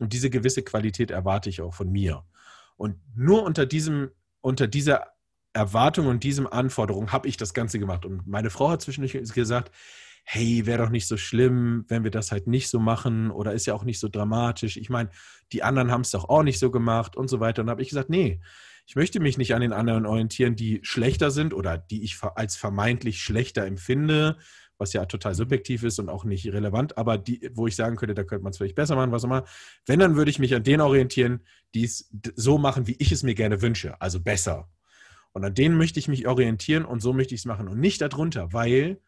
Und 0.00 0.12
diese 0.12 0.30
gewisse 0.30 0.62
Qualität 0.62 1.10
erwarte 1.10 1.48
ich 1.48 1.60
auch 1.60 1.74
von 1.74 1.90
mir. 1.90 2.24
Und 2.76 2.96
nur 3.14 3.42
unter 3.42 3.66
diesem, 3.66 4.10
unter 4.40 4.66
dieser 4.66 5.06
Erwartung 5.52 6.06
und 6.06 6.22
diesem 6.22 6.46
Anforderung 6.46 7.10
habe 7.12 7.28
ich 7.28 7.36
das 7.36 7.54
Ganze 7.54 7.78
gemacht. 7.78 8.04
Und 8.04 8.26
meine 8.26 8.50
Frau 8.50 8.70
hat 8.70 8.82
zwischendurch 8.82 9.12
gesagt, 9.34 9.74
hey, 10.24 10.66
wäre 10.66 10.84
doch 10.84 10.90
nicht 10.90 11.08
so 11.08 11.16
schlimm, 11.16 11.84
wenn 11.88 12.04
wir 12.04 12.10
das 12.10 12.30
halt 12.32 12.46
nicht 12.46 12.68
so 12.68 12.78
machen 12.78 13.30
oder 13.30 13.54
ist 13.54 13.66
ja 13.66 13.74
auch 13.74 13.84
nicht 13.84 13.98
so 13.98 14.08
dramatisch. 14.08 14.76
Ich 14.76 14.90
meine, 14.90 15.08
die 15.52 15.62
anderen 15.62 15.90
haben 15.90 16.02
es 16.02 16.10
doch 16.10 16.28
auch 16.28 16.42
nicht 16.42 16.58
so 16.58 16.70
gemacht 16.70 17.16
und 17.16 17.28
so 17.28 17.40
weiter. 17.40 17.62
Und 17.62 17.70
habe 17.70 17.82
ich 17.82 17.88
gesagt, 17.88 18.10
nee, 18.10 18.40
ich 18.86 18.94
möchte 18.94 19.20
mich 19.20 19.38
nicht 19.38 19.54
an 19.54 19.62
den 19.62 19.72
anderen 19.72 20.06
orientieren, 20.06 20.54
die 20.54 20.80
schlechter 20.82 21.30
sind 21.30 21.54
oder 21.54 21.78
die 21.78 22.02
ich 22.02 22.22
als 22.22 22.56
vermeintlich 22.56 23.22
schlechter 23.22 23.64
empfinde, 23.64 24.36
was 24.78 24.92
ja 24.92 25.04
total 25.04 25.34
subjektiv 25.34 25.82
ist 25.82 25.98
und 25.98 26.08
auch 26.08 26.24
nicht 26.24 26.46
relevant, 26.46 26.96
aber 26.96 27.18
die, 27.18 27.50
wo 27.52 27.66
ich 27.66 27.76
sagen 27.76 27.96
könnte, 27.96 28.14
da 28.14 28.24
könnte 28.24 28.44
man 28.44 28.52
es 28.52 28.58
vielleicht 28.58 28.76
besser 28.76 28.96
machen, 28.96 29.12
was 29.12 29.24
auch 29.24 29.28
immer. 29.28 29.44
Wenn, 29.86 29.98
dann 29.98 30.16
würde 30.16 30.30
ich 30.30 30.38
mich 30.38 30.54
an 30.54 30.62
denen 30.62 30.80
orientieren, 30.80 31.40
die 31.74 31.84
es 31.84 32.10
so 32.36 32.58
machen, 32.58 32.86
wie 32.86 32.96
ich 32.98 33.12
es 33.12 33.22
mir 33.22 33.34
gerne 33.34 33.60
wünsche, 33.60 34.00
also 34.00 34.20
besser. 34.20 34.70
Und 35.32 35.44
an 35.44 35.54
denen 35.54 35.76
möchte 35.76 35.98
ich 35.98 36.08
mich 36.08 36.26
orientieren 36.26 36.84
und 36.84 37.00
so 37.00 37.12
möchte 37.12 37.34
ich 37.34 37.42
es 37.42 37.44
machen 37.44 37.68
und 37.68 37.80
nicht 37.80 38.00
darunter, 38.00 38.52
weil 38.52 39.00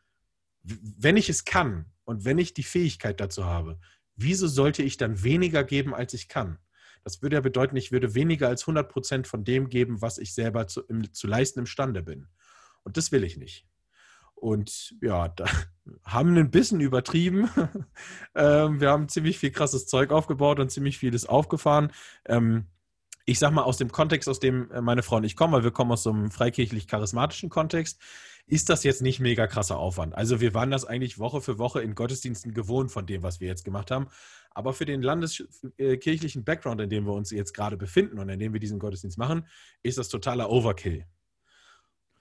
wenn 0.62 1.16
ich 1.16 1.30
es 1.30 1.44
kann 1.44 1.86
und 2.04 2.24
wenn 2.24 2.38
ich 2.38 2.52
die 2.52 2.62
Fähigkeit 2.62 3.20
dazu 3.20 3.46
habe, 3.46 3.78
wieso 4.16 4.46
sollte 4.46 4.82
ich 4.82 4.96
dann 4.96 5.22
weniger 5.22 5.64
geben, 5.64 5.94
als 5.94 6.12
ich 6.14 6.28
kann? 6.28 6.58
Das 7.04 7.22
würde 7.22 7.36
ja 7.36 7.40
bedeuten, 7.40 7.76
ich 7.76 7.92
würde 7.92 8.14
weniger 8.14 8.48
als 8.48 8.62
100 8.64 8.90
Prozent 8.90 9.26
von 9.26 9.44
dem 9.44 9.70
geben, 9.70 10.02
was 10.02 10.18
ich 10.18 10.34
selber 10.34 10.66
zu, 10.66 10.82
im, 10.82 11.12
zu 11.14 11.26
leisten 11.26 11.60
imstande 11.60 12.02
bin. 12.02 12.28
Und 12.82 12.96
das 12.96 13.10
will 13.12 13.24
ich 13.24 13.36
nicht. 13.36 13.66
Und 14.40 14.94
ja, 15.02 15.28
da 15.28 15.44
haben 16.04 16.36
ein 16.36 16.50
bisschen 16.50 16.80
übertrieben. 16.80 17.48
ähm, 18.34 18.80
wir 18.80 18.90
haben 18.90 19.08
ziemlich 19.08 19.38
viel 19.38 19.50
krasses 19.50 19.86
Zeug 19.86 20.10
aufgebaut 20.10 20.58
und 20.60 20.70
ziemlich 20.70 20.98
vieles 20.98 21.26
aufgefahren. 21.26 21.92
Ähm, 22.26 22.66
ich 23.26 23.38
sag 23.38 23.52
mal, 23.52 23.62
aus 23.62 23.76
dem 23.76 23.92
Kontext, 23.92 24.28
aus 24.28 24.40
dem 24.40 24.70
äh, 24.70 24.80
meine 24.80 25.02
Frau 25.02 25.16
und 25.16 25.24
ich 25.24 25.36
kommen, 25.36 25.52
weil 25.52 25.62
wir 25.62 25.70
kommen 25.70 25.92
aus 25.92 26.02
so 26.02 26.10
einem 26.10 26.30
freikirchlich-charismatischen 26.30 27.50
Kontext, 27.50 28.00
ist 28.46 28.70
das 28.70 28.82
jetzt 28.82 29.02
nicht 29.02 29.20
mega 29.20 29.46
krasser 29.46 29.78
Aufwand. 29.78 30.14
Also 30.14 30.40
wir 30.40 30.54
waren 30.54 30.70
das 30.70 30.84
eigentlich 30.84 31.18
Woche 31.18 31.40
für 31.40 31.58
Woche 31.58 31.82
in 31.82 31.94
Gottesdiensten 31.94 32.54
gewohnt 32.54 32.90
von 32.90 33.06
dem, 33.06 33.22
was 33.22 33.38
wir 33.40 33.46
jetzt 33.46 33.64
gemacht 33.64 33.90
haben. 33.90 34.08
Aber 34.52 34.72
für 34.72 34.86
den 34.86 35.02
landeskirchlichen 35.02 36.44
Background, 36.44 36.80
in 36.80 36.90
dem 36.90 37.04
wir 37.04 37.12
uns 37.12 37.30
jetzt 37.30 37.52
gerade 37.52 37.76
befinden 37.76 38.18
und 38.18 38.28
in 38.30 38.40
dem 38.40 38.52
wir 38.52 38.58
diesen 38.58 38.80
Gottesdienst 38.80 39.18
machen, 39.18 39.46
ist 39.82 39.98
das 39.98 40.08
totaler 40.08 40.50
Overkill. 40.50 41.04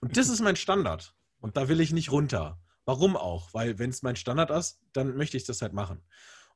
Und 0.00 0.16
das 0.16 0.28
ist 0.28 0.40
mein 0.40 0.56
Standard. 0.56 1.14
Und 1.40 1.56
da 1.56 1.68
will 1.68 1.80
ich 1.80 1.92
nicht 1.92 2.12
runter. 2.12 2.60
Warum 2.84 3.16
auch? 3.16 3.52
Weil 3.52 3.78
wenn 3.78 3.90
es 3.90 4.02
mein 4.02 4.16
Standard 4.16 4.50
ist, 4.50 4.80
dann 4.92 5.16
möchte 5.16 5.36
ich 5.36 5.44
das 5.44 5.62
halt 5.62 5.72
machen. 5.72 6.02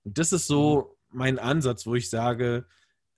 Und 0.03 0.19
das 0.19 0.33
ist 0.33 0.47
so 0.47 0.97
mhm. 1.11 1.19
mein 1.19 1.39
Ansatz, 1.39 1.87
wo 1.87 1.95
ich 1.95 2.11
sage, 2.11 2.67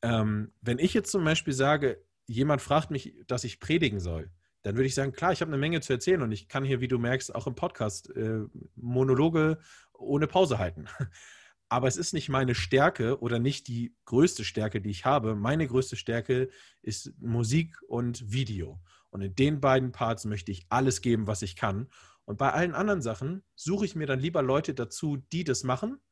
ähm, 0.03 0.53
wenn 0.61 0.79
ich 0.79 0.95
jetzt 0.95 1.11
zum 1.11 1.25
Beispiel 1.25 1.53
sage, 1.53 2.03
jemand 2.27 2.63
fragt 2.63 2.91
mich, 2.91 3.15
dass 3.27 3.45
ich 3.45 3.61
predigen 3.61 4.01
soll, 4.01 4.31
dann 4.63 4.75
würde 4.75 4.87
ich 4.87 4.95
sagen, 4.95 5.13
klar, 5.13 5.33
ich 5.33 5.41
habe 5.41 5.51
eine 5.51 5.59
Menge 5.59 5.81
zu 5.81 5.93
erzählen 5.93 6.23
und 6.23 6.33
ich 6.33 6.49
kann 6.49 6.65
hier, 6.65 6.81
wie 6.81 6.89
du 6.89 6.99
merkst, 6.99 7.35
auch 7.35 7.47
im 7.47 7.55
Podcast 7.55 8.11
äh, 8.17 8.41
Monologe 8.75 9.59
ohne 9.93 10.27
Pause 10.27 10.59
halten. 10.59 10.87
Aber 11.69 11.89
es 11.89 11.97
ist 11.97 12.13
nicht 12.13 12.29
meine 12.29 12.55
Stärke 12.55 13.21
oder 13.21 13.39
nicht 13.39 13.67
die 13.67 13.95
größte 14.05 14.45
Stärke, 14.45 14.81
die 14.81 14.91
ich 14.91 15.05
habe. 15.05 15.35
Meine 15.35 15.67
größte 15.67 15.97
Stärke 15.97 16.49
ist 16.83 17.13
Musik 17.21 17.77
und 17.89 18.33
Video. 18.33 18.81
Und 19.17 19.23
in 19.23 19.35
den 19.35 19.63
beiden 19.63 19.93
Parts 19.93 20.27
möchte 20.27 20.53
ich 20.53 20.67
alles 20.69 21.01
geben, 21.01 21.27
was 21.27 21.41
ich 21.41 21.57
kann. 21.57 21.89
Und 22.27 22.37
bei 22.37 22.53
allen 22.53 22.75
anderen 22.75 23.01
Sachen 23.01 23.43
suche 23.55 23.87
ich 23.87 23.97
mir 23.97 24.07
dann 24.07 24.21
lieber 24.21 24.43
Leute 24.43 24.75
dazu, 24.75 25.17
die 25.33 25.43
das 25.43 25.65
machen, 25.65 26.03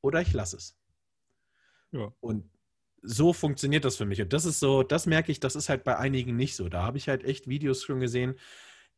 oder 0.00 0.20
ich 0.20 0.32
lasse 0.32 0.58
es. 0.58 0.78
Ja. 1.90 2.12
Und 2.20 2.48
so 3.02 3.32
funktioniert 3.32 3.84
das 3.84 3.96
für 3.96 4.04
mich. 4.04 4.22
Und 4.22 4.32
das 4.32 4.44
ist 4.44 4.60
so, 4.60 4.84
das 4.84 5.06
merke 5.06 5.32
ich, 5.32 5.40
das 5.40 5.56
ist 5.56 5.68
halt 5.68 5.82
bei 5.82 5.96
einigen 5.98 6.36
nicht 6.36 6.54
so. 6.54 6.68
Da 6.68 6.82
habe 6.82 6.98
ich 6.98 7.08
halt 7.08 7.24
echt 7.24 7.48
Videos 7.48 7.82
schon 7.82 7.98
gesehen, 7.98 8.38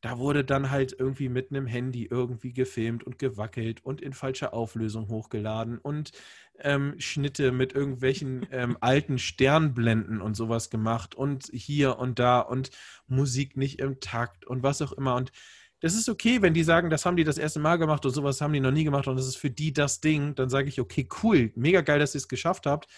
da 0.00 0.18
wurde 0.18 0.44
dann 0.44 0.70
halt 0.70 0.94
irgendwie 0.98 1.28
mit 1.28 1.50
einem 1.50 1.66
Handy 1.66 2.06
irgendwie 2.10 2.52
gefilmt 2.52 3.04
und 3.04 3.18
gewackelt 3.18 3.84
und 3.84 4.00
in 4.00 4.12
falscher 4.12 4.54
Auflösung 4.54 5.08
hochgeladen 5.08 5.78
und 5.78 6.12
ähm, 6.60 6.94
Schnitte 6.98 7.52
mit 7.52 7.72
irgendwelchen 7.72 8.46
ähm, 8.52 8.76
alten 8.80 9.18
Sternblenden 9.18 10.20
und 10.20 10.34
sowas 10.34 10.70
gemacht 10.70 11.14
und 11.14 11.48
hier 11.52 11.98
und 11.98 12.18
da 12.18 12.40
und 12.40 12.70
Musik 13.06 13.56
nicht 13.56 13.80
im 13.80 14.00
Takt 14.00 14.46
und 14.46 14.62
was 14.62 14.82
auch 14.82 14.92
immer. 14.92 15.16
Und 15.16 15.32
das 15.80 15.94
ist 15.94 16.08
okay, 16.08 16.42
wenn 16.42 16.54
die 16.54 16.64
sagen, 16.64 16.90
das 16.90 17.06
haben 17.06 17.16
die 17.16 17.24
das 17.24 17.38
erste 17.38 17.60
Mal 17.60 17.76
gemacht 17.76 18.04
und 18.04 18.12
sowas 18.12 18.40
haben 18.40 18.52
die 18.52 18.60
noch 18.60 18.72
nie 18.72 18.84
gemacht 18.84 19.06
und 19.08 19.16
das 19.16 19.26
ist 19.26 19.36
für 19.36 19.50
die 19.50 19.72
das 19.72 20.00
Ding, 20.00 20.34
dann 20.34 20.48
sage 20.48 20.68
ich, 20.68 20.80
okay, 20.80 21.08
cool, 21.22 21.52
mega 21.54 21.80
geil, 21.82 22.00
dass 22.00 22.14
ihr 22.14 22.18
es 22.18 22.28
geschafft 22.28 22.66
habt. 22.66 22.88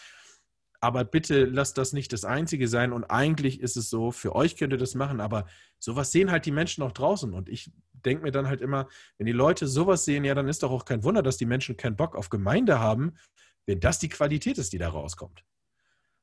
Aber 0.80 1.04
bitte 1.04 1.44
lasst 1.44 1.76
das 1.76 1.92
nicht 1.92 2.12
das 2.12 2.24
Einzige 2.24 2.66
sein. 2.66 2.92
Und 2.92 3.04
eigentlich 3.04 3.60
ist 3.60 3.76
es 3.76 3.90
so, 3.90 4.10
für 4.10 4.34
euch 4.34 4.56
könnt 4.56 4.72
ihr 4.72 4.78
das 4.78 4.94
machen, 4.94 5.20
aber 5.20 5.46
sowas 5.78 6.10
sehen 6.10 6.30
halt 6.30 6.46
die 6.46 6.52
Menschen 6.52 6.82
auch 6.82 6.92
draußen. 6.92 7.34
Und 7.34 7.48
ich 7.48 7.70
denke 7.92 8.24
mir 8.24 8.30
dann 8.30 8.48
halt 8.48 8.62
immer, 8.62 8.88
wenn 9.18 9.26
die 9.26 9.32
Leute 9.32 9.66
sowas 9.66 10.04
sehen, 10.04 10.24
ja, 10.24 10.34
dann 10.34 10.48
ist 10.48 10.62
doch 10.62 10.70
auch 10.70 10.86
kein 10.86 11.04
Wunder, 11.04 11.22
dass 11.22 11.36
die 11.36 11.46
Menschen 11.46 11.76
keinen 11.76 11.96
Bock 11.96 12.16
auf 12.16 12.30
Gemeinde 12.30 12.78
haben, 12.78 13.14
wenn 13.66 13.80
das 13.80 13.98
die 13.98 14.08
Qualität 14.08 14.56
ist, 14.56 14.72
die 14.72 14.78
da 14.78 14.88
rauskommt. 14.88 15.44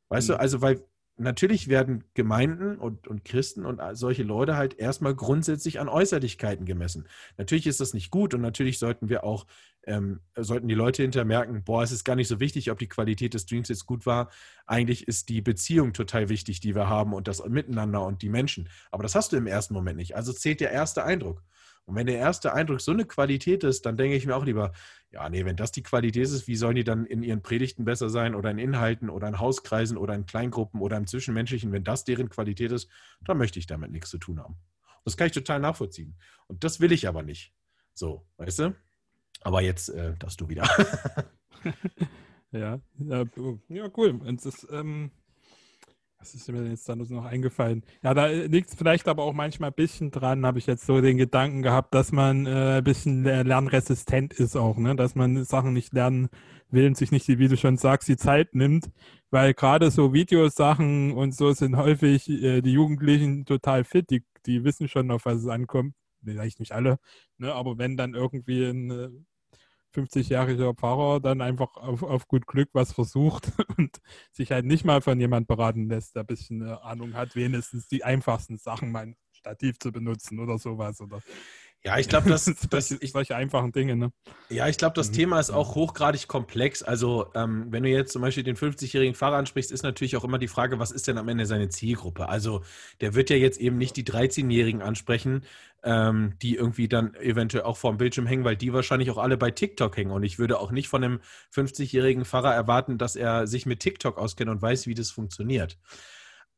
Weißt 0.09 0.29
mhm. 0.29 0.33
du, 0.33 0.39
also 0.39 0.61
weil 0.61 0.83
natürlich 1.17 1.67
werden 1.67 2.03
Gemeinden 2.13 2.77
und, 2.77 3.07
und 3.07 3.25
Christen 3.25 3.65
und 3.65 3.81
solche 3.93 4.23
Leute 4.23 4.55
halt 4.55 4.79
erstmal 4.79 5.15
grundsätzlich 5.15 5.79
an 5.79 5.89
Äußerlichkeiten 5.89 6.65
gemessen. 6.65 7.07
Natürlich 7.37 7.67
ist 7.67 7.79
das 7.79 7.93
nicht 7.93 8.11
gut 8.11 8.33
und 8.33 8.41
natürlich 8.41 8.79
sollten 8.79 9.09
wir 9.09 9.23
auch, 9.23 9.45
ähm, 9.85 10.19
sollten 10.35 10.67
die 10.67 10.75
Leute 10.75 11.01
hinterher 11.01 11.25
merken, 11.25 11.63
boah, 11.63 11.83
es 11.83 11.91
ist 11.91 12.03
gar 12.03 12.15
nicht 12.15 12.27
so 12.27 12.39
wichtig, 12.39 12.71
ob 12.71 12.79
die 12.79 12.89
Qualität 12.89 13.33
des 13.33 13.43
Streams 13.43 13.69
jetzt 13.69 13.85
gut 13.85 14.05
war. 14.05 14.29
Eigentlich 14.65 15.07
ist 15.07 15.29
die 15.29 15.41
Beziehung 15.41 15.93
total 15.93 16.29
wichtig, 16.29 16.59
die 16.59 16.75
wir 16.75 16.87
haben 16.87 17.13
und 17.13 17.27
das 17.27 17.43
Miteinander 17.45 18.05
und 18.05 18.21
die 18.21 18.29
Menschen. 18.29 18.69
Aber 18.91 19.03
das 19.03 19.15
hast 19.15 19.31
du 19.31 19.37
im 19.37 19.47
ersten 19.47 19.73
Moment 19.73 19.97
nicht. 19.97 20.15
Also 20.15 20.33
zählt 20.33 20.59
der 20.59 20.71
erste 20.71 21.03
Eindruck. 21.03 21.43
Und 21.87 21.95
wenn 21.95 22.05
der 22.05 22.17
erste 22.17 22.53
Eindruck 22.53 22.81
so 22.81 22.91
eine 22.91 23.05
Qualität 23.05 23.63
ist, 23.63 23.85
dann 23.85 23.95
denke 23.95 24.17
ich 24.17 24.25
mir 24.25 24.35
auch 24.35 24.43
lieber, 24.43 24.73
ja, 25.09 25.29
nee, 25.29 25.45
wenn 25.45 25.55
das 25.55 25.71
die 25.71 25.83
Qualität 25.83 26.23
ist, 26.23 26.45
wie 26.45 26.57
sollen 26.57 26.75
die 26.75 26.83
dann 26.83 27.05
in 27.05 27.23
ihren 27.23 27.41
Predigten 27.41 27.85
besser 27.85 28.09
sein 28.09 28.35
oder 28.35 28.51
in 28.51 28.57
Inhalten 28.57 29.09
oder 29.09 29.29
in 29.29 29.39
Hauskreisen 29.39 29.97
oder 29.97 30.13
in 30.13 30.25
Kleingruppen 30.25 30.81
oder 30.81 30.97
im 30.97 31.07
Zwischenmenschlichen, 31.07 31.71
wenn 31.71 31.85
das 31.85 32.03
deren 32.03 32.27
Qualität 32.27 32.73
ist, 32.73 32.89
dann 33.23 33.37
möchte 33.37 33.57
ich 33.57 33.67
damit 33.67 33.91
nichts 33.91 34.09
zu 34.09 34.17
tun 34.17 34.39
haben. 34.39 34.57
Das 35.05 35.15
kann 35.15 35.27
ich 35.27 35.33
total 35.33 35.61
nachvollziehen. 35.61 36.17
Und 36.47 36.65
das 36.65 36.81
will 36.81 36.91
ich 36.91 37.07
aber 37.07 37.23
nicht. 37.23 37.53
So, 37.93 38.27
weißt 38.35 38.59
du? 38.59 38.75
Aber 39.41 39.61
jetzt 39.61 39.87
äh, 39.87 40.13
darfst 40.19 40.41
du 40.41 40.49
wieder. 40.49 40.69
ja, 42.51 42.81
ja, 42.99 43.25
ja, 43.69 43.89
cool. 43.95 44.19
Das, 44.43 44.67
ähm, 44.69 45.11
was 46.19 46.33
ist 46.33 46.49
mir 46.51 46.59
denn 46.59 46.71
jetzt 46.71 46.89
da 46.89 46.95
noch 46.95 47.25
eingefallen? 47.25 47.83
Ja, 48.01 48.13
da 48.13 48.27
liegt 48.27 48.69
es 48.69 48.75
vielleicht 48.75 49.07
aber 49.07 49.23
auch 49.23 49.33
manchmal 49.33 49.69
ein 49.69 49.75
bisschen 49.75 50.11
dran, 50.11 50.45
habe 50.45 50.59
ich 50.59 50.65
jetzt 50.65 50.85
so 50.85 50.99
den 50.99 51.17
Gedanken 51.17 51.61
gehabt, 51.61 51.93
dass 51.93 52.11
man 52.11 52.45
äh, 52.45 52.77
ein 52.77 52.83
bisschen 52.83 53.23
lernresistent 53.23 54.33
ist 54.33 54.55
auch, 54.55 54.77
ne? 54.77 54.95
dass 54.95 55.15
man 55.15 55.43
Sachen 55.43 55.73
nicht 55.73 55.93
lernen 55.93 56.29
will 56.69 56.87
und 56.87 56.97
sich 56.97 57.11
nicht, 57.11 57.27
wie 57.27 57.47
du 57.47 57.55
schon 57.55 57.77
sagst, 57.77 58.07
die 58.09 58.17
Zeit 58.17 58.55
nimmt, 58.55 58.89
weil 59.29 59.53
gerade 59.53 59.91
so 59.91 60.13
Videosachen 60.13 61.13
und 61.13 61.35
so 61.35 61.53
sind 61.53 61.77
häufig 61.77 62.29
äh, 62.29 62.61
die 62.61 62.73
Jugendlichen 62.73 63.45
total 63.45 63.83
fit, 63.83 64.09
die, 64.09 64.23
die 64.45 64.63
wissen 64.63 64.87
schon, 64.87 65.11
auf 65.11 65.25
was 65.25 65.37
es 65.41 65.47
ankommt. 65.47 65.93
Vielleicht 66.23 66.59
nicht 66.59 66.71
alle, 66.71 66.99
ne? 67.37 67.53
aber 67.53 67.77
wenn 67.77 67.95
dann 67.95 68.15
irgendwie 68.15 68.65
ein 68.65 68.91
äh, 68.91 69.09
50-jähriger 69.97 70.75
Pfarrer 70.75 71.19
dann 71.19 71.41
einfach 71.41 71.75
auf, 71.75 72.03
auf 72.03 72.27
gut 72.27 72.47
Glück 72.47 72.69
was 72.73 72.93
versucht 72.93 73.51
und 73.77 73.97
sich 74.31 74.51
halt 74.51 74.65
nicht 74.65 74.85
mal 74.85 75.01
von 75.01 75.19
jemand 75.19 75.47
beraten 75.47 75.89
lässt, 75.89 76.15
der 76.15 76.23
ein 76.23 76.27
bisschen 76.27 76.61
eine 76.61 76.83
Ahnung 76.83 77.13
hat, 77.13 77.35
wenigstens 77.35 77.87
die 77.87 78.03
einfachsten 78.03 78.57
Sachen, 78.57 78.91
mein 78.91 79.15
Stativ 79.31 79.79
zu 79.79 79.91
benutzen 79.91 80.39
oder 80.39 80.57
sowas. 80.57 80.99
Oder 81.01 81.21
ja, 81.83 81.97
ich 81.97 82.09
glaube, 82.09 82.29
das, 82.29 82.45
das 82.69 82.91
ich, 82.91 83.11
solche 83.11 83.35
einfachen 83.35 83.71
Dinge. 83.71 83.95
Ne? 83.95 84.11
Ja, 84.49 84.67
ich 84.67 84.77
glaube, 84.77 84.95
das 84.95 85.09
mhm. 85.09 85.13
Thema 85.13 85.39
ist 85.39 85.51
auch 85.51 85.75
hochgradig 85.75 86.27
komplex. 86.27 86.83
Also, 86.83 87.27
ähm, 87.33 87.67
wenn 87.69 87.83
du 87.83 87.89
jetzt 87.89 88.11
zum 88.11 88.21
Beispiel 88.21 88.43
den 88.43 88.57
50-jährigen 88.57 89.15
Fahrer 89.15 89.37
ansprichst, 89.37 89.71
ist 89.71 89.83
natürlich 89.83 90.17
auch 90.17 90.23
immer 90.23 90.37
die 90.37 90.47
Frage, 90.47 90.79
was 90.79 90.91
ist 90.91 91.07
denn 91.07 91.17
am 91.17 91.29
Ende 91.29 91.45
seine 91.45 91.69
Zielgruppe? 91.69 92.27
Also, 92.27 92.63
der 92.99 93.15
wird 93.15 93.29
ja 93.29 93.37
jetzt 93.37 93.59
eben 93.59 93.77
nicht 93.77 93.95
die 93.95 94.03
13-Jährigen 94.03 94.81
ansprechen, 94.81 95.43
ähm, 95.83 96.33
die 96.41 96.55
irgendwie 96.55 96.87
dann 96.87 97.13
eventuell 97.15 97.63
auch 97.63 97.77
vorm 97.77 97.97
Bildschirm 97.97 98.27
hängen, 98.27 98.43
weil 98.43 98.57
die 98.57 98.73
wahrscheinlich 98.73 99.11
auch 99.11 99.17
alle 99.17 99.37
bei 99.37 99.51
TikTok 99.51 99.95
hängen. 99.95 100.11
Und 100.11 100.23
ich 100.23 100.39
würde 100.39 100.59
auch 100.59 100.71
nicht 100.71 100.87
von 100.87 101.03
einem 101.03 101.19
50-jährigen 101.53 102.25
Fahrer 102.25 102.53
erwarten, 102.53 102.97
dass 102.97 103.15
er 103.15 103.47
sich 103.47 103.65
mit 103.65 103.79
TikTok 103.79 104.17
auskennt 104.17 104.49
und 104.49 104.61
weiß, 104.61 104.87
wie 104.87 104.95
das 104.95 105.11
funktioniert. 105.11 105.77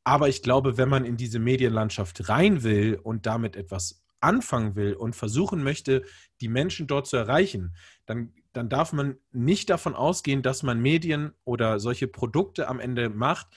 Aber 0.04 0.28
ich 0.28 0.42
glaube, 0.42 0.78
wenn 0.78 0.88
man 0.88 1.04
in 1.04 1.16
diese 1.16 1.38
Medienlandschaft 1.38 2.28
rein 2.28 2.62
will 2.62 2.98
und 3.02 3.26
damit 3.26 3.56
etwas 3.56 4.02
anfangen 4.20 4.74
will 4.74 4.94
und 4.94 5.16
versuchen 5.16 5.62
möchte, 5.62 6.04
die 6.40 6.48
Menschen 6.48 6.86
dort 6.86 7.06
zu 7.06 7.16
erreichen, 7.16 7.74
dann, 8.06 8.32
dann 8.52 8.68
darf 8.68 8.92
man 8.92 9.16
nicht 9.32 9.70
davon 9.70 9.94
ausgehen, 9.94 10.42
dass 10.42 10.62
man 10.62 10.80
Medien 10.80 11.32
oder 11.44 11.78
solche 11.78 12.08
Produkte 12.08 12.68
am 12.68 12.80
Ende 12.80 13.08
macht, 13.10 13.48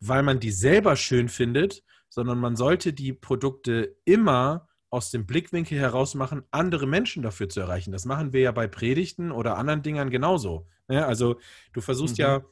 weil 0.00 0.22
man 0.22 0.40
die 0.40 0.50
selber 0.50 0.96
schön 0.96 1.28
findet, 1.28 1.84
sondern 2.08 2.38
man 2.38 2.56
sollte 2.56 2.92
die 2.92 3.12
Produkte 3.12 3.96
immer 4.04 4.68
aus 4.92 5.10
dem 5.10 5.24
Blickwinkel 5.24 5.78
heraus 5.78 6.14
machen, 6.14 6.42
andere 6.50 6.86
Menschen 6.86 7.22
dafür 7.22 7.48
zu 7.48 7.60
erreichen. 7.60 7.92
Das 7.92 8.04
machen 8.04 8.34
wir 8.34 8.42
ja 8.42 8.52
bei 8.52 8.68
Predigten 8.68 9.32
oder 9.32 9.56
anderen 9.56 9.82
Dingern 9.82 10.10
genauso. 10.10 10.68
Ja, 10.88 10.96
ne? 10.96 11.06
also 11.06 11.40
du 11.72 11.80
versuchst 11.80 12.18
mhm. 12.18 12.22
ja 12.22 12.44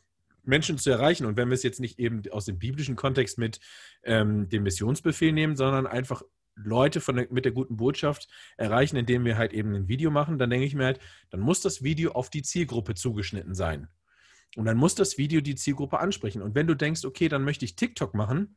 Menschen 0.42 0.78
zu 0.78 0.90
erreichen. 0.90 1.26
Und 1.26 1.36
wenn 1.36 1.48
wir 1.48 1.54
es 1.54 1.62
jetzt 1.62 1.80
nicht 1.80 1.98
eben 1.98 2.22
aus 2.30 2.46
dem 2.46 2.58
biblischen 2.58 2.96
Kontext 2.96 3.36
mit 3.36 3.60
ähm, 4.04 4.48
dem 4.48 4.62
Missionsbefehl 4.62 5.32
nehmen, 5.32 5.54
sondern 5.54 5.86
einfach 5.86 6.22
Leute 6.54 7.02
von 7.02 7.16
der, 7.16 7.26
mit 7.30 7.44
der 7.44 7.52
guten 7.52 7.76
Botschaft 7.76 8.26
erreichen, 8.56 8.96
indem 8.96 9.26
wir 9.26 9.36
halt 9.36 9.52
eben 9.52 9.74
ein 9.74 9.88
Video 9.88 10.10
machen, 10.10 10.38
dann 10.38 10.48
denke 10.48 10.64
ich 10.64 10.74
mir 10.74 10.86
halt, 10.86 11.00
dann 11.28 11.40
muss 11.40 11.60
das 11.60 11.82
Video 11.82 12.12
auf 12.12 12.30
die 12.30 12.42
Zielgruppe 12.42 12.94
zugeschnitten 12.94 13.54
sein. 13.54 13.88
Und 14.56 14.64
dann 14.64 14.78
muss 14.78 14.94
das 14.94 15.18
Video 15.18 15.42
die 15.42 15.56
Zielgruppe 15.56 16.00
ansprechen. 16.00 16.40
Und 16.40 16.54
wenn 16.54 16.66
du 16.66 16.74
denkst, 16.74 17.04
okay, 17.04 17.28
dann 17.28 17.44
möchte 17.44 17.66
ich 17.66 17.76
TikTok 17.76 18.14
machen, 18.14 18.56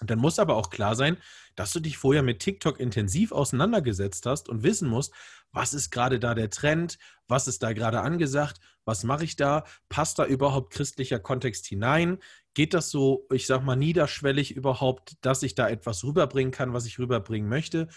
dann 0.00 0.18
muss 0.18 0.38
aber 0.38 0.56
auch 0.56 0.70
klar 0.70 0.96
sein, 0.96 1.16
dass 1.54 1.72
du 1.72 1.80
dich 1.80 1.98
vorher 1.98 2.22
mit 2.22 2.40
TikTok 2.40 2.80
intensiv 2.80 3.32
auseinandergesetzt 3.32 4.26
hast 4.26 4.48
und 4.48 4.62
wissen 4.62 4.88
musst, 4.88 5.12
was 5.52 5.74
ist 5.74 5.90
gerade 5.90 6.18
da 6.18 6.34
der 6.34 6.50
Trend, 6.50 6.98
was 7.28 7.46
ist 7.46 7.62
da 7.62 7.72
gerade 7.72 8.00
angesagt, 8.00 8.58
was 8.84 9.04
mache 9.04 9.24
ich 9.24 9.36
da, 9.36 9.64
passt 9.88 10.18
da 10.18 10.24
überhaupt 10.24 10.72
christlicher 10.72 11.18
Kontext 11.18 11.66
hinein, 11.66 12.18
geht 12.54 12.74
das 12.74 12.90
so, 12.90 13.26
ich 13.32 13.46
sag 13.46 13.62
mal, 13.62 13.76
niederschwellig 13.76 14.54
überhaupt, 14.54 15.14
dass 15.20 15.42
ich 15.42 15.54
da 15.54 15.68
etwas 15.68 16.04
rüberbringen 16.04 16.52
kann, 16.52 16.72
was 16.72 16.86
ich 16.86 16.98
rüberbringen 16.98 17.48
möchte. 17.48 17.88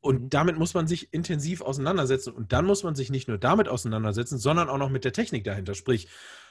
Und 0.00 0.22
mhm. 0.22 0.30
damit 0.30 0.58
muss 0.58 0.74
man 0.74 0.86
sich 0.86 1.12
intensiv 1.12 1.60
auseinandersetzen. 1.60 2.32
Und 2.32 2.52
dann 2.52 2.66
muss 2.66 2.82
man 2.82 2.94
sich 2.94 3.10
nicht 3.10 3.28
nur 3.28 3.38
damit 3.38 3.68
auseinandersetzen, 3.68 4.38
sondern 4.38 4.68
auch 4.68 4.78
noch 4.78 4.90
mit 4.90 5.04
der 5.04 5.12
Technik 5.12 5.44
dahinter. 5.44 5.74
Sprich, 5.74 6.08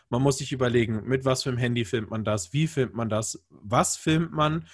Man 0.10 0.22
muss 0.22 0.38
sich 0.38 0.52
überlegen, 0.52 1.04
mit 1.08 1.26
was 1.26 1.44
für 1.44 1.50
einem 1.50 1.58
Handy 1.58 1.86
filmt 1.86 2.10
man 2.10 2.24
das, 2.24 2.54
wie 2.54 2.68
filmt 2.68 2.94
man 2.94 3.10
das, 3.10 3.44
was 3.50 3.98
filmt 3.98 4.32
man, 4.32 4.66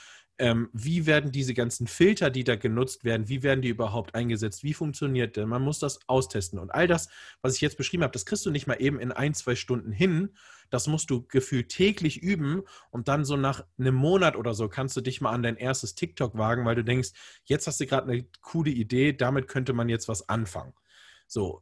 ähm, 0.42 0.70
wie 0.74 1.06
werden 1.06 1.32
diese 1.32 1.54
ganzen 1.54 1.86
Filter, 1.86 2.32
die 2.32 2.44
da 2.44 2.56
genutzt 2.56 3.04
werden, 3.04 3.30
wie 3.30 3.44
werden 3.44 3.62
die 3.62 3.70
überhaupt 3.70 4.16
eingesetzt, 4.16 4.64
wie 4.64 4.74
funktioniert 4.74 5.38
denn? 5.38 5.48
Man 5.48 5.62
muss 5.62 5.78
das 5.78 6.00
austesten. 6.08 6.58
Und 6.58 6.74
all 6.74 6.88
das, 6.88 7.10
was 7.44 7.54
ich 7.54 7.62
jetzt 7.62 7.78
beschrieben 7.78 8.02
habe, 8.02 8.12
das 8.14 8.26
kriegst 8.26 8.44
du 8.48 8.50
nicht 8.50 8.66
mal 8.66 8.82
eben 8.82 9.00
in 9.00 9.12
ein, 9.12 9.36
zwei 9.36 9.54
Stunden 9.56 9.92
hin. 9.92 10.36
Das 10.72 10.88
musst 10.88 11.12
du 11.12 11.28
gefühlt 11.28 11.70
täglich 11.70 12.24
üben 12.24 12.64
und 12.90 13.08
dann 13.08 13.24
so 13.24 13.38
nach 13.38 13.64
einem 13.78 13.94
Monat 13.94 14.36
oder 14.36 14.56
so 14.56 14.68
kannst 14.68 14.98
du 14.98 15.02
dich 15.02 15.22
mal 15.22 15.32
an 15.32 15.44
dein 15.44 15.58
erstes 15.58 15.94
TikTok 15.94 16.36
wagen, 16.36 16.66
weil 16.66 16.76
du 16.76 16.84
denkst, 16.84 17.10
jetzt 17.44 17.68
hast 17.68 17.80
du 17.80 17.86
gerade 17.86 18.12
eine 18.12 18.26
coole 18.42 18.72
Idee, 18.72 19.14
damit 19.14 19.48
könnte 19.48 19.74
man 19.74 19.90
jetzt 19.90 20.08
was 20.08 20.28
anfangen. 20.28 20.74
So, 21.28 21.62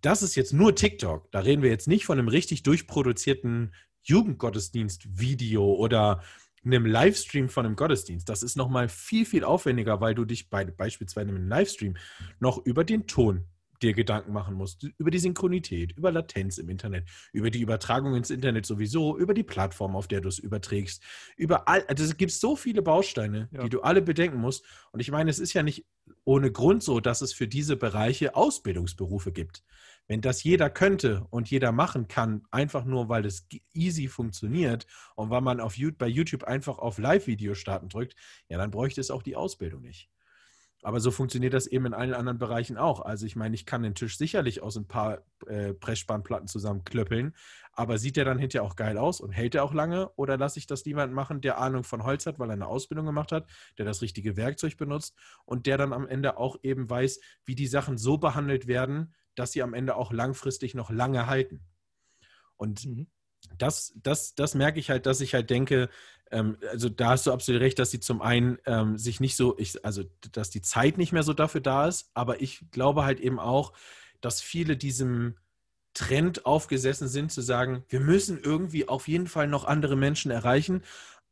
das 0.00 0.22
ist 0.22 0.34
jetzt 0.34 0.52
nur 0.52 0.74
TikTok. 0.74 1.30
Da 1.30 1.40
reden 1.40 1.62
wir 1.62 1.70
jetzt 1.70 1.88
nicht 1.88 2.04
von 2.04 2.18
einem 2.18 2.28
richtig 2.28 2.62
durchproduzierten 2.62 3.74
Jugendgottesdienst-Video 4.02 5.64
oder 5.74 6.22
einem 6.64 6.86
Livestream 6.86 7.48
von 7.48 7.66
einem 7.66 7.76
Gottesdienst. 7.76 8.28
Das 8.28 8.42
ist 8.42 8.56
nochmal 8.56 8.88
viel, 8.88 9.24
viel 9.24 9.44
aufwendiger, 9.44 10.00
weil 10.00 10.14
du 10.14 10.24
dich 10.24 10.50
bei 10.50 10.64
beispielsweise 10.64 11.30
einem 11.30 11.48
Livestream 11.48 11.96
noch 12.38 12.58
über 12.64 12.84
den 12.84 13.06
Ton 13.06 13.46
dir 13.82 13.94
Gedanken 13.94 14.32
machen 14.32 14.54
musst, 14.54 14.84
über 14.98 15.10
die 15.10 15.18
Synchronität, 15.18 15.92
über 15.96 16.12
Latenz 16.12 16.58
im 16.58 16.68
Internet, 16.68 17.08
über 17.32 17.50
die 17.50 17.60
Übertragung 17.60 18.14
ins 18.14 18.30
Internet 18.30 18.66
sowieso, 18.66 19.16
über 19.16 19.34
die 19.34 19.42
Plattform, 19.42 19.96
auf 19.96 20.06
der 20.06 20.20
du 20.20 20.28
es 20.28 20.38
überträgst, 20.38 21.02
über 21.36 21.66
all, 21.68 21.84
also 21.86 22.04
es 22.04 22.16
gibt 22.16 22.32
so 22.32 22.56
viele 22.56 22.82
Bausteine, 22.82 23.48
ja. 23.52 23.62
die 23.62 23.70
du 23.70 23.80
alle 23.80 24.02
bedenken 24.02 24.38
musst. 24.38 24.64
Und 24.92 25.00
ich 25.00 25.10
meine, 25.10 25.30
es 25.30 25.38
ist 25.38 25.52
ja 25.52 25.62
nicht 25.62 25.86
ohne 26.24 26.52
Grund 26.52 26.82
so, 26.82 27.00
dass 27.00 27.22
es 27.22 27.32
für 27.32 27.48
diese 27.48 27.76
Bereiche 27.76 28.34
Ausbildungsberufe 28.34 29.32
gibt. 29.32 29.64
Wenn 30.10 30.22
das 30.22 30.42
jeder 30.42 30.70
könnte 30.70 31.24
und 31.30 31.52
jeder 31.52 31.70
machen 31.70 32.08
kann, 32.08 32.42
einfach 32.50 32.84
nur 32.84 33.08
weil 33.08 33.24
es 33.24 33.46
easy 33.72 34.08
funktioniert 34.08 34.88
und 35.14 35.30
weil 35.30 35.40
man 35.40 35.60
auf, 35.60 35.76
bei 35.98 36.08
YouTube 36.08 36.42
einfach 36.42 36.78
auf 36.78 36.98
Live-Video 36.98 37.54
starten 37.54 37.88
drückt, 37.88 38.16
ja, 38.48 38.58
dann 38.58 38.72
bräuchte 38.72 39.00
es 39.00 39.12
auch 39.12 39.22
die 39.22 39.36
Ausbildung 39.36 39.82
nicht. 39.82 40.10
Aber 40.82 40.98
so 40.98 41.12
funktioniert 41.12 41.54
das 41.54 41.68
eben 41.68 41.86
in 41.86 41.94
allen 41.94 42.14
anderen 42.14 42.38
Bereichen 42.38 42.76
auch. 42.76 43.02
Also 43.02 43.24
ich 43.24 43.36
meine, 43.36 43.54
ich 43.54 43.66
kann 43.66 43.84
den 43.84 43.94
Tisch 43.94 44.18
sicherlich 44.18 44.64
aus 44.64 44.76
ein 44.76 44.88
paar 44.88 45.20
äh, 45.46 45.74
Pressspannplatten 45.74 46.48
zusammenklöppeln, 46.48 47.36
aber 47.72 47.96
sieht 47.98 48.16
der 48.16 48.24
dann 48.24 48.40
hinterher 48.40 48.66
auch 48.66 48.74
geil 48.74 48.98
aus 48.98 49.20
und 49.20 49.30
hält 49.30 49.54
er 49.54 49.62
auch 49.62 49.74
lange? 49.74 50.10
Oder 50.16 50.36
lasse 50.36 50.58
ich 50.58 50.66
das 50.66 50.84
jemand 50.86 51.12
machen, 51.12 51.40
der 51.40 51.58
Ahnung 51.58 51.84
von 51.84 52.02
Holz 52.02 52.26
hat, 52.26 52.40
weil 52.40 52.50
er 52.50 52.54
eine 52.54 52.66
Ausbildung 52.66 53.06
gemacht 53.06 53.30
hat, 53.30 53.48
der 53.78 53.84
das 53.84 54.02
richtige 54.02 54.36
Werkzeug 54.36 54.76
benutzt 54.76 55.14
und 55.44 55.66
der 55.66 55.78
dann 55.78 55.92
am 55.92 56.08
Ende 56.08 56.36
auch 56.36 56.56
eben 56.64 56.90
weiß, 56.90 57.20
wie 57.44 57.54
die 57.54 57.68
Sachen 57.68 57.96
so 57.96 58.18
behandelt 58.18 58.66
werden, 58.66 59.14
dass 59.34 59.52
sie 59.52 59.62
am 59.62 59.74
Ende 59.74 59.96
auch 59.96 60.12
langfristig 60.12 60.74
noch 60.74 60.90
lange 60.90 61.26
halten. 61.26 61.60
Und 62.56 62.84
mhm. 62.84 63.06
das, 63.58 63.92
das, 63.96 64.34
das 64.34 64.54
merke 64.54 64.80
ich 64.80 64.90
halt, 64.90 65.06
dass 65.06 65.20
ich 65.20 65.34
halt 65.34 65.50
denke, 65.50 65.88
ähm, 66.30 66.58
also 66.70 66.88
da 66.88 67.10
hast 67.10 67.26
du 67.26 67.32
absolut 67.32 67.60
recht, 67.60 67.78
dass 67.78 67.90
sie 67.90 68.00
zum 68.00 68.22
einen 68.22 68.58
ähm, 68.66 68.98
sich 68.98 69.20
nicht 69.20 69.36
so, 69.36 69.56
ich, 69.58 69.84
also 69.84 70.04
dass 70.32 70.50
die 70.50 70.62
Zeit 70.62 70.98
nicht 70.98 71.12
mehr 71.12 71.22
so 71.22 71.32
dafür 71.32 71.60
da 71.60 71.88
ist, 71.88 72.10
aber 72.14 72.40
ich 72.40 72.64
glaube 72.70 73.04
halt 73.04 73.20
eben 73.20 73.38
auch, 73.38 73.72
dass 74.20 74.40
viele 74.40 74.76
diesem 74.76 75.36
Trend 75.94 76.46
aufgesessen 76.46 77.08
sind, 77.08 77.32
zu 77.32 77.40
sagen, 77.40 77.84
wir 77.88 78.00
müssen 78.00 78.38
irgendwie 78.38 78.88
auf 78.88 79.08
jeden 79.08 79.26
Fall 79.26 79.48
noch 79.48 79.64
andere 79.64 79.96
Menschen 79.96 80.30
erreichen. 80.30 80.82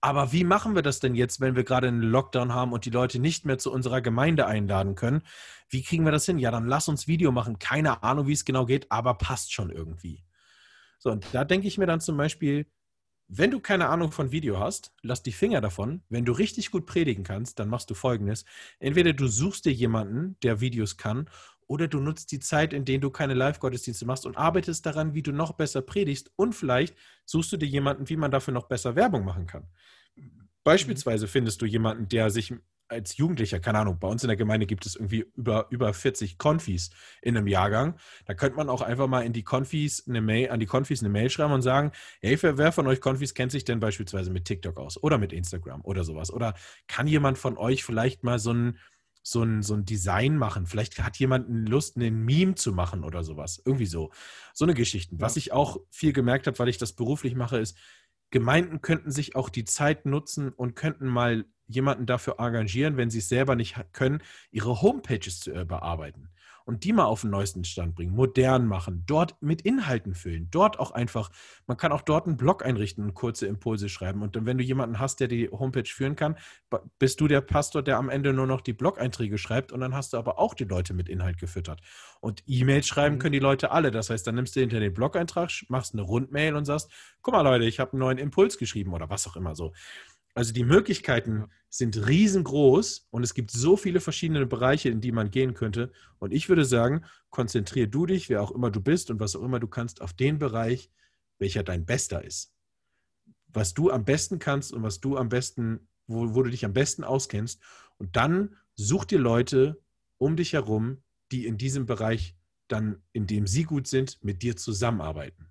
Aber 0.00 0.32
wie 0.32 0.44
machen 0.44 0.74
wir 0.74 0.82
das 0.82 1.00
denn 1.00 1.14
jetzt, 1.14 1.40
wenn 1.40 1.56
wir 1.56 1.64
gerade 1.64 1.88
einen 1.88 2.02
Lockdown 2.02 2.54
haben 2.54 2.72
und 2.72 2.84
die 2.84 2.90
Leute 2.90 3.18
nicht 3.18 3.44
mehr 3.44 3.58
zu 3.58 3.72
unserer 3.72 4.00
Gemeinde 4.00 4.46
einladen 4.46 4.94
können? 4.94 5.22
Wie 5.68 5.82
kriegen 5.82 6.04
wir 6.04 6.12
das 6.12 6.26
hin? 6.26 6.38
Ja, 6.38 6.50
dann 6.50 6.68
lass 6.68 6.88
uns 6.88 7.08
Video 7.08 7.32
machen. 7.32 7.58
Keine 7.58 8.02
Ahnung, 8.02 8.28
wie 8.28 8.32
es 8.32 8.44
genau 8.44 8.64
geht, 8.64 8.90
aber 8.90 9.14
passt 9.14 9.52
schon 9.52 9.70
irgendwie. 9.70 10.24
So, 10.98 11.10
und 11.10 11.26
da 11.32 11.44
denke 11.44 11.66
ich 11.66 11.78
mir 11.78 11.86
dann 11.86 12.00
zum 12.00 12.16
Beispiel, 12.16 12.66
wenn 13.28 13.50
du 13.50 13.60
keine 13.60 13.88
Ahnung 13.88 14.10
von 14.10 14.32
Video 14.32 14.58
hast, 14.58 14.92
lass 15.02 15.22
die 15.22 15.32
Finger 15.32 15.60
davon. 15.60 16.02
Wenn 16.08 16.24
du 16.24 16.32
richtig 16.32 16.70
gut 16.70 16.86
predigen 16.86 17.24
kannst, 17.24 17.58
dann 17.58 17.68
machst 17.68 17.90
du 17.90 17.94
folgendes. 17.94 18.44
Entweder 18.78 19.12
du 19.12 19.26
suchst 19.26 19.66
dir 19.66 19.72
jemanden, 19.72 20.36
der 20.42 20.60
Videos 20.60 20.96
kann, 20.96 21.28
oder 21.68 21.86
du 21.86 22.00
nutzt 22.00 22.32
die 22.32 22.40
Zeit, 22.40 22.72
in 22.72 22.84
der 22.84 22.98
du 22.98 23.10
keine 23.10 23.34
Live-Gottesdienste 23.34 24.06
machst 24.06 24.26
und 24.26 24.36
arbeitest 24.36 24.84
daran, 24.84 25.14
wie 25.14 25.22
du 25.22 25.32
noch 25.32 25.52
besser 25.52 25.82
predigst. 25.82 26.32
Und 26.34 26.54
vielleicht 26.54 26.96
suchst 27.24 27.52
du 27.52 27.56
dir 27.56 27.68
jemanden, 27.68 28.08
wie 28.08 28.16
man 28.16 28.30
dafür 28.30 28.54
noch 28.54 28.66
besser 28.66 28.96
Werbung 28.96 29.24
machen 29.24 29.46
kann. 29.46 29.68
Beispielsweise 30.64 31.26
mhm. 31.26 31.30
findest 31.30 31.62
du 31.62 31.66
jemanden, 31.66 32.08
der 32.08 32.30
sich 32.30 32.52
als 32.88 33.18
Jugendlicher, 33.18 33.60
keine 33.60 33.78
Ahnung, 33.80 33.98
bei 34.00 34.08
uns 34.08 34.24
in 34.24 34.28
der 34.28 34.36
Gemeinde 34.36 34.66
gibt 34.66 34.86
es 34.86 34.96
irgendwie 34.96 35.26
über, 35.36 35.66
über 35.70 35.92
40 35.92 36.38
Konfis 36.38 36.90
in 37.20 37.36
einem 37.36 37.46
Jahrgang. 37.46 37.98
Da 38.24 38.32
könnte 38.32 38.56
man 38.56 38.70
auch 38.70 38.80
einfach 38.80 39.06
mal 39.06 39.26
in 39.26 39.34
die 39.34 39.44
Konfis 39.44 40.08
eine 40.08 40.22
Mail, 40.22 40.50
an 40.50 40.58
die 40.58 40.66
Konfis 40.66 41.02
eine 41.02 41.10
Mail 41.10 41.28
schreiben 41.28 41.52
und 41.52 41.62
sagen, 41.62 41.92
hey, 42.20 42.38
wer 42.40 42.72
von 42.72 42.86
euch 42.86 43.02
Konfis 43.02 43.34
kennt 43.34 43.52
sich 43.52 43.64
denn 43.64 43.78
beispielsweise 43.78 44.30
mit 44.30 44.46
TikTok 44.46 44.78
aus 44.78 45.02
oder 45.02 45.18
mit 45.18 45.34
Instagram 45.34 45.82
oder 45.82 46.02
sowas? 46.02 46.32
Oder 46.32 46.54
kann 46.86 47.06
jemand 47.06 47.36
von 47.36 47.58
euch 47.58 47.84
vielleicht 47.84 48.24
mal 48.24 48.38
so 48.38 48.52
ein, 48.52 48.78
so 49.30 49.42
ein, 49.42 49.62
so 49.62 49.74
ein 49.74 49.84
Design 49.84 50.36
machen? 50.36 50.66
Vielleicht 50.66 51.02
hat 51.02 51.18
jemand 51.18 51.68
Lust, 51.68 51.96
einen 51.96 52.24
Meme 52.24 52.54
zu 52.54 52.72
machen 52.72 53.04
oder 53.04 53.24
sowas. 53.24 53.62
Irgendwie 53.64 53.86
so. 53.86 54.10
So 54.54 54.64
eine 54.64 54.74
Geschichte. 54.74 55.14
Was 55.18 55.36
ich 55.36 55.52
auch 55.52 55.78
viel 55.90 56.12
gemerkt 56.12 56.46
habe, 56.46 56.58
weil 56.58 56.68
ich 56.68 56.78
das 56.78 56.92
beruflich 56.92 57.34
mache, 57.34 57.58
ist, 57.58 57.76
Gemeinden 58.30 58.82
könnten 58.82 59.10
sich 59.10 59.36
auch 59.36 59.48
die 59.48 59.64
Zeit 59.64 60.04
nutzen 60.04 60.50
und 60.50 60.74
könnten 60.74 61.06
mal 61.06 61.46
jemanden 61.66 62.06
dafür 62.06 62.36
engagieren, 62.38 62.96
wenn 62.96 63.10
sie 63.10 63.18
es 63.18 63.28
selber 63.28 63.54
nicht 63.54 63.76
können, 63.92 64.22
ihre 64.50 64.82
Homepages 64.82 65.40
zu 65.40 65.52
bearbeiten 65.64 66.30
und 66.68 66.84
die 66.84 66.92
mal 66.92 67.06
auf 67.06 67.22
den 67.22 67.30
neuesten 67.30 67.64
Stand 67.64 67.94
bringen, 67.94 68.14
modern 68.14 68.66
machen, 68.66 69.02
dort 69.06 69.40
mit 69.40 69.62
Inhalten 69.62 70.14
füllen, 70.14 70.48
dort 70.50 70.78
auch 70.78 70.90
einfach, 70.90 71.30
man 71.66 71.78
kann 71.78 71.92
auch 71.92 72.02
dort 72.02 72.26
einen 72.26 72.36
Blog 72.36 72.62
einrichten 72.62 73.04
und 73.04 73.14
kurze 73.14 73.46
Impulse 73.46 73.88
schreiben. 73.88 74.20
Und 74.20 74.36
dann, 74.36 74.44
wenn 74.44 74.58
du 74.58 74.64
jemanden 74.64 74.98
hast, 74.98 75.20
der 75.20 75.28
die 75.28 75.48
Homepage 75.48 75.88
führen 75.88 76.14
kann, 76.14 76.36
bist 76.98 77.22
du 77.22 77.26
der 77.26 77.40
Pastor, 77.40 77.82
der 77.82 77.96
am 77.96 78.10
Ende 78.10 78.34
nur 78.34 78.46
noch 78.46 78.60
die 78.60 78.74
Blog-Einträge 78.74 79.38
schreibt 79.38 79.72
und 79.72 79.80
dann 79.80 79.94
hast 79.94 80.12
du 80.12 80.18
aber 80.18 80.38
auch 80.38 80.52
die 80.52 80.64
Leute 80.64 80.92
mit 80.92 81.08
Inhalt 81.08 81.38
gefüttert. 81.38 81.80
Und 82.20 82.42
E-Mails 82.46 82.86
schreiben 82.86 83.14
mhm. 83.14 83.20
können 83.20 83.32
die 83.32 83.38
Leute 83.38 83.70
alle. 83.70 83.90
Das 83.90 84.10
heißt, 84.10 84.26
dann 84.26 84.34
nimmst 84.34 84.54
du 84.54 84.60
hinter 84.60 84.78
den 84.78 84.92
Blog-Eintrag, 84.92 85.50
machst 85.68 85.94
eine 85.94 86.02
Rundmail 86.02 86.54
und 86.54 86.66
sagst, 86.66 86.90
guck 87.22 87.32
mal 87.32 87.40
Leute, 87.40 87.64
ich 87.64 87.80
habe 87.80 87.92
einen 87.92 88.00
neuen 88.00 88.18
Impuls 88.18 88.58
geschrieben 88.58 88.92
oder 88.92 89.08
was 89.08 89.26
auch 89.26 89.36
immer 89.36 89.56
so. 89.56 89.72
Also 90.38 90.52
die 90.52 90.62
Möglichkeiten 90.62 91.46
sind 91.68 92.06
riesengroß 92.06 93.08
und 93.10 93.24
es 93.24 93.34
gibt 93.34 93.50
so 93.50 93.76
viele 93.76 93.98
verschiedene 93.98 94.46
Bereiche, 94.46 94.88
in 94.88 95.00
die 95.00 95.10
man 95.10 95.32
gehen 95.32 95.52
könnte. 95.52 95.90
Und 96.20 96.32
ich 96.32 96.48
würde 96.48 96.64
sagen, 96.64 97.04
konzentriere 97.28 97.88
du 97.88 98.06
dich, 98.06 98.28
wer 98.28 98.40
auch 98.40 98.52
immer 98.52 98.70
du 98.70 98.80
bist 98.80 99.10
und 99.10 99.18
was 99.18 99.34
auch 99.34 99.42
immer 99.42 99.58
du 99.58 99.66
kannst, 99.66 100.00
auf 100.00 100.12
den 100.12 100.38
Bereich, 100.38 100.92
welcher 101.40 101.64
dein 101.64 101.84
bester 101.84 102.22
ist. 102.22 102.54
Was 103.48 103.74
du 103.74 103.90
am 103.90 104.04
besten 104.04 104.38
kannst 104.38 104.72
und 104.72 104.84
was 104.84 105.00
du 105.00 105.16
am 105.16 105.28
besten, 105.28 105.88
wo, 106.06 106.32
wo 106.36 106.44
du 106.44 106.50
dich 106.50 106.64
am 106.64 106.72
besten 106.72 107.02
auskennst. 107.02 107.60
Und 107.96 108.14
dann 108.14 108.54
such 108.76 109.06
dir 109.06 109.18
Leute 109.18 109.82
um 110.18 110.36
dich 110.36 110.52
herum, 110.52 111.02
die 111.32 111.46
in 111.46 111.58
diesem 111.58 111.84
Bereich 111.84 112.36
dann, 112.68 113.02
in 113.12 113.26
dem 113.26 113.48
sie 113.48 113.64
gut 113.64 113.88
sind, 113.88 114.22
mit 114.22 114.42
dir 114.42 114.56
zusammenarbeiten. 114.56 115.47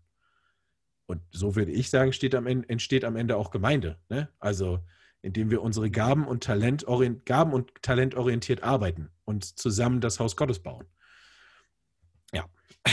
Und 1.07 1.21
so 1.31 1.55
würde 1.55 1.71
ich 1.71 1.89
sagen, 1.89 2.11
am 2.35 2.47
Ende, 2.47 2.69
entsteht 2.69 3.03
am 3.03 3.15
Ende 3.15 3.37
auch 3.37 3.49
Gemeinde. 3.49 3.97
Ne? 4.09 4.29
Also 4.39 4.79
indem 5.21 5.49
wir 5.49 5.61
unsere 5.61 5.89
Gaben 5.89 6.27
und, 6.27 6.43
Talent 6.43 6.85
Gaben 7.25 7.53
und 7.53 7.81
talentorientiert 7.81 8.63
arbeiten 8.63 9.09
und 9.25 9.43
zusammen 9.43 9.99
das 9.99 10.19
Haus 10.19 10.35
Gottes 10.35 10.59
bauen. 10.59 10.85
Ja. 12.33 12.45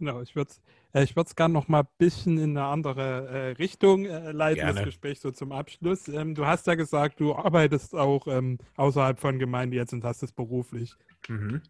Genau, 0.00 0.22
ich 0.22 0.36
würde 0.36 0.52
es 0.52 0.62
äh, 0.94 1.02
ich 1.02 1.14
gerne 1.34 1.52
noch 1.52 1.68
mal 1.68 1.80
ein 1.80 1.88
bisschen 1.98 2.38
in 2.38 2.56
eine 2.56 2.66
andere 2.66 3.28
äh, 3.28 3.48
Richtung 3.52 4.06
äh, 4.06 4.32
leiten, 4.32 4.60
Gerne. 4.60 4.74
das 4.74 4.84
Gespräch 4.84 5.20
so 5.20 5.30
zum 5.30 5.52
Abschluss. 5.52 6.08
Ähm, 6.08 6.34
du 6.34 6.46
hast 6.46 6.66
ja 6.66 6.76
gesagt, 6.76 7.20
du 7.20 7.34
arbeitest 7.34 7.94
auch 7.94 8.26
ähm, 8.26 8.58
außerhalb 8.76 9.18
von 9.18 9.38
Gemeinde 9.38 9.76
jetzt 9.76 9.92
und 9.92 10.04
hast 10.04 10.22
es 10.22 10.32
beruflich 10.32 10.94
mhm. 11.28 11.62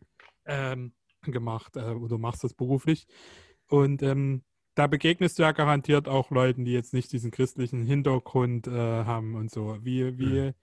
ähm, 0.45 0.93
gemacht, 1.22 1.76
äh, 1.76 1.95
oder 1.95 2.18
machst 2.18 2.45
es 2.45 2.55
beruflich. 2.55 3.07
Und 3.68 4.03
ähm, 4.03 4.43
da 4.79 4.87
begegnest 4.87 5.39
du 5.39 5.43
ja 5.43 5.51
garantiert 5.51 6.07
auch 6.07 6.31
Leuten, 6.31 6.64
die 6.64 6.72
jetzt 6.72 6.95
nicht 6.95 7.12
diesen 7.12 7.33
christlichen 7.33 7.85
Hintergrund 7.85 8.68
äh, 8.68 8.70
haben 8.70 9.35
und 9.35 9.51
so. 9.51 9.76
Wie, 9.83 10.16
wie, 10.18 10.41
mhm. 10.41 10.55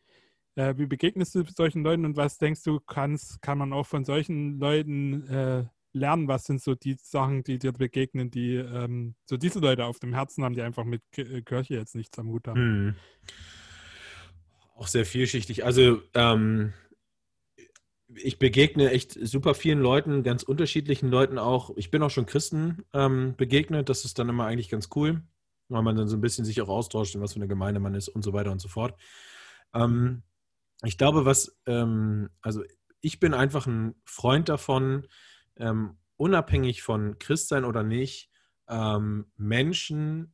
äh, 0.56 0.78
wie 0.78 0.86
begegnest 0.86 1.36
du 1.36 1.44
solchen 1.44 1.84
Leuten 1.84 2.06
und 2.06 2.16
was 2.16 2.38
denkst 2.38 2.64
du, 2.64 2.80
kannst, 2.80 3.42
kann 3.42 3.58
man 3.58 3.74
auch 3.74 3.86
von 3.86 4.06
solchen 4.06 4.58
Leuten 4.58 5.28
äh, 5.28 5.66
lernen? 5.92 6.30
Was 6.30 6.46
sind 6.46 6.62
so 6.62 6.76
die 6.76 6.96
Sachen, 6.98 7.44
die 7.44 7.60
dir 7.60 7.74
begegnen, 7.74 8.32
die 8.32 8.56
ähm, 8.56 9.16
so 9.26 9.36
diese 9.36 9.60
Leute 9.60 9.84
auf 9.84 10.00
dem 10.00 10.14
Herzen 10.14 10.46
haben, 10.46 10.56
die 10.56 10.62
einfach 10.62 10.86
mit 10.86 11.02
äh, 11.18 11.42
Kirche 11.42 11.74
jetzt 11.74 11.94
nichts 11.94 12.18
am 12.18 12.30
Hut 12.30 12.48
haben? 12.48 12.86
Mhm. 12.86 12.96
Auch 14.76 14.88
sehr 14.88 15.06
vielschichtig. 15.06 15.66
Also 15.66 16.02
ähm, 16.14 16.72
ich 18.14 18.38
begegne 18.38 18.92
echt 18.92 19.14
super 19.14 19.56
vielen 19.56 19.80
Leuten, 19.80 20.24
ganz 20.24 20.44
unterschiedlichen 20.44 21.10
Leuten 21.10 21.38
auch. 21.38 21.72
Ich 21.76 21.92
bin 21.92 22.04
auch 22.04 22.10
schon 22.10 22.26
Christen 22.26 22.84
ähm, 22.94 23.36
begegnet. 23.36 23.90
Das 23.90 24.06
ist 24.06 24.20
dann 24.20 24.30
immer 24.30 24.46
eigentlich 24.46 24.70
ganz 24.70 24.90
cool, 24.96 25.24
weil 25.70 25.82
man 25.82 25.96
dann 25.96 26.08
so 26.08 26.16
ein 26.16 26.22
bisschen 26.22 26.46
sich 26.46 26.62
auch 26.62 26.70
austauscht, 26.70 27.16
in 27.16 27.22
was 27.22 27.34
für 27.34 27.40
eine 27.40 27.48
Gemeinde 27.48 27.80
man 27.80 27.96
ist 27.96 28.08
und 28.10 28.24
so 28.24 28.34
weiter 28.34 28.52
und 28.52 28.62
so 28.62 28.68
fort. 28.68 29.00
Ähm, 29.74 30.22
ich 30.84 30.98
glaube, 30.98 31.26
was, 31.26 31.58
ähm, 31.66 32.30
also 32.42 32.64
ich 33.02 33.20
bin 33.20 33.34
einfach 33.34 33.66
ein 33.66 33.96
Freund 34.06 34.50
davon, 34.50 35.08
ähm, 35.58 35.98
unabhängig 36.18 36.84
von 36.84 37.18
Christsein 37.18 37.66
oder 37.66 37.84
nicht, 37.84 38.30
ähm, 38.68 39.26
Menschen 39.38 40.34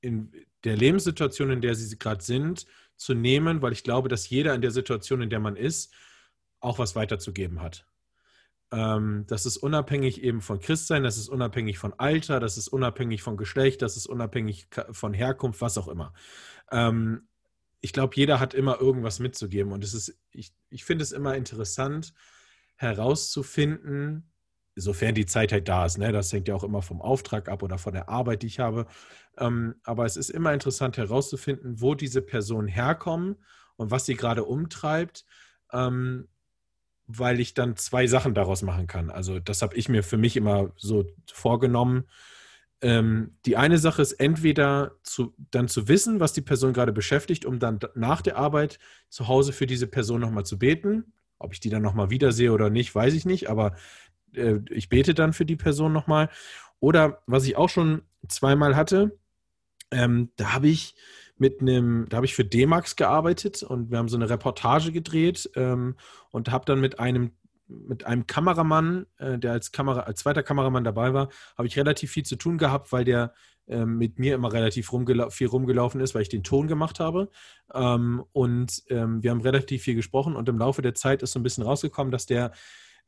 in 0.00 0.32
der 0.64 0.76
Lebenssituation, 0.76 1.50
in 1.50 1.60
der 1.60 1.74
sie 1.74 1.98
gerade 1.98 2.22
sind, 2.22 2.66
zu 2.96 3.14
nehmen, 3.14 3.62
weil 3.62 3.72
ich 3.72 3.84
glaube, 3.84 4.08
dass 4.08 4.28
jeder 4.28 4.54
in 4.54 4.62
der 4.62 4.70
Situation, 4.70 5.22
in 5.22 5.30
der 5.30 5.40
man 5.40 5.56
ist, 5.56 5.94
auch 6.64 6.78
was 6.78 6.96
weiterzugeben 6.96 7.60
hat. 7.60 7.86
Ähm, 8.72 9.24
das 9.28 9.46
ist 9.46 9.58
unabhängig 9.58 10.22
eben 10.22 10.40
von 10.40 10.58
Christsein, 10.58 11.02
das 11.02 11.16
ist 11.16 11.28
unabhängig 11.28 11.78
von 11.78 11.92
Alter, 11.98 12.40
das 12.40 12.56
ist 12.56 12.68
unabhängig 12.68 13.22
von 13.22 13.36
Geschlecht, 13.36 13.82
das 13.82 13.96
ist 13.96 14.06
unabhängig 14.06 14.68
von 14.90 15.14
Herkunft, 15.14 15.60
was 15.60 15.78
auch 15.78 15.88
immer. 15.88 16.12
Ähm, 16.70 17.28
ich 17.80 17.92
glaube, 17.92 18.16
jeder 18.16 18.40
hat 18.40 18.54
immer 18.54 18.80
irgendwas 18.80 19.20
mitzugeben 19.20 19.72
und 19.72 19.84
es 19.84 19.94
ist, 19.94 20.18
ich, 20.32 20.52
ich 20.70 20.84
finde 20.84 21.04
es 21.04 21.12
immer 21.12 21.36
interessant 21.36 22.14
herauszufinden, 22.76 24.32
sofern 24.74 25.14
die 25.14 25.26
Zeit 25.26 25.52
halt 25.52 25.68
da 25.68 25.86
ist, 25.86 25.98
ne? 25.98 26.10
das 26.10 26.32
hängt 26.32 26.48
ja 26.48 26.54
auch 26.54 26.64
immer 26.64 26.82
vom 26.82 27.00
Auftrag 27.00 27.48
ab 27.48 27.62
oder 27.62 27.78
von 27.78 27.92
der 27.92 28.08
Arbeit, 28.08 28.42
die 28.42 28.48
ich 28.48 28.58
habe. 28.58 28.86
Ähm, 29.38 29.76
aber 29.84 30.04
es 30.06 30.16
ist 30.16 30.30
immer 30.30 30.52
interessant 30.52 30.96
herauszufinden, 30.96 31.80
wo 31.80 31.94
diese 31.94 32.22
Personen 32.22 32.66
herkommen 32.66 33.36
und 33.76 33.90
was 33.90 34.06
sie 34.06 34.16
gerade 34.16 34.44
umtreibt, 34.44 35.24
ähm, 35.72 36.28
weil 37.06 37.40
ich 37.40 37.54
dann 37.54 37.76
zwei 37.76 38.06
Sachen 38.06 38.34
daraus 38.34 38.62
machen 38.62 38.86
kann. 38.86 39.10
Also 39.10 39.38
das 39.38 39.62
habe 39.62 39.76
ich 39.76 39.88
mir 39.88 40.02
für 40.02 40.16
mich 40.16 40.36
immer 40.36 40.72
so 40.76 41.04
vorgenommen. 41.32 42.04
Ähm, 42.80 43.36
die 43.46 43.56
eine 43.56 43.78
Sache 43.78 44.02
ist 44.02 44.14
entweder 44.14 44.92
zu, 45.02 45.34
dann 45.50 45.68
zu 45.68 45.88
wissen, 45.88 46.20
was 46.20 46.32
die 46.32 46.42
Person 46.42 46.72
gerade 46.72 46.92
beschäftigt, 46.92 47.44
um 47.44 47.58
dann 47.58 47.78
nach 47.94 48.22
der 48.22 48.36
Arbeit 48.36 48.78
zu 49.08 49.28
Hause 49.28 49.52
für 49.52 49.66
diese 49.66 49.86
Person 49.86 50.20
nochmal 50.20 50.44
zu 50.44 50.58
beten. 50.58 51.12
Ob 51.38 51.52
ich 51.52 51.60
die 51.60 51.70
dann 51.70 51.82
nochmal 51.82 52.10
wiedersehe 52.10 52.52
oder 52.52 52.70
nicht, 52.70 52.94
weiß 52.94 53.14
ich 53.14 53.26
nicht, 53.26 53.50
aber 53.50 53.76
äh, 54.34 54.60
ich 54.70 54.88
bete 54.88 55.14
dann 55.14 55.32
für 55.32 55.46
die 55.46 55.56
Person 55.56 55.92
nochmal. 55.92 56.30
Oder 56.80 57.22
was 57.26 57.44
ich 57.44 57.56
auch 57.56 57.68
schon 57.68 58.02
zweimal 58.28 58.76
hatte, 58.76 59.18
ähm, 59.90 60.30
da 60.36 60.52
habe 60.52 60.68
ich 60.68 60.94
mit 61.36 61.60
einem, 61.60 62.06
da 62.08 62.18
habe 62.18 62.26
ich 62.26 62.34
für 62.34 62.44
D-Max 62.44 62.96
gearbeitet 62.96 63.62
und 63.62 63.90
wir 63.90 63.98
haben 63.98 64.08
so 64.08 64.16
eine 64.16 64.30
Reportage 64.30 64.92
gedreht 64.92 65.50
ähm, 65.56 65.96
und 66.30 66.50
habe 66.50 66.64
dann 66.64 66.80
mit 66.80 66.98
einem 66.98 67.32
mit 67.66 68.04
einem 68.04 68.26
Kameramann, 68.26 69.06
äh, 69.16 69.38
der 69.38 69.52
als 69.52 69.72
Kamera, 69.72 70.00
als 70.00 70.20
zweiter 70.20 70.42
Kameramann 70.42 70.84
dabei 70.84 71.14
war, 71.14 71.30
habe 71.56 71.66
ich 71.66 71.78
relativ 71.78 72.10
viel 72.10 72.24
zu 72.24 72.36
tun 72.36 72.58
gehabt, 72.58 72.92
weil 72.92 73.04
der 73.04 73.32
äh, 73.66 73.86
mit 73.86 74.18
mir 74.18 74.34
immer 74.34 74.52
relativ 74.52 74.92
rumgela 74.92 75.30
viel 75.30 75.46
rumgelaufen 75.46 76.00
ist, 76.00 76.14
weil 76.14 76.22
ich 76.22 76.28
den 76.28 76.42
Ton 76.42 76.68
gemacht 76.68 77.00
habe. 77.00 77.30
Ähm, 77.72 78.22
und 78.32 78.82
ähm, 78.90 79.22
wir 79.22 79.30
haben 79.30 79.40
relativ 79.40 79.82
viel 79.82 79.94
gesprochen 79.94 80.36
und 80.36 80.48
im 80.48 80.58
Laufe 80.58 80.82
der 80.82 80.94
Zeit 80.94 81.22
ist 81.22 81.32
so 81.32 81.40
ein 81.40 81.42
bisschen 81.42 81.64
rausgekommen, 81.64 82.10
dass 82.10 82.26
der 82.26 82.52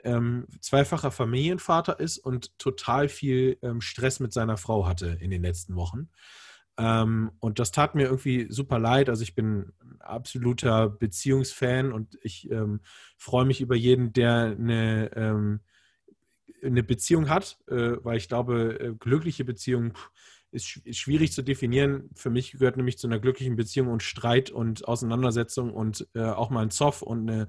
ähm, 0.05 0.47
zweifacher 0.61 1.11
Familienvater 1.11 2.01
ist 2.01 2.19
und 2.19 2.59
total 2.59 3.09
viel 3.09 3.59
ähm, 3.63 3.81
Stress 3.81 4.21
mit 4.21 4.33
seiner 4.33 4.57
Frau 4.57 4.87
hatte 4.87 5.19
in 5.21 5.31
den 5.31 5.43
letzten 5.43 5.77
Wochen. 5.77 6.09
Ähm, 6.79 7.33
und 7.41 7.59
das 7.59 7.73
tat 7.73 7.95
mir 7.95 8.05
irgendwie 8.05 8.47
super 8.51 8.79
leid. 8.79 9.09
Also 9.09 9.23
ich 9.23 9.35
bin 9.35 9.73
ein 9.81 10.01
absoluter 10.01 10.89
Beziehungsfan 10.91 11.93
und 11.93 12.19
ich 12.23 12.51
ähm, 12.51 12.81
freue 13.17 13.47
mich 13.47 13.61
über 13.61 13.75
jeden, 13.77 14.13
der 14.13 14.57
eine, 14.59 15.11
ähm, 15.17 15.61
eine 16.63 16.83
Beziehung 16.83 17.29
hat, 17.29 17.59
äh, 17.69 17.97
weil 18.03 18.19
ich 18.19 18.29
glaube, 18.29 18.79
äh, 18.81 18.95
glückliche 18.99 19.45
Beziehungen 19.45 19.95
ist, 20.53 20.77
ist, 20.85 20.99
schwierig 20.99 21.33
zu 21.33 21.43
definieren. 21.43 22.11
Für 22.15 22.31
mich 22.31 22.53
gehört 22.53 22.77
nämlich 22.77 22.99
zu 22.99 23.07
einer 23.07 23.19
glücklichen 23.19 23.57
Beziehung 23.57 23.89
und 23.89 24.03
Streit 24.03 24.51
und 24.51 24.87
Auseinandersetzung 24.87 25.73
und 25.73 26.07
äh, 26.15 26.23
auch 26.23 26.51
mal 26.51 26.63
ein 26.63 26.71
Zoff 26.71 27.03
und 27.03 27.29
eine 27.29 27.49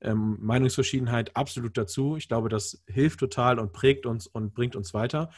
ähm, 0.00 0.36
Meinungsverschiedenheit 0.40 1.36
absolut 1.36 1.76
dazu. 1.76 2.16
Ich 2.16 2.28
glaube, 2.28 2.48
das 2.48 2.82
hilft 2.86 3.20
total 3.20 3.58
und 3.58 3.72
prägt 3.72 4.06
uns 4.06 4.26
und 4.26 4.54
bringt 4.54 4.76
uns 4.76 4.94
weiter. 4.94 5.30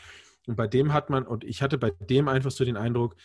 Und 0.46 0.56
bei 0.56 0.66
dem 0.66 0.92
hat 0.92 1.10
man, 1.10 1.26
und 1.26 1.44
ich 1.44 1.62
hatte 1.62 1.78
bei 1.78 1.90
dem 1.90 2.28
einfach 2.28 2.50
so 2.50 2.64
den 2.64 2.76
Eindruck, 2.76 3.16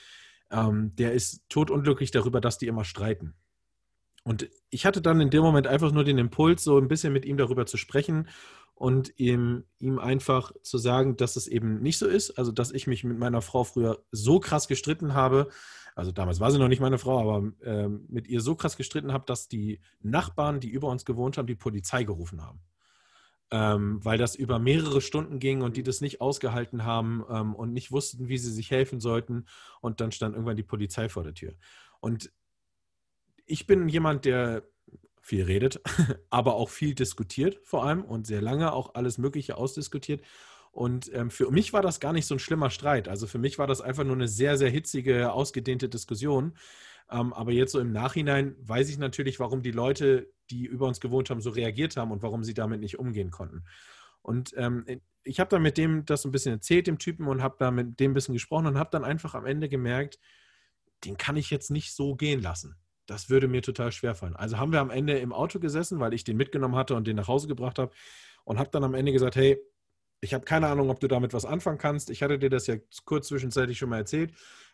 ähm, 0.51 0.95
der 0.95 1.13
ist 1.13 1.43
totunglücklich 1.49 2.11
darüber, 2.11 2.41
dass 2.41 2.57
die 2.57 2.67
immer 2.67 2.83
streiten. 2.83 3.35
Und 4.23 4.49
ich 4.69 4.85
hatte 4.85 5.01
dann 5.01 5.21
in 5.21 5.29
dem 5.29 5.41
Moment 5.41 5.67
einfach 5.67 5.91
nur 5.91 6.03
den 6.03 6.17
Impuls, 6.17 6.63
so 6.63 6.77
ein 6.77 6.87
bisschen 6.87 7.13
mit 7.13 7.25
ihm 7.25 7.37
darüber 7.37 7.65
zu 7.65 7.77
sprechen 7.77 8.27
und 8.75 9.17
ihm, 9.17 9.63
ihm 9.79 9.99
einfach 9.99 10.51
zu 10.61 10.77
sagen, 10.77 11.17
dass 11.17 11.35
es 11.35 11.47
eben 11.47 11.81
nicht 11.81 11.97
so 11.97 12.07
ist. 12.07 12.31
Also, 12.37 12.51
dass 12.51 12.71
ich 12.71 12.87
mich 12.87 13.03
mit 13.03 13.17
meiner 13.17 13.41
Frau 13.41 13.63
früher 13.63 14.03
so 14.11 14.39
krass 14.39 14.67
gestritten 14.67 15.13
habe. 15.13 15.49
Also, 15.95 16.11
damals 16.11 16.39
war 16.39 16.51
sie 16.51 16.59
noch 16.59 16.67
nicht 16.67 16.81
meine 16.81 16.99
Frau, 16.99 17.19
aber 17.19 17.51
äh, 17.63 17.87
mit 17.87 18.27
ihr 18.27 18.41
so 18.41 18.55
krass 18.55 18.77
gestritten 18.77 19.11
habe, 19.11 19.25
dass 19.25 19.47
die 19.47 19.79
Nachbarn, 20.01 20.59
die 20.59 20.69
über 20.69 20.87
uns 20.89 21.05
gewohnt 21.05 21.37
haben, 21.37 21.47
die 21.47 21.55
Polizei 21.55 22.03
gerufen 22.03 22.43
haben 22.43 22.61
ähm, 23.51 24.03
weil 24.03 24.17
das 24.17 24.35
über 24.35 24.59
mehrere 24.59 25.01
Stunden 25.01 25.39
ging 25.39 25.61
und 25.61 25.75
die 25.75 25.83
das 25.83 25.99
nicht 25.99 26.21
ausgehalten 26.21 26.85
haben 26.85 27.23
ähm, 27.29 27.53
und 27.53 27.73
nicht 27.73 27.91
wussten, 27.91 28.29
wie 28.29 28.37
sie 28.37 28.51
sich 28.51 28.71
helfen 28.71 29.01
sollten. 29.01 29.45
Und 29.81 29.99
dann 29.99 30.11
stand 30.11 30.35
irgendwann 30.35 30.55
die 30.55 30.63
Polizei 30.63 31.09
vor 31.09 31.23
der 31.23 31.33
Tür. 31.33 31.53
Und 31.99 32.31
ich 33.45 33.67
bin 33.67 33.89
jemand, 33.89 34.23
der 34.25 34.63
viel 35.21 35.43
redet, 35.43 35.81
aber 36.29 36.55
auch 36.55 36.69
viel 36.69 36.95
diskutiert 36.95 37.59
vor 37.63 37.85
allem 37.85 38.03
und 38.03 38.25
sehr 38.25 38.41
lange 38.41 38.71
auch 38.71 38.95
alles 38.95 39.17
Mögliche 39.17 39.57
ausdiskutiert. 39.57 40.21
Und 40.71 41.13
ähm, 41.13 41.29
für 41.29 41.51
mich 41.51 41.73
war 41.73 41.81
das 41.81 41.99
gar 41.99 42.13
nicht 42.13 42.25
so 42.25 42.35
ein 42.35 42.39
schlimmer 42.39 42.69
Streit. 42.69 43.09
Also 43.09 43.27
für 43.27 43.37
mich 43.37 43.59
war 43.59 43.67
das 43.67 43.81
einfach 43.81 44.05
nur 44.05 44.15
eine 44.15 44.29
sehr, 44.29 44.57
sehr 44.57 44.69
hitzige, 44.69 45.33
ausgedehnte 45.33 45.89
Diskussion. 45.89 46.53
Ähm, 47.11 47.33
aber 47.33 47.51
jetzt 47.51 47.73
so 47.73 47.79
im 47.79 47.91
Nachhinein 47.91 48.55
weiß 48.59 48.89
ich 48.89 48.97
natürlich, 48.97 49.39
warum 49.39 49.61
die 49.61 49.71
Leute, 49.71 50.31
die 50.49 50.65
über 50.65 50.87
uns 50.87 50.99
gewohnt 50.99 51.29
haben, 51.29 51.41
so 51.41 51.49
reagiert 51.49 51.97
haben 51.97 52.11
und 52.11 52.23
warum 52.23 52.43
sie 52.43 52.53
damit 52.53 52.79
nicht 52.79 52.99
umgehen 52.99 53.31
konnten. 53.31 53.65
Und 54.21 54.53
ähm, 54.55 54.85
ich 55.23 55.39
habe 55.39 55.49
dann 55.49 55.61
mit 55.61 55.77
dem 55.77 56.05
das 56.05 56.25
ein 56.25 56.31
bisschen 56.31 56.53
erzählt, 56.53 56.87
dem 56.87 56.99
Typen, 56.99 57.27
und 57.27 57.41
habe 57.41 57.55
da 57.59 57.71
mit 57.71 57.99
dem 57.99 58.11
ein 58.11 58.13
bisschen 58.13 58.33
gesprochen 58.33 58.67
und 58.67 58.77
habe 58.77 58.89
dann 58.91 59.03
einfach 59.03 59.35
am 59.35 59.45
Ende 59.45 59.69
gemerkt, 59.69 60.19
den 61.05 61.17
kann 61.17 61.37
ich 61.37 61.49
jetzt 61.49 61.71
nicht 61.71 61.93
so 61.93 62.15
gehen 62.15 62.41
lassen. 62.41 62.75
Das 63.07 63.29
würde 63.29 63.47
mir 63.47 63.61
total 63.61 63.91
schwer 63.91 64.15
fallen. 64.15 64.35
Also 64.35 64.57
haben 64.57 64.71
wir 64.71 64.79
am 64.79 64.91
Ende 64.91 65.17
im 65.17 65.33
Auto 65.33 65.59
gesessen, 65.59 65.99
weil 65.99 66.13
ich 66.13 66.23
den 66.23 66.37
mitgenommen 66.37 66.75
hatte 66.75 66.95
und 66.95 67.07
den 67.07 67.15
nach 67.17 67.27
Hause 67.27 67.47
gebracht 67.47 67.79
habe 67.79 67.91
und 68.45 68.59
habe 68.59 68.69
dann 68.71 68.83
am 68.83 68.93
Ende 68.93 69.11
gesagt, 69.11 69.35
hey, 69.35 69.59
ich 70.21 70.33
habe 70.33 70.45
keine 70.45 70.67
Ahnung, 70.67 70.89
ob 70.89 70.99
du 70.99 71.07
damit 71.07 71.33
was 71.33 71.45
anfangen 71.45 71.79
kannst. 71.79 72.11
Ich 72.11 72.21
hatte 72.21 72.37
dir 72.37 72.51
das 72.51 72.67
ja 72.67 72.75
kurz 73.05 73.27
zwischenzeitlich 73.27 73.79
schon 73.79 73.89
mal 73.89 73.97
erzählt. 73.97 74.33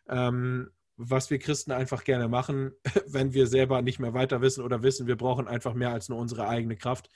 Ähm, 0.09 0.69
was 0.97 1.29
wir 1.29 1.39
Christen 1.39 1.71
einfach 1.71 2.03
gerne 2.03 2.27
machen, 2.27 2.71
wenn 3.07 3.33
wir 3.33 3.47
selber 3.47 3.81
nicht 3.81 3.99
mehr 3.99 4.13
weiter 4.13 4.41
wissen 4.41 4.63
oder 4.63 4.83
wissen, 4.83 5.07
wir 5.07 5.15
brauchen 5.15 5.47
einfach 5.47 5.73
mehr 5.73 5.91
als 5.91 6.09
nur 6.09 6.17
unsere 6.17 6.47
eigene 6.47 6.75
Kraft, 6.75 7.09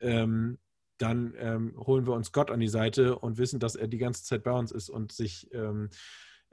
ähm, 0.00 0.58
dann 0.98 1.34
ähm, 1.36 1.74
holen 1.76 2.06
wir 2.06 2.14
uns 2.14 2.32
Gott 2.32 2.50
an 2.50 2.60
die 2.60 2.68
Seite 2.68 3.18
und 3.18 3.36
wissen, 3.36 3.60
dass 3.60 3.74
er 3.74 3.88
die 3.88 3.98
ganze 3.98 4.24
Zeit 4.24 4.42
bei 4.44 4.52
uns 4.52 4.72
ist 4.72 4.88
und 4.88 5.12
sich 5.12 5.52
ähm, 5.52 5.90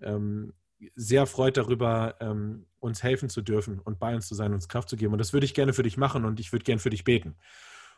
ähm 0.01 0.53
sehr 0.95 1.25
freut 1.27 1.55
darüber, 1.55 2.15
ähm, 2.19 2.65
uns 2.79 3.03
helfen 3.03 3.29
zu 3.29 3.41
dürfen 3.41 3.79
und 3.79 3.99
bei 3.99 4.13
uns 4.15 4.27
zu 4.27 4.35
sein, 4.35 4.53
uns 4.53 4.67
Kraft 4.67 4.89
zu 4.89 4.97
geben. 4.97 5.13
Und 5.13 5.19
das 5.19 5.31
würde 5.31 5.45
ich 5.45 5.53
gerne 5.53 5.71
für 5.71 5.83
dich 5.83 5.95
machen 5.95 6.25
und 6.25 6.41
ich 6.41 6.51
würde 6.51 6.65
gerne 6.65 6.79
für 6.79 6.89
dich 6.89 7.05
beten. 7.05 7.37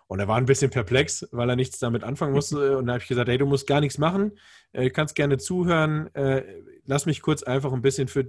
Und 0.07 0.19
er 0.19 0.27
war 0.27 0.37
ein 0.37 0.45
bisschen 0.45 0.69
perplex, 0.69 1.27
weil 1.31 1.49
er 1.49 1.55
nichts 1.55 1.79
damit 1.79 2.03
anfangen 2.03 2.33
musste. 2.33 2.77
Und 2.77 2.85
da 2.85 2.93
habe 2.93 3.01
ich 3.01 3.07
gesagt, 3.07 3.27
hey, 3.27 3.37
du 3.39 3.47
musst 3.47 3.65
gar 3.65 3.81
nichts 3.81 3.97
machen, 3.97 4.37
äh, 4.71 4.89
kannst 4.91 5.15
gerne 5.15 5.37
zuhören. 5.37 6.13
Äh, 6.13 6.43
lass 6.85 7.07
mich 7.07 7.21
kurz 7.21 7.41
einfach 7.41 7.73
ein 7.73 7.81
bisschen 7.81 8.07
für, 8.07 8.27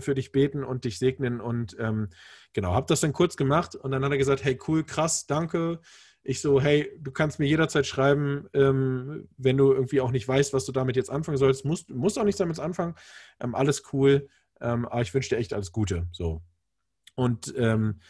für 0.00 0.14
dich 0.14 0.32
beten 0.32 0.64
und 0.64 0.84
dich 0.84 0.98
segnen. 0.98 1.40
Und 1.40 1.76
ähm, 1.78 2.08
genau, 2.52 2.74
habe 2.74 2.86
das 2.88 3.00
dann 3.00 3.12
kurz 3.12 3.36
gemacht. 3.36 3.76
Und 3.76 3.92
dann 3.92 4.04
hat 4.04 4.10
er 4.10 4.18
gesagt, 4.18 4.42
hey, 4.42 4.58
cool, 4.66 4.82
krass, 4.82 5.26
danke. 5.26 5.80
Ich 6.24 6.40
so, 6.40 6.60
hey, 6.60 6.90
du 6.98 7.12
kannst 7.12 7.38
mir 7.38 7.46
jederzeit 7.46 7.86
schreiben, 7.86 8.48
ähm, 8.52 9.28
wenn 9.36 9.56
du 9.56 9.72
irgendwie 9.72 10.00
auch 10.00 10.10
nicht 10.10 10.26
weißt, 10.26 10.52
was 10.52 10.64
du 10.64 10.72
damit 10.72 10.96
jetzt 10.96 11.10
anfangen 11.10 11.38
sollst. 11.38 11.64
Musst, 11.64 11.90
musst 11.90 12.18
auch 12.18 12.24
nichts 12.24 12.38
damit 12.38 12.58
anfangen. 12.58 12.94
Ähm, 13.38 13.54
alles 13.54 13.84
cool. 13.92 14.28
Ähm, 14.60 14.86
aber 14.86 15.02
ich 15.02 15.14
wünsche 15.14 15.30
dir 15.30 15.38
echt 15.38 15.52
alles 15.52 15.70
Gute. 15.70 16.08
So. 16.12 16.42
Und 17.14 17.52
ähm, 17.56 18.00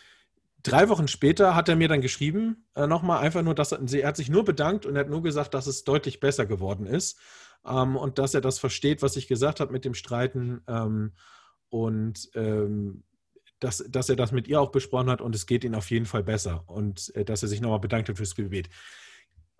Drei 0.62 0.88
Wochen 0.88 1.08
später 1.08 1.54
hat 1.56 1.68
er 1.68 1.76
mir 1.76 1.88
dann 1.88 2.00
geschrieben, 2.00 2.66
äh, 2.74 2.86
nochmal 2.86 3.20
einfach 3.20 3.42
nur, 3.42 3.54
dass 3.54 3.72
er, 3.72 3.80
er 3.80 4.08
hat 4.08 4.16
sich 4.16 4.30
nur 4.30 4.44
bedankt 4.44 4.86
und 4.86 4.94
er 4.94 5.00
hat 5.00 5.10
nur 5.10 5.22
gesagt, 5.22 5.54
dass 5.54 5.66
es 5.66 5.84
deutlich 5.84 6.20
besser 6.20 6.46
geworden 6.46 6.86
ist 6.86 7.18
ähm, 7.66 7.96
und 7.96 8.18
dass 8.18 8.34
er 8.34 8.40
das 8.40 8.58
versteht, 8.58 9.02
was 9.02 9.16
ich 9.16 9.26
gesagt 9.26 9.60
habe 9.60 9.72
mit 9.72 9.84
dem 9.84 9.94
Streiten 9.94 10.62
ähm, 10.68 11.12
und 11.68 12.30
ähm, 12.34 13.02
dass, 13.58 13.84
dass 13.88 14.08
er 14.08 14.16
das 14.16 14.32
mit 14.32 14.48
ihr 14.48 14.60
auch 14.60 14.72
besprochen 14.72 15.10
hat 15.10 15.20
und 15.20 15.34
es 15.34 15.46
geht 15.46 15.64
ihm 15.64 15.74
auf 15.74 15.90
jeden 15.90 16.06
Fall 16.06 16.22
besser 16.22 16.64
und 16.68 17.14
äh, 17.16 17.24
dass 17.24 17.42
er 17.42 17.48
sich 17.48 17.60
nochmal 17.60 17.80
bedankt 17.80 18.08
hat 18.08 18.16
fürs 18.16 18.34
Gebet 18.34 18.68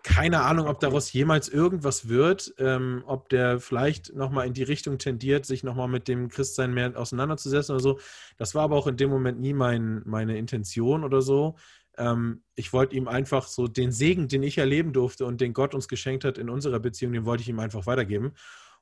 keine 0.02 0.42
Ahnung, 0.42 0.66
ob 0.66 0.80
daraus 0.80 1.12
jemals 1.12 1.48
irgendwas 1.48 2.08
wird, 2.08 2.54
ähm, 2.58 3.04
ob 3.06 3.28
der 3.28 3.60
vielleicht 3.60 4.14
nochmal 4.14 4.46
in 4.46 4.54
die 4.54 4.64
Richtung 4.64 4.98
tendiert, 4.98 5.46
sich 5.46 5.62
nochmal 5.62 5.88
mit 5.88 6.08
dem 6.08 6.28
Christsein 6.28 6.74
mehr 6.74 6.98
auseinanderzusetzen 6.98 7.74
oder 7.74 7.82
so. 7.82 7.98
Das 8.36 8.54
war 8.54 8.64
aber 8.64 8.76
auch 8.76 8.88
in 8.88 8.96
dem 8.96 9.10
Moment 9.10 9.40
nie 9.40 9.52
mein, 9.52 10.02
meine 10.04 10.36
Intention 10.38 11.04
oder 11.04 11.22
so. 11.22 11.56
Ähm, 11.96 12.42
ich 12.56 12.72
wollte 12.72 12.96
ihm 12.96 13.06
einfach 13.06 13.46
so 13.46 13.68
den 13.68 13.92
Segen, 13.92 14.26
den 14.26 14.42
ich 14.42 14.58
erleben 14.58 14.92
durfte 14.92 15.24
und 15.24 15.40
den 15.40 15.52
Gott 15.52 15.74
uns 15.74 15.88
geschenkt 15.88 16.24
hat 16.24 16.38
in 16.38 16.50
unserer 16.50 16.80
Beziehung, 16.80 17.12
den 17.12 17.24
wollte 17.24 17.42
ich 17.42 17.48
ihm 17.48 17.60
einfach 17.60 17.86
weitergeben. 17.86 18.32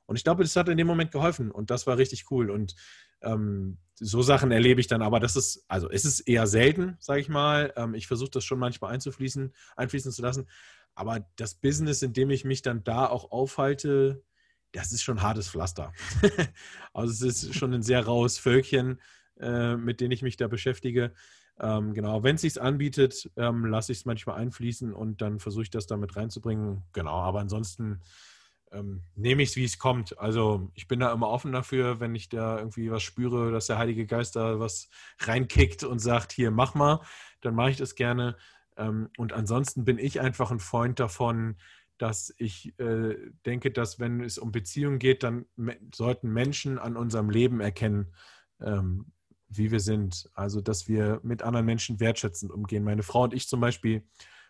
Und 0.05 0.15
ich 0.15 0.23
glaube, 0.23 0.43
das 0.43 0.55
hat 0.55 0.69
in 0.69 0.77
dem 0.77 0.87
Moment 0.87 1.11
geholfen 1.11 1.51
und 1.51 1.69
das 1.69 1.87
war 1.87 1.97
richtig 1.97 2.31
cool. 2.31 2.49
Und 2.49 2.75
ähm, 3.21 3.77
so 3.95 4.21
Sachen 4.21 4.51
erlebe 4.51 4.81
ich 4.81 4.87
dann, 4.87 5.01
aber 5.01 5.19
das 5.19 5.35
ist, 5.35 5.63
also 5.67 5.89
es 5.89 6.05
ist 6.05 6.21
eher 6.21 6.47
selten, 6.47 6.97
sage 6.99 7.21
ich 7.21 7.29
mal. 7.29 7.71
Ähm, 7.75 7.93
ich 7.93 8.07
versuche 8.07 8.31
das 8.31 8.43
schon 8.43 8.59
manchmal 8.59 8.93
einzufließen, 8.93 9.53
einfließen 9.75 10.11
zu 10.11 10.21
lassen. 10.21 10.47
Aber 10.95 11.25
das 11.35 11.55
Business, 11.55 12.01
in 12.01 12.13
dem 12.13 12.29
ich 12.29 12.45
mich 12.45 12.61
dann 12.61 12.83
da 12.83 13.07
auch 13.07 13.31
aufhalte, 13.31 14.23
das 14.71 14.91
ist 14.91 15.03
schon 15.03 15.21
hartes 15.21 15.49
Pflaster. 15.49 15.93
also 16.93 17.27
es 17.27 17.43
ist 17.43 17.55
schon 17.55 17.73
ein 17.73 17.83
sehr 17.83 18.05
raues 18.05 18.37
Völkchen, 18.37 19.01
äh, 19.39 19.75
mit 19.75 20.01
denen 20.01 20.11
ich 20.11 20.21
mich 20.21 20.37
da 20.37 20.47
beschäftige. 20.47 21.13
Ähm, 21.59 21.93
genau, 21.93 22.23
wenn 22.23 22.35
es 22.35 22.41
sich 22.41 22.61
anbietet, 22.61 23.29
ähm, 23.35 23.65
lasse 23.65 23.91
ich 23.91 23.99
es 23.99 24.05
manchmal 24.05 24.37
einfließen 24.37 24.93
und 24.93 25.21
dann 25.21 25.39
versuche 25.39 25.63
ich 25.63 25.69
das 25.69 25.87
damit 25.87 26.15
reinzubringen. 26.15 26.83
Genau, 26.93 27.19
aber 27.19 27.39
ansonsten 27.39 28.01
ähm, 28.71 29.01
nehme 29.15 29.43
ich 29.43 29.49
es, 29.49 29.55
wie 29.57 29.65
es 29.65 29.77
kommt. 29.77 30.17
Also 30.17 30.71
ich 30.75 30.87
bin 30.87 30.99
da 30.99 31.11
immer 31.11 31.27
offen 31.27 31.51
dafür, 31.51 31.99
wenn 31.99 32.15
ich 32.15 32.29
da 32.29 32.57
irgendwie 32.57 32.89
was 32.89 33.03
spüre, 33.03 33.51
dass 33.51 33.67
der 33.67 33.77
Heilige 33.77 34.05
Geist 34.05 34.35
da 34.35 34.59
was 34.59 34.89
reinkickt 35.19 35.83
und 35.83 35.99
sagt, 35.99 36.31
hier, 36.31 36.51
mach 36.51 36.73
mal, 36.73 37.01
dann 37.41 37.53
mache 37.53 37.71
ich 37.71 37.77
das 37.77 37.95
gerne. 37.95 38.37
Ähm, 38.77 39.09
und 39.17 39.33
ansonsten 39.33 39.85
bin 39.85 39.97
ich 39.97 40.21
einfach 40.21 40.51
ein 40.51 40.59
Freund 40.59 40.99
davon, 40.99 41.57
dass 41.97 42.33
ich 42.37 42.77
äh, 42.79 43.15
denke, 43.45 43.71
dass 43.71 43.99
wenn 43.99 44.21
es 44.21 44.37
um 44.37 44.51
Beziehungen 44.51 44.97
geht, 44.97 45.23
dann 45.23 45.45
sollten 45.93 46.33
Menschen 46.33 46.79
an 46.79 46.97
unserem 46.97 47.29
Leben 47.29 47.61
erkennen, 47.61 48.13
ähm, 48.59 49.11
wie 49.49 49.71
wir 49.71 49.79
sind. 49.79 50.29
Also, 50.33 50.61
dass 50.61 50.87
wir 50.87 51.19
mit 51.23 51.43
anderen 51.43 51.65
Menschen 51.65 51.99
wertschätzend 51.99 52.51
umgehen. 52.51 52.83
Meine 52.83 53.03
Frau 53.03 53.23
und 53.23 53.33
ich 53.35 53.47
zum 53.47 53.59
Beispiel 53.59 54.03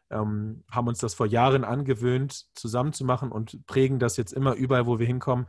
ähm, 0.09 0.63
haben 0.71 0.87
uns 0.87 0.99
das 0.99 1.13
vor 1.13 1.25
Jahren 1.25 1.65
angewöhnt, 1.65 2.47
zusammenzumachen 2.55 3.31
und 3.31 3.65
prägen 3.65 3.99
das 3.99 4.17
jetzt 4.17 4.31
immer 4.31 4.53
überall, 4.53 4.85
wo 4.85 4.99
wir 4.99 5.07
hinkommen, 5.07 5.47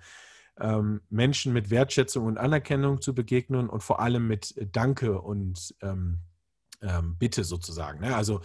ähm, 0.59 1.03
Menschen 1.09 1.53
mit 1.53 1.70
Wertschätzung 1.70 2.27
und 2.27 2.39
Anerkennung 2.39 3.01
zu 3.01 3.14
begegnen 3.14 3.68
und 3.68 3.83
vor 3.83 4.01
allem 4.01 4.27
mit 4.27 4.55
Danke 4.73 5.20
und 5.20 5.75
ähm, 5.83 6.18
ähm 6.83 7.16
Bitte 7.18 7.45
sozusagen. 7.45 8.01
Ne? 8.01 8.14
Also 8.14 8.41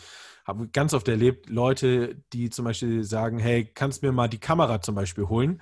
habe 0.46 0.70
ganz 0.70 0.94
oft 0.94 1.08
erlebt, 1.08 1.50
Leute, 1.50 2.24
die 2.34 2.50
zum 2.50 2.66
Beispiel 2.66 3.04
sagen, 3.04 3.40
hey, 3.40 3.66
kannst 3.66 4.02
mir 4.02 4.12
mal 4.12 4.30
die 4.30 4.40
Kamera 4.40 4.82
zum 4.82 4.96
Beispiel 4.96 5.28
holen? 5.28 5.62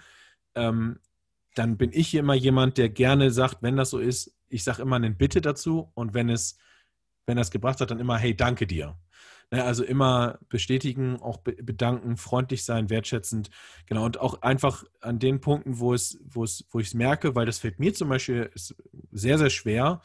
Ähm, 0.53 0.99
dann 1.55 1.77
bin 1.77 1.91
ich 1.93 2.13
immer 2.13 2.35
jemand, 2.35 2.77
der 2.77 2.89
gerne 2.89 3.31
sagt, 3.31 3.57
wenn 3.61 3.77
das 3.77 3.89
so 3.89 3.99
ist, 3.99 4.35
ich 4.47 4.63
sage 4.63 4.81
immer 4.81 4.97
einen 4.97 5.17
Bitte 5.17 5.41
dazu 5.41 5.91
und 5.95 6.13
wenn 6.13 6.29
es, 6.29 6.57
wenn 7.25 7.37
es 7.37 7.49
gebracht 7.49 7.81
hat, 7.81 7.91
dann 7.91 7.99
immer, 7.99 8.17
hey, 8.17 8.35
danke 8.35 8.67
dir. 8.67 8.97
Ne, 9.51 9.63
also 9.63 9.83
immer 9.83 10.39
bestätigen, 10.49 11.21
auch 11.21 11.37
bedanken, 11.37 12.17
freundlich 12.17 12.63
sein, 12.63 12.89
wertschätzend. 12.89 13.49
Genau. 13.85 14.05
Und 14.05 14.19
auch 14.19 14.41
einfach 14.41 14.83
an 15.01 15.19
den 15.19 15.39
Punkten, 15.39 15.79
wo 15.79 15.93
es, 15.93 16.19
wo 16.25 16.43
es, 16.43 16.65
wo 16.71 16.79
ich 16.79 16.87
es 16.87 16.93
merke, 16.93 17.35
weil 17.35 17.45
das 17.45 17.59
fällt 17.59 17.79
mir 17.79 17.93
zum 17.93 18.09
Beispiel 18.09 18.51
sehr, 19.11 19.37
sehr 19.37 19.51
schwer, 19.51 20.01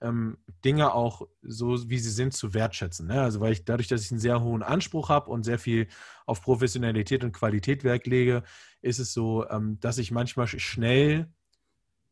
ähm, 0.00 0.38
Dinge 0.64 0.92
auch 0.92 1.22
so, 1.42 1.88
wie 1.88 1.98
sie 1.98 2.10
sind, 2.10 2.34
zu 2.34 2.54
wertschätzen. 2.54 3.06
Ne? 3.06 3.20
Also 3.20 3.40
weil 3.40 3.52
ich 3.52 3.64
dadurch, 3.64 3.88
dass 3.88 4.02
ich 4.02 4.10
einen 4.10 4.20
sehr 4.20 4.42
hohen 4.42 4.62
Anspruch 4.62 5.08
habe 5.08 5.30
und 5.30 5.44
sehr 5.44 5.58
viel 5.58 5.88
auf 6.26 6.42
Professionalität 6.42 7.24
und 7.24 7.32
Qualität 7.32 7.84
Wert 7.84 8.06
lege, 8.06 8.42
ist 8.82 8.98
es 8.98 9.12
so, 9.12 9.48
ähm, 9.48 9.78
dass 9.80 9.98
ich 9.98 10.10
manchmal 10.10 10.46
schnell 10.46 11.28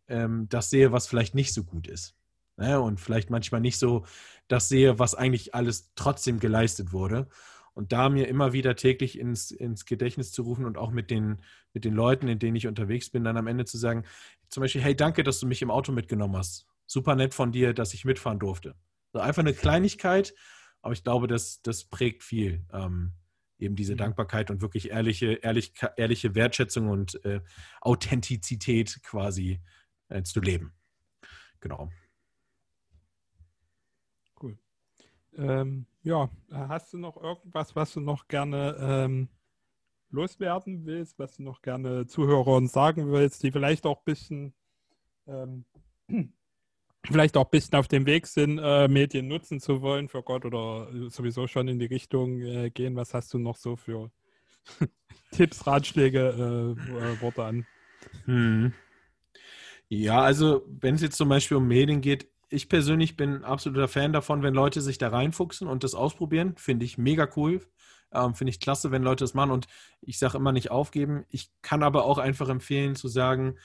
ähm, 0.08 0.48
das 0.48 0.70
sehe, 0.70 0.92
was 0.92 1.06
vielleicht 1.06 1.34
nicht 1.34 1.52
so 1.52 1.64
gut 1.64 1.86
ist. 1.86 2.14
Ne? 2.56 2.80
Und 2.80 3.00
vielleicht 3.00 3.30
manchmal 3.30 3.60
nicht 3.60 3.78
so 3.78 4.04
das 4.48 4.68
sehe, 4.68 4.98
was 4.98 5.14
eigentlich 5.14 5.54
alles 5.54 5.92
trotzdem 5.94 6.40
geleistet 6.40 6.92
wurde. 6.92 7.28
Und 7.74 7.92
da 7.92 8.10
mir 8.10 8.28
immer 8.28 8.52
wieder 8.52 8.76
täglich 8.76 9.18
ins, 9.18 9.50
ins 9.50 9.86
Gedächtnis 9.86 10.30
zu 10.30 10.42
rufen 10.42 10.66
und 10.66 10.76
auch 10.76 10.90
mit 10.90 11.10
den, 11.10 11.40
mit 11.72 11.84
den 11.86 11.94
Leuten, 11.94 12.28
in 12.28 12.38
denen 12.38 12.56
ich 12.56 12.66
unterwegs 12.66 13.08
bin, 13.08 13.24
dann 13.24 13.38
am 13.38 13.46
Ende 13.46 13.64
zu 13.64 13.78
sagen, 13.78 14.04
zum 14.50 14.60
Beispiel, 14.60 14.82
hey, 14.82 14.94
danke, 14.94 15.22
dass 15.22 15.40
du 15.40 15.46
mich 15.46 15.62
im 15.62 15.70
Auto 15.70 15.92
mitgenommen 15.92 16.36
hast. 16.36 16.66
Super 16.92 17.16
nett 17.16 17.34
von 17.34 17.52
dir, 17.52 17.72
dass 17.72 17.94
ich 17.94 18.04
mitfahren 18.04 18.38
durfte. 18.38 18.74
Also 19.12 19.26
einfach 19.26 19.42
eine 19.42 19.54
Kleinigkeit, 19.54 20.34
aber 20.80 20.92
ich 20.92 21.02
glaube, 21.02 21.26
das, 21.26 21.62
das 21.62 21.84
prägt 21.84 22.22
viel. 22.22 22.66
Ähm, 22.72 23.14
eben 23.58 23.76
diese 23.76 23.94
mhm. 23.94 23.98
Dankbarkeit 23.98 24.50
und 24.50 24.60
wirklich 24.60 24.90
ehrliche, 24.90 25.34
ehrlich, 25.34 25.72
ehrliche 25.96 26.34
Wertschätzung 26.34 26.88
und 26.88 27.24
äh, 27.24 27.40
Authentizität 27.80 29.00
quasi 29.02 29.60
äh, 30.08 30.22
zu 30.22 30.40
leben. 30.40 30.74
Genau. 31.60 31.90
Ähm, 35.34 35.86
ja, 36.02 36.30
hast 36.50 36.92
du 36.92 36.98
noch 36.98 37.16
irgendwas, 37.16 37.74
was 37.74 37.92
du 37.94 38.00
noch 38.00 38.28
gerne 38.28 38.76
ähm, 38.78 39.28
loswerden 40.10 40.84
willst, 40.84 41.18
was 41.18 41.36
du 41.36 41.42
noch 41.42 41.62
gerne 41.62 42.06
Zuhörern 42.06 42.68
sagen 42.68 43.10
willst, 43.10 43.42
die 43.42 43.50
vielleicht 43.50 43.86
auch 43.86 43.98
ein 43.98 44.04
bisschen, 44.04 44.54
ähm, 45.26 45.64
vielleicht 47.04 47.36
auch 47.36 47.44
ein 47.44 47.50
bisschen 47.50 47.78
auf 47.78 47.88
dem 47.88 48.06
Weg 48.06 48.26
sind, 48.26 48.58
äh, 48.58 48.88
Medien 48.88 49.28
nutzen 49.28 49.60
zu 49.60 49.82
wollen 49.82 50.08
für 50.08 50.22
Gott 50.22 50.44
oder 50.44 50.88
sowieso 51.10 51.46
schon 51.46 51.68
in 51.68 51.78
die 51.78 51.86
Richtung 51.86 52.40
äh, 52.40 52.70
gehen? 52.70 52.96
Was 52.96 53.14
hast 53.14 53.32
du 53.34 53.38
noch 53.38 53.56
so 53.56 53.76
für 53.76 54.10
Tipps, 55.32 55.66
Ratschläge, 55.66 56.20
äh, 56.20 56.92
äh, 56.92 57.20
Worte 57.20 57.44
an? 57.44 57.66
Hm. 58.24 58.72
Ja, 59.88 60.22
also 60.22 60.64
wenn 60.68 60.94
es 60.94 61.02
jetzt 61.02 61.16
zum 61.16 61.28
Beispiel 61.28 61.56
um 61.56 61.68
Medien 61.68 62.00
geht, 62.00 62.28
ich 62.48 62.68
persönlich 62.68 63.16
bin 63.16 63.44
absoluter 63.44 63.88
Fan 63.88 64.12
davon, 64.12 64.42
wenn 64.42 64.54
Leute 64.54 64.80
sich 64.80 64.98
da 64.98 65.08
reinfuchsen 65.08 65.66
und 65.66 65.84
das 65.84 65.94
ausprobieren. 65.94 66.54
Finde 66.56 66.84
ich 66.84 66.98
mega 66.98 67.28
cool. 67.36 67.60
Ähm, 68.12 68.34
Finde 68.34 68.50
ich 68.50 68.60
klasse, 68.60 68.90
wenn 68.90 69.02
Leute 69.02 69.24
das 69.24 69.34
machen. 69.34 69.50
Und 69.50 69.66
ich 70.02 70.18
sage 70.18 70.36
immer 70.36 70.52
nicht 70.52 70.70
aufgeben. 70.70 71.24
Ich 71.30 71.50
kann 71.62 71.82
aber 71.82 72.04
auch 72.04 72.18
einfach 72.18 72.48
empfehlen 72.50 72.94
zu 72.94 73.08
sagen, 73.08 73.56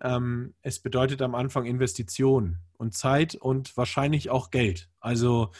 ähm, 0.00 0.54
es 0.62 0.80
bedeutet 0.80 1.22
am 1.22 1.34
Anfang 1.34 1.66
Investition 1.66 2.58
und 2.76 2.94
Zeit 2.94 3.34
und 3.34 3.76
wahrscheinlich 3.76 4.30
auch 4.30 4.50
Geld. 4.50 4.88
Also 5.00 5.50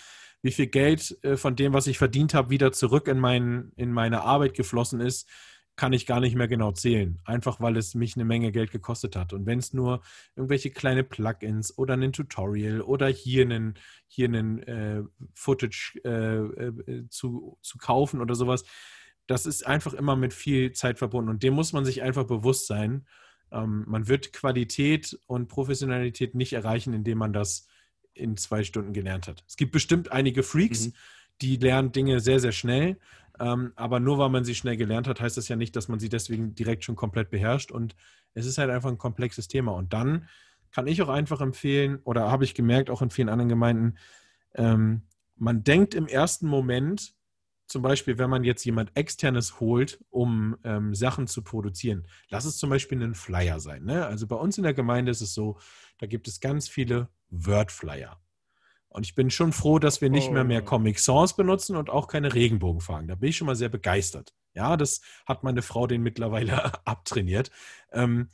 wie 0.43 0.53
viel 0.53 0.69
Geld 0.69 1.19
äh, 1.23 1.37
von 1.37 1.57
dem, 1.57 1.73
was 1.73 1.87
ich 1.87 1.99
verdient 1.99 2.35
habe, 2.35 2.51
wieder 2.51 2.73
zurück 2.73 3.09
in, 3.09 3.19
mein, 3.19 3.73
in 3.77 3.93
meine 3.93 4.23
Arbeit 4.23 4.55
geflossen 4.55 5.01
ist, 5.01 5.29
kann 5.77 5.93
ich 5.95 6.05
gar 6.05 6.21
nicht 6.21 6.35
mehr 6.35 6.49
genau 6.49 6.73
zählen. 6.73 7.21
Einfach 7.25 7.61
weil 7.61 7.77
es 7.77 7.95
mich 7.95 8.15
eine 8.15 8.27
Menge 8.27 8.53
Geld 8.53 8.71
gekostet 8.71 9.17
hat. 9.17 9.33
Und 9.33 9.47
wenn 9.47 9.59
es 9.59 9.73
nur 9.73 10.03
irgendwelche 10.37 10.71
kleine 10.71 11.05
Plugins 11.05 11.77
oder 11.79 11.95
ein 11.95 12.13
Tutorial 12.13 12.83
oder 12.83 13.09
hier 13.09 13.45
einen, 13.45 13.75
hier 14.07 14.29
einen 14.29 14.63
äh, 14.65 15.03
Footage 15.35 15.99
äh, 16.05 16.11
äh, 16.11 17.09
zu, 17.09 17.57
zu 17.63 17.79
kaufen 17.79 18.21
oder 18.21 18.35
sowas, 18.35 18.65
das 19.27 19.47
ist 19.47 19.67
einfach 19.67 19.95
immer 19.95 20.17
mit 20.17 20.35
viel 20.35 20.73
Zeit 20.73 20.99
verbunden. 20.99 21.31
Und 21.31 21.43
dem 21.43 21.55
muss 21.55 21.73
man 21.73 21.85
sich 21.85 22.03
einfach 22.03 22.25
bewusst 22.25 22.67
sein. 22.67 23.07
Ähm, 23.53 23.85
man 23.87 24.09
wird 24.09 24.33
Qualität 24.33 25.19
und 25.27 25.49
Professionalität 25.49 26.35
nicht 26.35 26.53
erreichen, 26.53 26.93
indem 26.93 27.19
man 27.19 27.33
das 27.33 27.67
in 28.15 28.37
zwei 28.37 28.65
Stunden 28.65 28.93
gelernt 28.93 29.29
hat. 29.29 29.45
Es 29.49 29.57
gibt 29.57 29.73
bestimmt 29.73 30.13
einige 30.13 30.43
Freaks, 30.43 30.87
mhm. 30.87 30.93
die 31.43 31.57
lernen 31.57 31.93
Dinge 31.93 32.21
sehr, 32.21 32.41
sehr 32.41 32.53
schnell 32.53 32.99
ähm, 33.41 33.73
aber 33.75 34.01
nur 34.01 34.19
weil 34.19 34.29
man 34.29 34.45
sie 34.45 34.55
schnell 34.55 34.77
gelernt 34.77 35.09
hat, 35.09 35.21
heißt 35.21 35.39
das 35.39 35.49
ja 35.49 35.57
nicht, 35.57 35.75
dass 35.75 35.89
man 35.89 35.99
sie 35.99 36.11
deswegen 36.11 36.55
direkt 36.55 36.85
schon 36.85 36.95
komplett 36.95 37.31
beherrscht. 37.31 37.73
Und 37.73 37.97
es 38.35 38.45
ist 38.45 38.59
halt 38.59 38.71
einfach 38.71 38.91
ein 38.91 38.99
komplexes 38.99 39.49
Thema. 39.49 39.73
Und 39.73 39.95
dann 39.95 40.29
kann 40.71 40.87
ich 40.87 41.01
auch 41.01 41.09
einfach 41.09 41.41
empfehlen, 41.41 42.01
oder 42.05 42.31
habe 42.31 42.45
ich 42.45 42.55
gemerkt, 42.55 42.91
auch 42.91 43.01
in 43.01 43.11
vielen 43.11 43.31
anderen 43.31 43.49
Gemeinden, 43.49 43.97
ähm, 44.55 45.03
man 45.37 45.65
denkt 45.65 45.95
im 45.95 46.07
ersten 46.07 46.47
Moment, 46.47 47.15
zum 47.71 47.83
Beispiel, 47.83 48.19
wenn 48.19 48.31
man 48.31 48.43
jetzt 48.43 48.65
jemand 48.65 48.91
externes 48.97 49.61
holt, 49.61 50.05
um 50.11 50.57
ähm, 50.65 50.93
Sachen 50.93 51.29
zu 51.29 51.43
produzieren, 51.43 52.05
lass 52.29 52.45
es 52.45 52.59
zum 52.59 52.69
Beispiel 52.69 53.01
ein 53.01 53.15
Flyer 53.15 53.61
sein. 53.61 53.85
Ne? 53.85 54.05
Also 54.05 54.27
bei 54.27 54.35
uns 54.35 54.59
in 54.59 54.65
der 54.65 54.75
Gemeinde 54.75 55.13
ist 55.13 55.21
es 55.21 55.35
so, 55.35 55.57
da 55.99 56.07
gibt 56.07 56.27
es 56.27 56.41
ganz 56.41 56.69
viele 56.69 57.09
Word-Flyer. 57.31 58.21
Und 58.89 59.07
ich 59.07 59.15
bin 59.15 59.31
schon 59.31 59.53
froh, 59.53 59.79
dass 59.79 60.01
wir 60.01 60.11
nicht 60.11 60.33
mehr 60.33 60.43
mehr 60.43 60.63
oh. 60.63 60.67
Comic 60.67 60.99
Sans 60.99 61.37
benutzen 61.37 61.77
und 61.77 61.91
auch 61.91 62.09
keine 62.09 62.35
Regenbogenfarben. 62.35 63.07
Da 63.07 63.15
bin 63.15 63.29
ich 63.29 63.37
schon 63.37 63.47
mal 63.47 63.55
sehr 63.55 63.69
begeistert. 63.69 64.35
Ja, 64.53 64.77
das 64.77 65.01
hat 65.25 65.45
meine 65.45 65.63
Frau 65.63 65.87
den 65.87 66.03
mittlerweile 66.03 66.73
abtrainiert. 66.85 67.53
Ähm, 67.93 68.31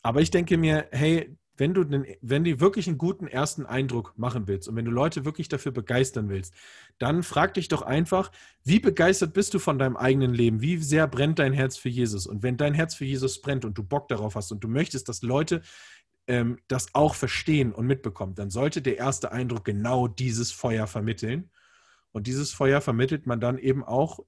aber 0.00 0.22
ich 0.22 0.30
denke 0.30 0.56
mir, 0.56 0.88
hey, 0.90 1.36
wenn 1.56 1.74
du, 1.74 1.84
den, 1.84 2.04
wenn 2.20 2.44
du 2.44 2.60
wirklich 2.60 2.88
einen 2.88 2.98
guten 2.98 3.26
ersten 3.26 3.64
Eindruck 3.64 4.14
machen 4.16 4.48
willst 4.48 4.68
und 4.68 4.76
wenn 4.76 4.84
du 4.84 4.90
Leute 4.90 5.24
wirklich 5.24 5.48
dafür 5.48 5.72
begeistern 5.72 6.28
willst, 6.28 6.54
dann 6.98 7.22
frag 7.22 7.54
dich 7.54 7.68
doch 7.68 7.82
einfach, 7.82 8.32
wie 8.64 8.80
begeistert 8.80 9.34
bist 9.34 9.54
du 9.54 9.58
von 9.58 9.78
deinem 9.78 9.96
eigenen 9.96 10.34
Leben? 10.34 10.60
Wie 10.60 10.78
sehr 10.78 11.06
brennt 11.06 11.38
dein 11.38 11.52
Herz 11.52 11.76
für 11.76 11.88
Jesus? 11.88 12.26
Und 12.26 12.42
wenn 12.42 12.56
dein 12.56 12.74
Herz 12.74 12.94
für 12.94 13.04
Jesus 13.04 13.40
brennt 13.40 13.64
und 13.64 13.78
du 13.78 13.84
Bock 13.84 14.08
darauf 14.08 14.34
hast 14.34 14.50
und 14.50 14.64
du 14.64 14.68
möchtest, 14.68 15.08
dass 15.08 15.22
Leute 15.22 15.62
ähm, 16.26 16.58
das 16.68 16.94
auch 16.94 17.14
verstehen 17.14 17.72
und 17.72 17.86
mitbekommt, 17.86 18.38
dann 18.38 18.50
sollte 18.50 18.82
der 18.82 18.98
erste 18.98 19.30
Eindruck 19.30 19.64
genau 19.64 20.08
dieses 20.08 20.50
Feuer 20.50 20.86
vermitteln. 20.86 21.50
Und 22.12 22.26
dieses 22.26 22.52
Feuer 22.52 22.80
vermittelt 22.80 23.26
man 23.26 23.40
dann 23.40 23.58
eben 23.58 23.84
auch 23.84 24.20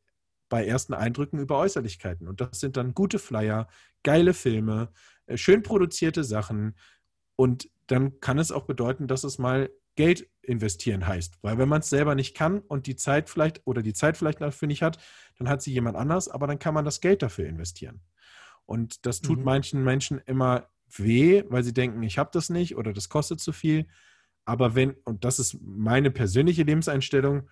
bei 0.48 0.64
ersten 0.66 0.94
Eindrücken 0.94 1.38
über 1.38 1.58
Äußerlichkeiten. 1.58 2.28
Und 2.28 2.40
das 2.40 2.60
sind 2.60 2.76
dann 2.76 2.94
gute 2.94 3.18
Flyer, 3.18 3.68
geile 4.02 4.34
Filme, 4.34 4.90
äh, 5.26 5.36
schön 5.36 5.62
produzierte 5.62 6.24
Sachen. 6.24 6.74
Und 7.36 7.70
dann 7.86 8.20
kann 8.20 8.38
es 8.38 8.50
auch 8.50 8.64
bedeuten, 8.64 9.06
dass 9.06 9.24
es 9.24 9.38
mal 9.38 9.70
Geld 9.94 10.28
investieren 10.42 11.06
heißt. 11.06 11.38
Weil 11.42 11.58
wenn 11.58 11.68
man 11.68 11.80
es 11.80 11.88
selber 11.88 12.14
nicht 12.14 12.36
kann 12.36 12.60
und 12.60 12.86
die 12.86 12.96
Zeit 12.96 13.30
vielleicht 13.30 13.66
oder 13.66 13.82
die 13.82 13.94
Zeit 13.94 14.16
vielleicht 14.16 14.40
dafür 14.40 14.68
nicht 14.68 14.82
hat, 14.82 14.98
dann 15.38 15.48
hat 15.48 15.62
sie 15.62 15.72
jemand 15.72 15.96
anders, 15.96 16.28
aber 16.28 16.46
dann 16.46 16.58
kann 16.58 16.74
man 16.74 16.84
das 16.84 17.00
Geld 17.00 17.22
dafür 17.22 17.46
investieren. 17.46 18.00
Und 18.66 19.06
das 19.06 19.20
tut 19.20 19.38
mhm. 19.38 19.44
manchen 19.44 19.84
Menschen 19.84 20.18
immer 20.26 20.68
weh, 20.88 21.44
weil 21.48 21.64
sie 21.64 21.74
denken, 21.74 22.02
ich 22.02 22.18
habe 22.18 22.30
das 22.32 22.50
nicht 22.50 22.76
oder 22.76 22.92
das 22.92 23.08
kostet 23.08 23.40
zu 23.40 23.52
viel. 23.52 23.86
Aber 24.44 24.74
wenn, 24.74 24.92
und 25.04 25.24
das 25.24 25.38
ist 25.38 25.58
meine 25.60 26.10
persönliche 26.10 26.62
Lebenseinstellung, 26.62 27.48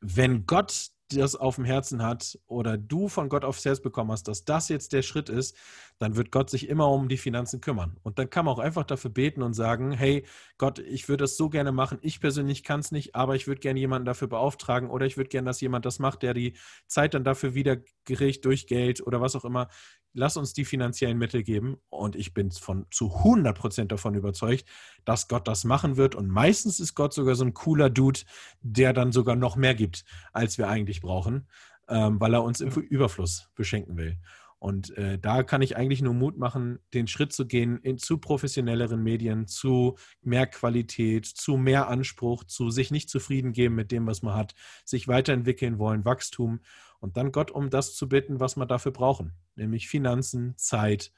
wenn 0.00 0.46
Gott 0.46 0.90
das 1.20 1.36
auf 1.36 1.56
dem 1.56 1.64
Herzen 1.64 2.02
hat 2.02 2.38
oder 2.46 2.76
du 2.76 3.08
von 3.08 3.28
Gott 3.28 3.44
aufs 3.44 3.64
Herz 3.64 3.80
bekommen 3.80 4.10
hast, 4.12 4.28
dass 4.28 4.44
das 4.44 4.68
jetzt 4.68 4.92
der 4.92 5.02
Schritt 5.02 5.28
ist, 5.28 5.56
dann 5.98 6.16
wird 6.16 6.30
Gott 6.30 6.50
sich 6.50 6.68
immer 6.68 6.88
um 6.90 7.08
die 7.08 7.16
Finanzen 7.16 7.60
kümmern. 7.60 7.96
Und 8.02 8.18
dann 8.18 8.30
kann 8.30 8.44
man 8.44 8.54
auch 8.54 8.58
einfach 8.58 8.84
dafür 8.84 9.10
beten 9.10 9.42
und 9.42 9.54
sagen, 9.54 9.92
hey 9.92 10.24
Gott, 10.58 10.78
ich 10.78 11.08
würde 11.08 11.24
das 11.24 11.36
so 11.36 11.48
gerne 11.48 11.72
machen. 11.72 11.98
Ich 12.02 12.20
persönlich 12.20 12.64
kann 12.64 12.80
es 12.80 12.92
nicht, 12.92 13.14
aber 13.14 13.36
ich 13.36 13.46
würde 13.46 13.60
gerne 13.60 13.80
jemanden 13.80 14.06
dafür 14.06 14.28
beauftragen 14.28 14.90
oder 14.90 15.06
ich 15.06 15.16
würde 15.16 15.28
gerne, 15.28 15.46
dass 15.46 15.60
jemand 15.60 15.86
das 15.86 15.98
macht, 15.98 16.22
der 16.22 16.34
die 16.34 16.56
Zeit 16.86 17.14
dann 17.14 17.24
dafür 17.24 17.54
wieder 17.54 17.76
kriegt 18.04 18.44
durch 18.44 18.66
Geld 18.66 19.06
oder 19.06 19.20
was 19.20 19.36
auch 19.36 19.44
immer 19.44 19.68
lass 20.14 20.36
uns 20.36 20.52
die 20.52 20.64
finanziellen 20.64 21.18
Mittel 21.18 21.42
geben. 21.42 21.78
Und 21.88 22.16
ich 22.16 22.34
bin 22.34 22.50
von, 22.50 22.86
zu 22.90 23.14
100 23.16 23.56
Prozent 23.56 23.92
davon 23.92 24.14
überzeugt, 24.14 24.64
dass 25.04 25.28
Gott 25.28 25.48
das 25.48 25.64
machen 25.64 25.96
wird. 25.96 26.14
Und 26.14 26.28
meistens 26.28 26.80
ist 26.80 26.94
Gott 26.94 27.12
sogar 27.14 27.34
so 27.34 27.44
ein 27.44 27.54
cooler 27.54 27.90
Dude, 27.90 28.20
der 28.60 28.92
dann 28.92 29.12
sogar 29.12 29.36
noch 29.36 29.56
mehr 29.56 29.74
gibt, 29.74 30.04
als 30.32 30.58
wir 30.58 30.68
eigentlich 30.68 31.00
brauchen, 31.00 31.48
ähm, 31.88 32.20
weil 32.20 32.34
er 32.34 32.42
uns 32.42 32.60
im 32.60 32.70
Überfluss 32.70 33.48
beschenken 33.54 33.96
will. 33.96 34.18
Und 34.62 34.96
äh, 34.96 35.18
da 35.18 35.42
kann 35.42 35.60
ich 35.60 35.76
eigentlich 35.76 36.02
nur 36.02 36.14
Mut 36.14 36.38
machen, 36.38 36.78
den 36.94 37.08
Schritt 37.08 37.32
zu 37.32 37.48
gehen 37.48 37.78
in, 37.78 37.98
zu 37.98 38.18
professionelleren 38.18 39.02
Medien, 39.02 39.48
zu 39.48 39.96
mehr 40.20 40.46
Qualität, 40.46 41.26
zu 41.26 41.56
mehr 41.56 41.88
Anspruch, 41.88 42.44
zu 42.44 42.70
sich 42.70 42.92
nicht 42.92 43.10
zufrieden 43.10 43.52
geben 43.52 43.74
mit 43.74 43.90
dem, 43.90 44.06
was 44.06 44.22
man 44.22 44.36
hat, 44.36 44.54
sich 44.84 45.08
weiterentwickeln 45.08 45.80
wollen, 45.80 46.04
Wachstum 46.04 46.60
und 47.02 47.16
dann 47.16 47.32
Gott 47.32 47.50
um 47.50 47.68
das 47.68 47.96
zu 47.96 48.08
bitten, 48.08 48.38
was 48.38 48.56
wir 48.56 48.64
dafür 48.64 48.92
brauchen, 48.92 49.32
nämlich 49.56 49.88
Finanzen, 49.88 50.54
Zeit 50.56 51.12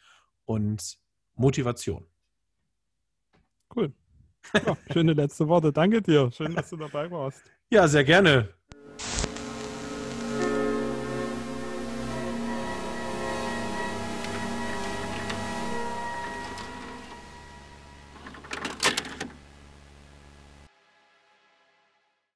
und 0.46 0.98
Motivation. 1.34 2.06
Cool. 3.74 3.92
Ja, 4.66 4.76
schöne 4.92 5.14
letzte 5.14 5.48
Worte. 5.48 5.72
Danke 5.72 6.02
dir. 6.02 6.30
Schön, 6.30 6.54
dass 6.54 6.68
du 6.68 6.76
dabei 6.76 7.10
warst. 7.10 7.42
Ja, 7.70 7.88
sehr 7.88 8.04
gerne. 8.04 8.50